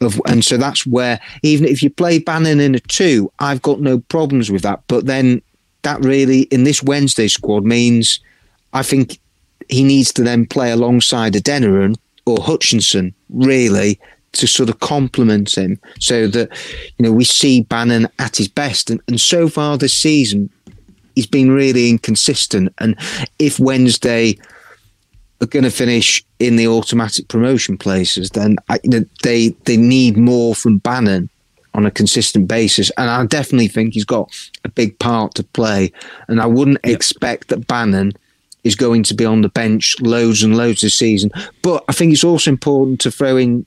Of, 0.00 0.20
and 0.26 0.44
so 0.44 0.56
that's 0.56 0.86
where 0.86 1.20
even 1.42 1.66
if 1.66 1.82
you 1.82 1.90
play 1.90 2.18
Bannan 2.18 2.60
in 2.60 2.74
a 2.74 2.80
two, 2.80 3.32
I've 3.38 3.62
got 3.62 3.80
no 3.80 3.98
problems 3.98 4.50
with 4.50 4.62
that. 4.62 4.82
But 4.88 5.06
then 5.06 5.40
that 5.82 6.04
really 6.04 6.42
in 6.42 6.64
this 6.64 6.82
Wednesday 6.82 7.28
squad 7.28 7.64
means 7.64 8.20
I 8.72 8.82
think 8.82 9.18
he 9.68 9.82
needs 9.82 10.12
to 10.14 10.22
then 10.22 10.46
play 10.46 10.70
alongside 10.70 11.32
Adeniran 11.32 11.96
or 12.26 12.38
Hutchinson 12.42 13.14
really 13.30 13.98
to 14.32 14.46
sort 14.46 14.68
of 14.68 14.80
complement 14.80 15.56
him 15.56 15.80
so 15.98 16.26
that 16.28 16.50
you 16.98 17.04
know 17.04 17.12
we 17.12 17.24
see 17.24 17.62
Bannan 17.62 18.08
at 18.18 18.36
his 18.36 18.48
best 18.48 18.90
and, 18.90 19.00
and 19.08 19.20
so 19.20 19.48
far 19.48 19.78
this 19.78 19.94
season 19.94 20.50
he's 21.14 21.26
been 21.26 21.50
really 21.50 21.88
inconsistent 21.88 22.72
and 22.78 22.96
if 23.38 23.58
Wednesday 23.58 24.36
are 25.46 25.50
going 25.50 25.64
to 25.64 25.70
finish 25.70 26.24
in 26.38 26.56
the 26.56 26.68
automatic 26.68 27.28
promotion 27.28 27.78
places, 27.78 28.30
then 28.30 28.56
I, 28.68 28.78
they 29.22 29.48
they 29.64 29.76
need 29.76 30.16
more 30.16 30.54
from 30.54 30.78
Bannan 30.78 31.30
on 31.74 31.86
a 31.86 31.90
consistent 31.90 32.48
basis. 32.48 32.90
And 32.96 33.10
I 33.10 33.24
definitely 33.26 33.68
think 33.68 33.94
he's 33.94 34.04
got 34.04 34.32
a 34.64 34.68
big 34.68 34.98
part 34.98 35.34
to 35.34 35.44
play. 35.44 35.92
And 36.28 36.40
I 36.40 36.46
wouldn't 36.46 36.80
yep. 36.84 36.94
expect 36.94 37.48
that 37.48 37.66
Bannan 37.66 38.12
is 38.64 38.74
going 38.74 39.02
to 39.04 39.14
be 39.14 39.24
on 39.24 39.42
the 39.42 39.48
bench 39.50 39.94
loads 40.00 40.42
and 40.42 40.56
loads 40.56 40.80
this 40.80 40.94
season. 40.94 41.30
But 41.62 41.84
I 41.88 41.92
think 41.92 42.12
it's 42.12 42.24
also 42.24 42.50
important 42.50 43.00
to 43.02 43.10
throw 43.10 43.36
in 43.36 43.66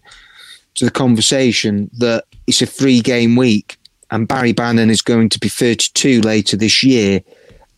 to 0.76 0.86
the 0.86 0.92
conversation 0.92 1.90
that 2.00 2.26
it's 2.48 2.62
a 2.62 2.66
three 2.66 3.00
game 3.00 3.36
week 3.36 3.78
and 4.12 4.28
Barry 4.28 4.54
Bannan 4.54 4.90
is 4.90 5.02
going 5.02 5.30
to 5.30 5.40
be 5.40 5.50
32 5.50 6.22
later 6.22 6.58
this 6.58 6.84
year 6.84 7.22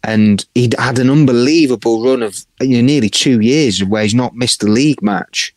and 0.04 0.46
he'd 0.56 0.76
had 0.80 1.00
an 1.00 1.10
unbelievable 1.10 2.04
run 2.04 2.24
of 2.24 2.46
you 2.60 2.78
know 2.78 2.86
nearly 2.86 3.10
two 3.10 3.40
years 3.40 3.84
where 3.84 4.04
he's 4.04 4.16
not 4.16 4.36
missed 4.36 4.64
a 4.64 4.68
league 4.68 5.02
match. 5.02 5.54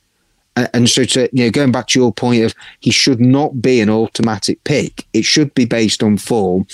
And 0.57 0.89
so, 0.89 1.03
to 1.03 1.29
you 1.33 1.45
know, 1.45 1.51
going 1.51 1.73
back 1.73 1.89
to 1.89 1.99
your 1.99 2.13
point 2.13 2.45
of 2.45 2.55
he 2.79 2.93
should 2.93 3.21
not 3.21 3.61
be 3.61 3.81
an 3.81 3.91
automatic 3.91 4.63
pick. 4.63 5.05
It 5.13 5.25
should 5.25 5.53
be 5.55 5.65
based 5.65 6.01
on 6.01 6.17
form, 6.17 6.67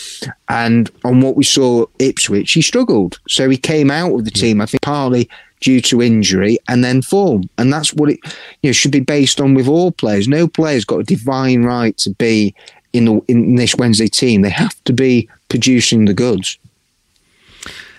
and 0.51 0.91
on 1.03 1.23
what 1.23 1.35
we 1.35 1.45
saw 1.45 1.83
at 1.83 1.89
Ipswich, 1.99 2.53
he 2.53 2.61
struggled. 2.61 3.19
So 3.27 3.49
he 3.49 3.57
came 3.57 3.91
out 3.91 4.13
of 4.13 4.27
the 4.27 4.31
hmm. 4.31 4.41
team, 4.41 4.61
I 4.61 4.67
think, 4.67 4.83
partly 4.83 5.31
due 5.61 5.81
to 5.83 6.03
injury 6.03 6.59
and 6.69 6.83
then 6.85 7.01
form, 7.01 7.45
and 7.57 7.73
that's 7.73 7.95
what 7.95 8.11
it 8.11 8.19
you 8.63 8.69
know 8.69 8.73
should 8.73 8.93
be 8.93 9.01
based 9.01 9.41
on 9.41 9.55
with 9.55 9.67
all 9.67 9.93
players. 9.93 10.29
No 10.29 10.47
player's 10.47 10.85
got 10.85 11.01
a 11.01 11.05
divine 11.05 11.63
right 11.63 11.97
to 11.99 12.11
be 12.11 12.55
in 12.93 13.07
the 13.07 13.23
in 13.29 13.57
this 13.57 13.75
Wednesday 13.77 14.09
team. 14.09 14.43
They 14.43 14.51
have 14.51 14.77
to 14.85 14.93
be 14.93 15.27
producing 15.49 16.05
the 16.05 16.15
goods. 16.15 16.59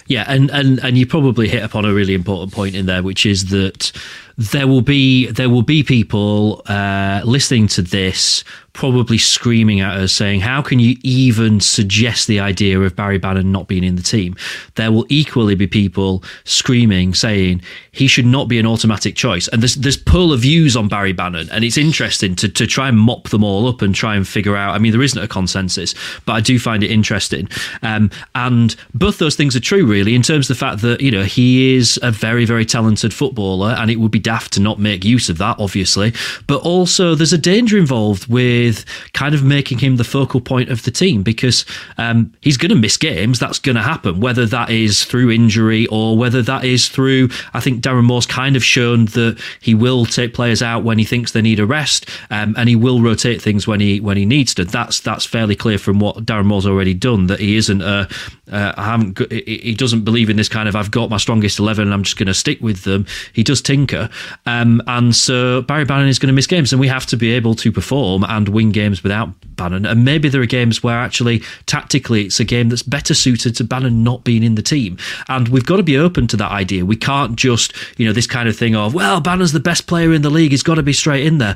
Yeah, 0.07 0.25
and, 0.27 0.49
and 0.51 0.79
and 0.79 0.97
you 0.97 1.05
probably 1.05 1.47
hit 1.47 1.63
upon 1.63 1.85
a 1.85 1.93
really 1.93 2.13
important 2.13 2.53
point 2.53 2.75
in 2.75 2.85
there, 2.85 3.03
which 3.03 3.25
is 3.25 3.49
that 3.49 3.91
there 4.41 4.67
will 4.67 4.81
be 4.81 5.27
there 5.27 5.49
will 5.49 5.61
be 5.61 5.83
people 5.83 6.63
uh, 6.65 7.21
listening 7.23 7.67
to 7.67 7.81
this 7.83 8.43
probably 8.73 9.17
screaming 9.17 9.81
at 9.81 9.97
us 9.97 10.13
saying, 10.13 10.39
How 10.39 10.61
can 10.61 10.79
you 10.79 10.95
even 11.03 11.59
suggest 11.59 12.27
the 12.27 12.39
idea 12.39 12.79
of 12.79 12.95
Barry 12.95 13.19
Bannan 13.19 13.51
not 13.51 13.67
being 13.67 13.83
in 13.83 13.95
the 13.95 14.01
team? 14.01 14.35
There 14.75 14.91
will 14.91 15.05
equally 15.09 15.55
be 15.55 15.67
people 15.67 16.23
screaming, 16.45 17.13
saying 17.13 17.61
he 17.91 18.07
should 18.07 18.25
not 18.25 18.47
be 18.47 18.59
an 18.59 18.65
automatic 18.65 19.15
choice. 19.15 19.47
And 19.49 19.61
there's 19.61 19.75
there's 19.75 19.97
pull 19.97 20.31
of 20.31 20.41
views 20.41 20.75
on 20.75 20.87
Barry 20.87 21.13
Bannan 21.13 21.49
and 21.51 21.63
it's 21.63 21.77
interesting 21.77 22.35
to, 22.37 22.49
to 22.49 22.65
try 22.65 22.87
and 22.87 22.97
mop 22.97 23.29
them 23.29 23.43
all 23.43 23.67
up 23.67 23.81
and 23.81 23.93
try 23.93 24.15
and 24.15 24.27
figure 24.27 24.55
out. 24.55 24.73
I 24.73 24.79
mean, 24.79 24.91
there 24.91 25.01
isn't 25.01 25.21
a 25.21 25.27
consensus, 25.27 25.93
but 26.25 26.33
I 26.33 26.41
do 26.41 26.57
find 26.57 26.83
it 26.83 26.91
interesting. 26.91 27.49
Um, 27.81 28.09
and 28.35 28.75
both 28.93 29.17
those 29.17 29.35
things 29.35 29.55
are 29.55 29.59
true, 29.59 29.85
really, 29.85 30.15
in 30.15 30.21
terms 30.21 30.49
of 30.49 30.57
the 30.57 30.59
fact 30.59 30.81
that, 30.81 31.01
you 31.01 31.11
know, 31.11 31.23
he 31.23 31.75
is 31.75 31.99
a 32.01 32.11
very, 32.11 32.45
very 32.45 32.65
talented 32.65 33.13
footballer, 33.13 33.75
and 33.77 33.91
it 33.91 33.97
would 33.97 34.11
be 34.11 34.19
daft 34.31 34.53
to 34.53 34.61
not 34.61 34.79
make 34.79 35.03
use 35.03 35.27
of 35.27 35.37
that, 35.39 35.57
obviously. 35.59 36.13
But 36.47 36.61
also, 36.61 37.15
there's 37.15 37.33
a 37.33 37.37
danger 37.37 37.77
involved 37.77 38.27
with 38.27 38.85
kind 39.13 39.35
of 39.35 39.43
making 39.43 39.79
him 39.79 39.97
the 39.97 40.05
focal 40.05 40.39
point 40.39 40.69
of 40.69 40.83
the 40.83 40.91
team 40.91 41.21
because 41.21 41.65
um, 41.97 42.31
he's 42.39 42.55
going 42.55 42.69
to 42.69 42.75
miss 42.75 42.95
games. 42.95 43.39
That's 43.39 43.59
going 43.59 43.75
to 43.75 43.81
happen, 43.81 44.21
whether 44.21 44.45
that 44.45 44.69
is 44.69 45.03
through 45.03 45.31
injury 45.31 45.85
or 45.87 46.17
whether 46.17 46.41
that 46.43 46.63
is 46.63 46.87
through. 46.87 47.27
I 47.53 47.59
think 47.59 47.81
Darren 47.83 48.05
Moore's 48.05 48.25
kind 48.25 48.55
of 48.55 48.63
shown 48.63 49.05
that 49.07 49.37
he 49.59 49.73
will 49.75 50.05
take 50.05 50.33
players 50.33 50.61
out 50.61 50.85
when 50.85 50.97
he 50.97 51.03
thinks 51.03 51.33
they 51.33 51.41
need 51.41 51.59
a 51.59 51.65
rest, 51.65 52.09
um, 52.29 52.55
and 52.57 52.69
he 52.69 52.77
will 52.77 53.01
rotate 53.01 53.41
things 53.41 53.67
when 53.67 53.81
he 53.81 53.99
when 53.99 54.15
he 54.15 54.25
needs 54.25 54.53
to. 54.55 54.63
That's 54.63 55.01
that's 55.01 55.25
fairly 55.25 55.57
clear 55.57 55.77
from 55.77 55.99
what 55.99 56.25
Darren 56.25 56.45
Moore's 56.45 56.65
already 56.65 56.93
done. 56.93 57.27
That 57.27 57.41
he 57.41 57.57
isn't 57.57 57.81
a 57.81 58.07
uh, 58.51 58.73
I 58.75 58.83
haven't. 58.83 59.31
He 59.31 59.75
doesn't 59.75 60.03
believe 60.03 60.29
in 60.29 60.35
this 60.35 60.49
kind 60.49 60.67
of. 60.67 60.75
I've 60.75 60.91
got 60.91 61.09
my 61.09 61.17
strongest 61.17 61.59
eleven, 61.59 61.83
and 61.87 61.93
I'm 61.93 62.03
just 62.03 62.17
going 62.17 62.27
to 62.27 62.33
stick 62.33 62.59
with 62.61 62.83
them. 62.83 63.05
He 63.33 63.43
does 63.43 63.61
tinker, 63.61 64.09
um, 64.45 64.81
and 64.87 65.15
so 65.15 65.61
Barry 65.63 65.85
Bannan 65.85 66.07
is 66.07 66.19
going 66.19 66.27
to 66.27 66.33
miss 66.33 66.47
games, 66.47 66.71
and 66.71 66.79
we 66.79 66.87
have 66.87 67.05
to 67.07 67.17
be 67.17 67.31
able 67.31 67.55
to 67.55 67.71
perform 67.71 68.23
and 68.23 68.49
win 68.49 68.71
games 68.71 69.03
without 69.03 69.29
Bannan, 69.55 69.85
and 69.85 70.03
maybe 70.03 70.29
there 70.29 70.41
are 70.41 70.47
games 70.47 70.81
where 70.83 70.97
actually 70.97 71.43
tactically 71.65 72.23
it's 72.25 72.39
a 72.39 72.43
game 72.43 72.69
that's 72.69 72.83
better 72.83 73.13
suited 73.13 73.55
to 73.57 73.63
Bannan 73.63 74.03
not 74.03 74.23
being 74.23 74.43
in 74.43 74.55
the 74.55 74.61
team. 74.61 74.97
And 75.27 75.47
we've 75.49 75.65
got 75.65 75.77
to 75.77 75.83
be 75.83 75.97
open 75.97 76.27
to 76.27 76.37
that 76.37 76.51
idea. 76.51 76.85
We 76.85 76.95
can't 76.95 77.35
just, 77.35 77.73
you 77.97 78.05
know, 78.05 78.13
this 78.13 78.27
kind 78.27 78.49
of 78.49 78.57
thing 78.57 78.75
of, 78.75 78.93
well, 78.93 79.21
Bannan's 79.21 79.51
the 79.51 79.59
best 79.59 79.87
player 79.87 80.13
in 80.13 80.21
the 80.21 80.29
league, 80.29 80.51
he's 80.51 80.63
got 80.63 80.75
to 80.75 80.83
be 80.83 80.93
straight 80.93 81.25
in 81.25 81.37
there. 81.37 81.55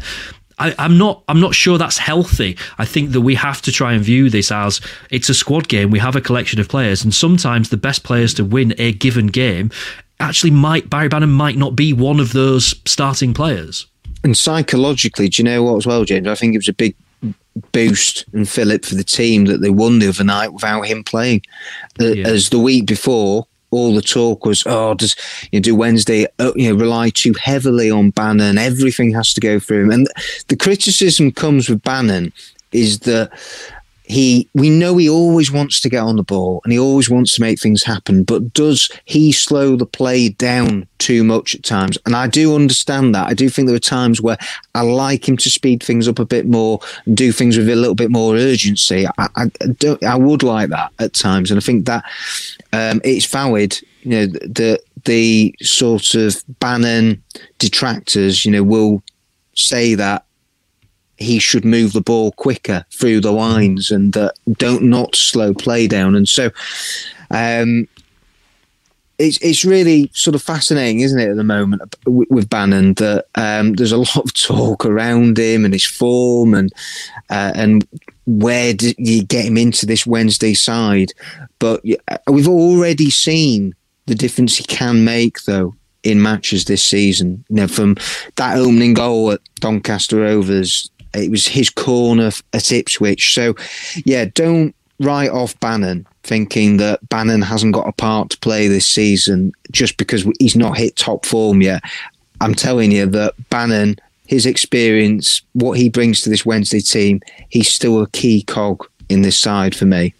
I, 0.57 0.73
am 0.77 0.97
not. 0.97 1.23
I'm 1.27 1.41
not 1.41 1.53
sure 1.53 1.77
that's 1.77 1.97
healthy. 1.97 2.57
I 2.77 2.85
think 2.85 3.11
that 3.11 3.21
we 3.21 3.35
have 3.35 3.61
to 3.63 3.71
try 3.71 3.93
and 3.93 4.01
view 4.01 4.29
this 4.29 4.51
as 4.51 4.79
it's 5.09 5.27
a 5.27 5.33
squad 5.33 5.67
game. 5.67 5.91
We 5.91 5.99
have 5.99 6.15
a 6.15 6.21
collection 6.21 6.59
of 6.59 6.69
players, 6.69 7.03
and 7.03 7.13
sometimes 7.13 7.69
the 7.69 7.77
best 7.77 8.03
players 8.03 8.33
to 8.35 8.45
win 8.45 8.73
a 8.77 8.93
given 8.93 9.27
game 9.27 9.69
actually 10.19 10.51
might 10.51 10.89
Barry 10.89 11.07
Bannan 11.07 11.31
might 11.31 11.57
not 11.57 11.75
be 11.75 11.93
one 11.93 12.19
of 12.19 12.33
those 12.33 12.75
starting 12.85 13.33
players. 13.33 13.87
And 14.23 14.37
psychologically, 14.37 15.29
do 15.29 15.41
you 15.41 15.45
know 15.45 15.63
what 15.63 15.77
as 15.77 15.85
well, 15.85 16.03
James? 16.03 16.27
I 16.27 16.35
think 16.35 16.55
it 16.55 16.59
was 16.59 16.69
a 16.69 16.73
big 16.73 16.95
boost 17.71 18.25
and 18.33 18.49
fillip 18.49 18.85
for 18.85 18.95
the 18.95 19.03
team 19.03 19.45
that 19.45 19.61
they 19.61 19.69
won 19.69 19.99
the 19.99 20.09
other 20.09 20.23
night 20.23 20.53
without 20.53 20.81
him 20.81 21.03
playing. 21.03 21.41
Uh, 21.99 22.07
yeah. 22.07 22.27
As 22.27 22.49
the 22.49 22.59
week 22.59 22.87
before, 22.87 23.47
all 23.71 23.93
the 23.93 24.01
talk 24.01 24.45
was, 24.45 24.63
oh, 24.65 24.93
does 24.93 25.15
you 25.51 25.59
know, 25.59 25.63
do 25.63 25.75
Wednesday 25.75 26.27
uh, 26.39 26.51
you 26.55 26.69
know 26.69 26.79
rely 26.79 27.09
too 27.09 27.33
heavily 27.33 27.91
on 27.91 28.11
Bannan? 28.11 28.57
Everything 28.57 29.13
has 29.13 29.33
to 29.33 29.41
go 29.41 29.59
through 29.59 29.83
him, 29.83 29.91
and 29.91 30.07
the 30.47 30.55
criticism 30.55 31.31
comes 31.31 31.69
with 31.69 31.81
Bannan 31.83 32.31
is 32.71 32.99
that 32.99 33.31
he 34.07 34.47
we 34.53 34.69
know 34.69 34.97
he 34.97 35.09
always 35.09 35.51
wants 35.51 35.79
to 35.79 35.89
get 35.89 36.03
on 36.03 36.15
the 36.15 36.23
ball 36.23 36.61
and 36.63 36.71
he 36.71 36.79
always 36.79 37.09
wants 37.09 37.33
to 37.35 37.41
make 37.41 37.59
things 37.59 37.83
happen 37.83 38.23
but 38.23 38.53
does 38.53 38.89
he 39.05 39.31
slow 39.31 39.75
the 39.75 39.85
play 39.85 40.29
down 40.29 40.87
too 40.99 41.23
much 41.23 41.55
at 41.55 41.63
times? 41.63 41.97
And 42.05 42.15
i 42.15 42.27
do 42.27 42.55
understand 42.55 43.15
that. 43.15 43.27
I 43.27 43.33
do 43.33 43.49
think 43.49 43.67
there 43.67 43.75
are 43.75 43.79
times 43.79 44.21
where 44.21 44.37
i 44.75 44.81
like 44.81 45.27
him 45.27 45.37
to 45.37 45.49
speed 45.49 45.81
things 45.81 46.07
up 46.07 46.19
a 46.19 46.25
bit 46.25 46.45
more 46.45 46.79
and 47.05 47.17
do 47.17 47.31
things 47.31 47.57
with 47.57 47.69
a 47.69 47.75
little 47.75 47.95
bit 47.95 48.11
more 48.11 48.35
urgency. 48.35 49.07
I, 49.17 49.27
I 49.35 49.45
don't 49.79 50.03
i 50.03 50.15
would 50.15 50.43
like 50.43 50.69
that 50.69 50.91
at 50.99 51.13
times. 51.13 51.49
And 51.49 51.57
i 51.57 51.61
think 51.61 51.85
that 51.85 52.03
um, 52.73 53.01
it's 53.03 53.25
valid 53.25 53.79
you 54.01 54.11
know 54.11 54.25
the 54.27 54.79
the 55.05 55.55
sort 55.61 56.13
of 56.15 56.43
bannan 56.59 57.23
detractors 57.59 58.45
you 58.45 58.51
know 58.51 58.63
will 58.63 59.01
say 59.55 59.95
that 59.95 60.24
he 61.17 61.39
should 61.39 61.65
move 61.65 61.93
the 61.93 62.01
ball 62.01 62.31
quicker 62.33 62.85
through 62.91 63.21
the 63.21 63.31
lines 63.31 63.91
and 63.91 64.15
uh, 64.15 64.31
don't 64.53 64.83
not 64.83 65.15
slow 65.15 65.53
play 65.53 65.87
down. 65.87 66.15
And 66.15 66.27
so, 66.27 66.51
um, 67.31 67.87
it's 69.17 69.37
it's 69.37 69.63
really 69.63 70.09
sort 70.13 70.35
of 70.35 70.41
fascinating, 70.41 70.99
isn't 70.99 71.19
it, 71.19 71.29
at 71.29 71.37
the 71.37 71.43
moment 71.43 71.95
with, 72.05 72.29
with 72.29 72.49
Bannan 72.49 72.95
that 72.95 73.25
um, 73.35 73.73
there's 73.73 73.91
a 73.91 73.97
lot 74.09 74.17
of 74.17 74.33
talk 74.33 74.85
around 74.85 75.37
him 75.37 75.65
and 75.65 75.73
his 75.73 75.85
form 75.85 76.53
and 76.53 76.71
uh, 77.29 77.53
and 77.55 77.87
where 78.25 78.73
do 78.73 78.93
you 78.97 79.23
get 79.23 79.45
him 79.45 79.57
into 79.57 79.85
this 79.85 80.05
Wednesday 80.05 80.53
side? 80.53 81.13
But 81.59 81.83
uh, 82.07 82.17
we've 82.29 82.47
already 82.47 83.09
seen 83.09 83.75
the 84.07 84.15
difference 84.15 84.57
he 84.57 84.63
can 84.63 85.03
make, 85.03 85.43
though, 85.43 85.75
in 86.03 86.21
matches 86.21 86.65
this 86.65 86.83
season. 86.83 87.45
You 87.49 87.55
know, 87.57 87.67
from 87.67 87.97
that 88.35 88.57
opening 88.57 88.93
goal 88.93 89.31
at 89.31 89.41
Doncaster 89.59 90.21
Rovers 90.21 90.89
it 91.15 91.31
was 91.31 91.47
his 91.47 91.69
corner 91.69 92.31
at 92.53 92.71
Ipswich. 92.71 93.33
So, 93.33 93.55
yeah, 94.05 94.25
don't 94.33 94.75
write 94.99 95.29
off 95.31 95.59
Bannan 95.59 96.05
thinking 96.23 96.77
that 96.77 97.07
Bannan 97.09 97.41
hasn't 97.41 97.73
got 97.73 97.87
a 97.87 97.91
part 97.91 98.29
to 98.31 98.37
play 98.39 98.67
this 98.67 98.87
season 98.87 99.51
just 99.71 99.97
because 99.97 100.27
he's 100.39 100.55
not 100.55 100.77
hit 100.77 100.95
top 100.95 101.25
form 101.25 101.61
yet. 101.61 101.83
I'm 102.41 102.55
telling 102.55 102.91
you 102.91 103.05
that 103.07 103.33
Bannan, 103.49 103.97
his 104.27 104.45
experience, 104.45 105.41
what 105.53 105.77
he 105.77 105.89
brings 105.89 106.21
to 106.21 106.29
this 106.29 106.45
Wednesday 106.45 106.79
team, 106.79 107.21
he's 107.49 107.69
still 107.69 108.01
a 108.01 108.09
key 108.09 108.41
cog 108.43 108.87
in 109.09 109.21
this 109.21 109.39
side 109.39 109.75
for 109.75 109.85
me. 109.85 110.13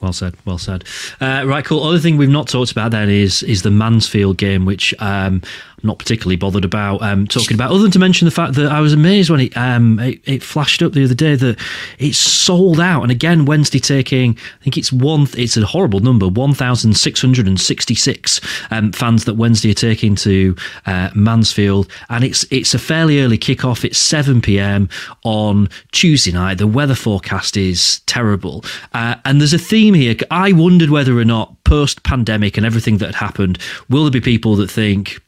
Well 0.00 0.12
said. 0.12 0.34
Well 0.44 0.58
said. 0.58 0.84
Uh, 1.20 1.44
right, 1.46 1.64
cool. 1.64 1.82
Other 1.82 1.98
thing 1.98 2.16
we've 2.16 2.28
not 2.28 2.48
talked 2.48 2.70
about 2.70 2.92
then 2.92 3.08
is 3.08 3.42
is 3.42 3.62
the 3.62 3.70
Mansfield 3.70 4.36
game, 4.36 4.64
which 4.64 4.94
um, 5.00 5.42
not 5.82 5.98
particularly 5.98 6.36
bothered 6.36 6.64
about 6.64 7.02
um, 7.02 7.26
talking 7.26 7.54
about, 7.54 7.70
other 7.70 7.82
than 7.82 7.90
to 7.90 7.98
mention 7.98 8.24
the 8.24 8.30
fact 8.30 8.54
that 8.54 8.70
I 8.70 8.80
was 8.80 8.92
amazed 8.92 9.30
when 9.30 9.40
it, 9.40 9.56
um, 9.56 9.98
it, 9.98 10.20
it 10.24 10.42
flashed 10.42 10.82
up 10.82 10.92
the 10.92 11.04
other 11.04 11.14
day 11.14 11.36
that 11.36 11.58
it's 11.98 12.18
sold 12.18 12.80
out. 12.80 13.02
And 13.02 13.10
again, 13.10 13.44
Wednesday 13.44 13.78
taking, 13.78 14.36
I 14.60 14.64
think 14.64 14.76
it's 14.76 14.92
one, 14.92 15.26
it's 15.36 15.56
a 15.56 15.66
horrible 15.66 16.00
number, 16.00 16.28
one 16.28 16.54
thousand 16.54 16.96
six 16.96 17.20
hundred 17.20 17.46
and 17.46 17.60
sixty 17.60 17.94
six 17.94 18.40
um, 18.70 18.92
fans 18.92 19.24
that 19.24 19.34
Wednesday 19.34 19.70
are 19.70 19.74
taking 19.74 20.14
to 20.16 20.56
uh, 20.86 21.10
Mansfield, 21.14 21.88
and 22.08 22.24
it's 22.24 22.44
it's 22.50 22.74
a 22.74 22.78
fairly 22.78 23.20
early 23.20 23.38
kickoff. 23.38 23.84
It's 23.84 23.98
seven 23.98 24.40
pm 24.40 24.88
on 25.24 25.68
Tuesday 25.92 26.32
night. 26.32 26.58
The 26.58 26.66
weather 26.66 26.94
forecast 26.94 27.56
is 27.56 28.00
terrible, 28.06 28.64
uh, 28.92 29.16
and 29.24 29.40
there's 29.40 29.54
a 29.54 29.58
theme 29.58 29.94
here. 29.94 30.16
I 30.30 30.52
wondered 30.52 30.90
whether 30.90 31.18
or 31.18 31.24
not 31.24 31.62
post 31.64 32.02
pandemic 32.02 32.56
and 32.56 32.64
everything 32.64 32.98
that 32.98 33.06
had 33.06 33.14
happened, 33.14 33.58
will 33.88 34.04
there 34.04 34.10
be 34.10 34.20
people 34.20 34.56
that 34.56 34.70
think 34.70 35.20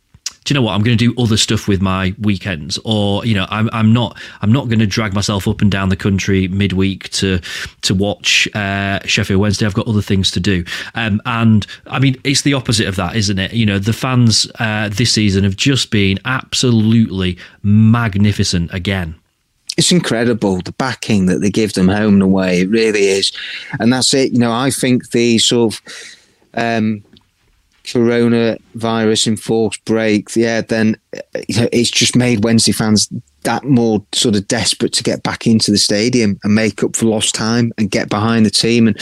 do 0.45 0.55
you 0.55 0.59
know 0.59 0.64
what? 0.64 0.72
I'm 0.72 0.82
going 0.82 0.97
to 0.97 1.12
do 1.12 1.22
other 1.22 1.36
stuff 1.36 1.68
with 1.68 1.82
my 1.82 2.14
weekends 2.18 2.78
or 2.84 3.24
you 3.26 3.34
know 3.34 3.47
I'm 3.51 3.68
I'm 3.72 3.93
not 3.93 4.18
I'm 4.41 4.51
not 4.51 4.68
going 4.68 4.78
to 4.78 4.86
drag 4.86 5.12
myself 5.12 5.47
up 5.47 5.61
and 5.61 5.70
down 5.70 5.91
the 5.91 5.97
country 5.97 6.49
midweek 6.49 7.11
to 7.11 7.41
to 7.82 7.95
watch 7.95 8.49
uh, 8.55 9.01
Sheffield 9.05 9.41
Wednesday. 9.41 9.66
I've 9.66 9.74
got 9.74 9.86
other 9.86 10.03
things 10.03 10.30
to 10.32 10.41
do. 10.41 10.64
Um, 10.95 11.20
and 11.26 11.66
I 11.86 11.99
mean 11.99 12.16
it's 12.24 12.43
the 12.43 12.55
opposite 12.55 12.88
of 12.88 12.97
that 12.97 13.16
isn't 13.16 13.38
it? 13.38 13.53
You 13.53 13.66
know 13.66 13.78
the 13.78 13.93
fans 13.93 14.51
uh, 14.59 14.88
this 14.91 15.12
season 15.12 15.45
have 15.45 15.57
just 15.57 15.91
been 15.91 16.18
absolutely 16.24 17.38
magnificent 17.62 18.72
again. 18.72 19.14
It's 19.76 19.93
incredible 19.93 20.61
the 20.62 20.72
backing 20.72 21.26
that 21.26 21.41
they 21.41 21.51
give 21.51 21.74
them 21.74 21.88
home 21.88 22.14
and 22.14 22.22
away. 22.22 22.61
It 22.62 22.70
really 22.70 23.05
is, 23.09 23.32
and 23.78 23.93
that's 23.93 24.12
it. 24.14 24.32
You 24.32 24.38
know, 24.38 24.53
I 24.53 24.70
think 24.70 25.11
the 25.11 25.38
sort 25.38 25.74
of 25.74 25.80
um, 26.55 27.05
coronavirus 27.85 29.26
enforced 29.26 29.85
break, 29.85 30.35
yeah, 30.37 30.61
then 30.61 30.97
you 31.49 31.61
know, 31.61 31.68
it's 31.72 31.91
just 31.91 32.16
made 32.16 32.45
Wednesday 32.45 32.72
fans 32.72 33.09
that 33.43 33.64
more 33.64 34.05
sort 34.12 34.37
of 34.37 34.47
desperate 34.49 34.93
to 34.93 35.03
get 35.03 35.22
back 35.22 35.47
into 35.47 35.70
the 35.70 35.78
stadium 35.78 36.39
and 36.45 36.55
make 36.55 36.83
up 36.83 36.95
for 36.95 37.07
lost 37.07 37.35
time 37.35 37.72
and 37.78 37.91
get 37.91 38.11
behind 38.11 38.45
the 38.45 38.51
team. 38.51 38.87
And 38.87 38.99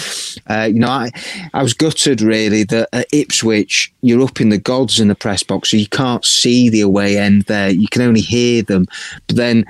uh, 0.48 0.68
you 0.72 0.78
know, 0.78 0.88
I 0.88 1.10
I 1.54 1.62
was 1.62 1.74
gutted 1.74 2.20
really 2.20 2.64
that 2.64 2.88
at 2.92 3.06
Ipswich 3.12 3.92
you're 4.00 4.22
up 4.22 4.40
in 4.40 4.48
the 4.48 4.58
gods 4.58 5.00
in 5.00 5.08
the 5.08 5.14
press 5.14 5.42
box, 5.42 5.70
so 5.70 5.76
you 5.76 5.88
can't 5.88 6.24
see 6.24 6.68
the 6.68 6.80
away 6.80 7.18
end 7.18 7.42
there. 7.42 7.70
You 7.70 7.88
can 7.88 8.02
only 8.02 8.20
hear 8.20 8.62
them. 8.62 8.86
But 9.26 9.36
then 9.36 9.64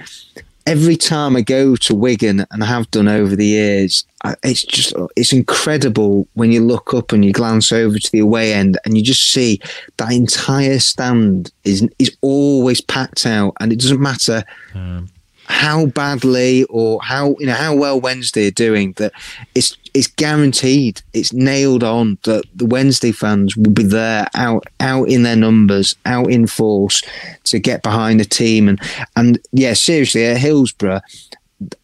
every 0.69 0.97
time 0.97 1.35
I 1.35 1.41
go 1.41 1.77
to 1.77 1.95
Wigan 1.95 2.45
and 2.51 2.63
I 2.63 2.67
have 2.67 2.91
done 2.91 3.09
over 3.09 3.35
the 3.35 3.47
years, 3.47 4.05
it's 4.43 4.63
just 4.63 4.93
it's 5.17 5.33
incredible 5.33 6.29
when 6.35 6.53
you 6.53 6.61
look 6.61 6.93
up 6.93 7.13
and 7.13 7.25
you 7.25 7.33
glance 7.33 7.73
over 7.73 7.99
to 7.99 8.13
the 8.13 8.19
away 8.19 8.53
end 8.53 8.79
and 8.85 8.97
you 8.97 9.03
just 9.03 9.33
see 9.33 9.61
that 9.97 10.13
entire 10.13 10.79
stand 10.79 11.51
is 11.65 11.89
is 11.99 12.15
always 12.21 12.81
packed 12.83 13.25
out 13.25 13.55
and 13.61 13.73
it 13.73 13.79
doesn't 13.81 14.01
matter 14.01 14.45
um 14.75 15.09
how 15.49 15.87
badly 15.87 16.65
or 16.65 17.01
how 17.03 17.35
you 17.39 17.47
know 17.47 17.55
how 17.55 17.75
well 17.75 18.01
Wednesday 18.01 18.49
are 18.49 18.53
doing 18.53 18.93
that 18.93 19.13
it's 19.55 19.77
it's 19.95 20.07
guaranteed 20.07 21.01
it's 21.15 21.33
nailed 21.33 21.83
on 21.83 22.19
that 22.25 22.45
the 22.55 22.67
Wednesday 22.67 23.13
fans 23.13 23.57
will 23.57 23.71
be 23.71 23.83
there 23.83 24.29
out 24.35 24.65
out 24.81 25.09
in 25.09 25.23
their 25.23 25.37
numbers 25.37 25.97
out 26.05 26.31
in 26.31 26.47
force 26.47 27.03
to 27.45 27.59
get 27.59 27.83
behind 27.83 28.21
the 28.21 28.25
team. 28.25 28.69
And 28.69 28.81
and 29.17 29.39
yeah 29.53 29.73
seriously 29.73 30.27
at 30.27 30.37
Hillsborough 30.37 31.01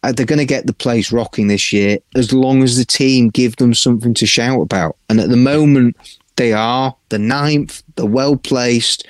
uh, 0.03 0.11
they're 0.13 0.25
going 0.25 0.39
to 0.39 0.45
get 0.45 0.67
the 0.67 0.73
place 0.73 1.11
rocking 1.11 1.47
this 1.47 1.73
year 1.73 1.97
as 2.15 2.31
long 2.31 2.63
as 2.63 2.77
the 2.77 2.85
team 2.85 3.29
give 3.29 3.57
them 3.57 3.73
something 3.73 4.13
to 4.13 4.25
shout 4.25 4.61
about. 4.61 4.95
And 5.09 5.19
at 5.19 5.29
the 5.29 5.37
moment 5.37 5.97
they 6.35 6.53
are 6.53 6.95
the 7.09 7.19
ninth 7.19 7.81
they're 7.95 8.05
well 8.05 8.37
placed 8.37 9.07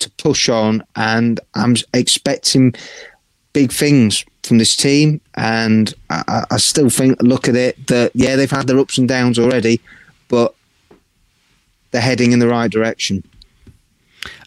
to 0.00 0.10
push 0.18 0.48
on. 0.48 0.82
And 0.96 1.40
I'm 1.54 1.76
expecting 1.94 2.74
big 3.56 3.72
things 3.72 4.22
from 4.42 4.58
this 4.58 4.76
team, 4.76 5.18
and 5.34 5.94
I, 6.10 6.44
I, 6.50 6.58
still 6.58 6.90
think, 6.90 7.16
look 7.22 7.48
at 7.48 7.56
it, 7.56 7.86
that 7.86 8.10
yeah, 8.14 8.36
they've 8.36 8.50
had 8.50 8.66
their 8.66 8.78
ups 8.78 8.98
and 8.98 9.08
downs 9.08 9.38
already, 9.38 9.80
but 10.28 10.54
they're 11.90 12.02
heading 12.02 12.32
in 12.32 12.38
the 12.38 12.48
right 12.48 12.70
direction. 12.70 13.24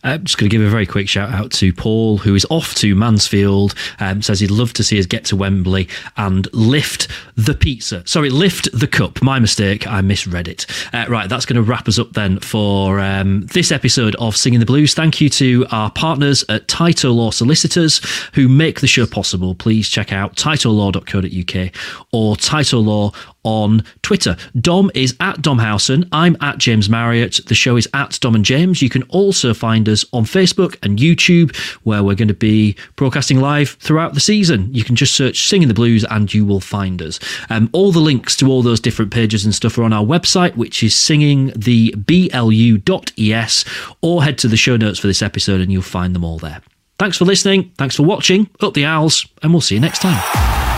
I'm 0.03 0.13
uh, 0.13 0.17
just 0.19 0.37
going 0.37 0.49
to 0.49 0.55
give 0.55 0.65
a 0.65 0.69
very 0.69 0.85
quick 0.85 1.09
shout 1.09 1.29
out 1.31 1.51
to 1.53 1.73
Paul, 1.73 2.19
who 2.19 2.33
is 2.33 2.45
off 2.49 2.73
to 2.75 2.95
Mansfield. 2.95 3.75
Um, 3.99 4.21
says 4.21 4.39
he'd 4.39 4.51
love 4.51 4.71
to 4.73 4.83
see 4.83 4.97
us 4.97 5.05
get 5.05 5.25
to 5.25 5.35
Wembley 5.35 5.89
and 6.15 6.47
lift 6.53 7.09
the 7.35 7.53
pizza. 7.53 8.03
Sorry, 8.07 8.29
lift 8.29 8.69
the 8.71 8.87
cup. 8.87 9.21
My 9.21 9.39
mistake. 9.39 9.87
I 9.87 9.99
misread 10.01 10.47
it. 10.47 10.65
Uh, 10.93 11.05
right, 11.09 11.27
that's 11.27 11.45
going 11.45 11.57
to 11.57 11.61
wrap 11.61 11.87
us 11.89 11.99
up 11.99 12.13
then 12.13 12.39
for 12.39 12.99
um, 12.99 13.45
this 13.47 13.71
episode 13.73 14.15
of 14.15 14.37
Singing 14.37 14.61
the 14.61 14.65
Blues. 14.65 14.93
Thank 14.93 15.19
you 15.19 15.29
to 15.31 15.65
our 15.71 15.91
partners 15.91 16.45
at 16.47 16.67
Tyto 16.69 17.11
Law 17.11 17.31
Solicitors 17.31 18.01
who 18.33 18.47
make 18.47 18.79
the 18.79 18.87
show 18.87 19.05
possible. 19.05 19.53
Please 19.53 19.89
check 19.89 20.13
out 20.13 20.35
tytolaw.co.uk 20.35 21.71
or 22.13 22.37
Tyto 22.37 22.79
Law 22.79 23.11
on 23.49 23.83
Twitter. 24.03 24.37
Dom 24.61 24.91
is 24.93 25.15
at 25.19 25.37
DomHowson. 25.37 26.07
I'm 26.11 26.37
at 26.39 26.59
James 26.59 26.87
Marriott. 26.87 27.39
The 27.47 27.55
show 27.55 27.77
is 27.77 27.89
at 27.95 28.19
Dom 28.21 28.35
and 28.35 28.45
James. 28.45 28.79
You 28.79 28.91
can 28.91 29.01
also 29.03 29.55
find 29.55 29.89
us 29.89 30.05
on 30.13 30.25
Facebook 30.25 30.77
and 30.83 30.99
YouTube, 30.99 31.55
where 31.83 32.03
we're 32.03 32.13
going 32.13 32.27
to 32.27 32.35
be 32.35 32.75
broadcasting 32.95 33.39
live 33.39 33.71
throughout 33.79 34.13
the 34.13 34.19
season. 34.19 34.71
You 34.71 34.83
can 34.83 34.95
just 34.95 35.15
search 35.15 35.47
Singing 35.47 35.67
the 35.67 35.73
Blues 35.73 36.05
and 36.11 36.31
you 36.31 36.45
will 36.45 36.59
find 36.59 37.01
us. 37.01 37.19
Um, 37.49 37.71
all 37.73 37.91
the 37.91 37.97
links 37.99 38.35
to 38.37 38.47
all 38.47 38.61
those 38.61 38.79
different 38.79 39.11
pages 39.11 39.45
and 39.45 39.55
stuff 39.55 39.79
are 39.79 39.83
on 39.83 39.93
our 39.93 40.05
website, 40.05 40.55
which 40.55 40.83
is 40.83 40.93
singingtheblu.es, 40.93 43.65
or 44.01 44.23
head 44.23 44.37
to 44.37 44.47
the 44.47 44.57
show 44.57 44.77
notes 44.77 44.99
for 44.99 45.07
this 45.07 45.23
episode 45.23 45.59
and 45.59 45.71
you'll 45.71 45.81
find 45.81 46.13
them 46.13 46.23
all 46.23 46.37
there. 46.37 46.61
Thanks 46.99 47.17
for 47.17 47.25
listening. 47.25 47.71
Thanks 47.79 47.95
for 47.95 48.03
watching. 48.03 48.47
Up 48.61 48.75
the 48.75 48.85
owls, 48.85 49.25
and 49.41 49.53
we'll 49.53 49.61
see 49.61 49.73
you 49.75 49.81
next 49.81 50.03
time. 50.03 50.68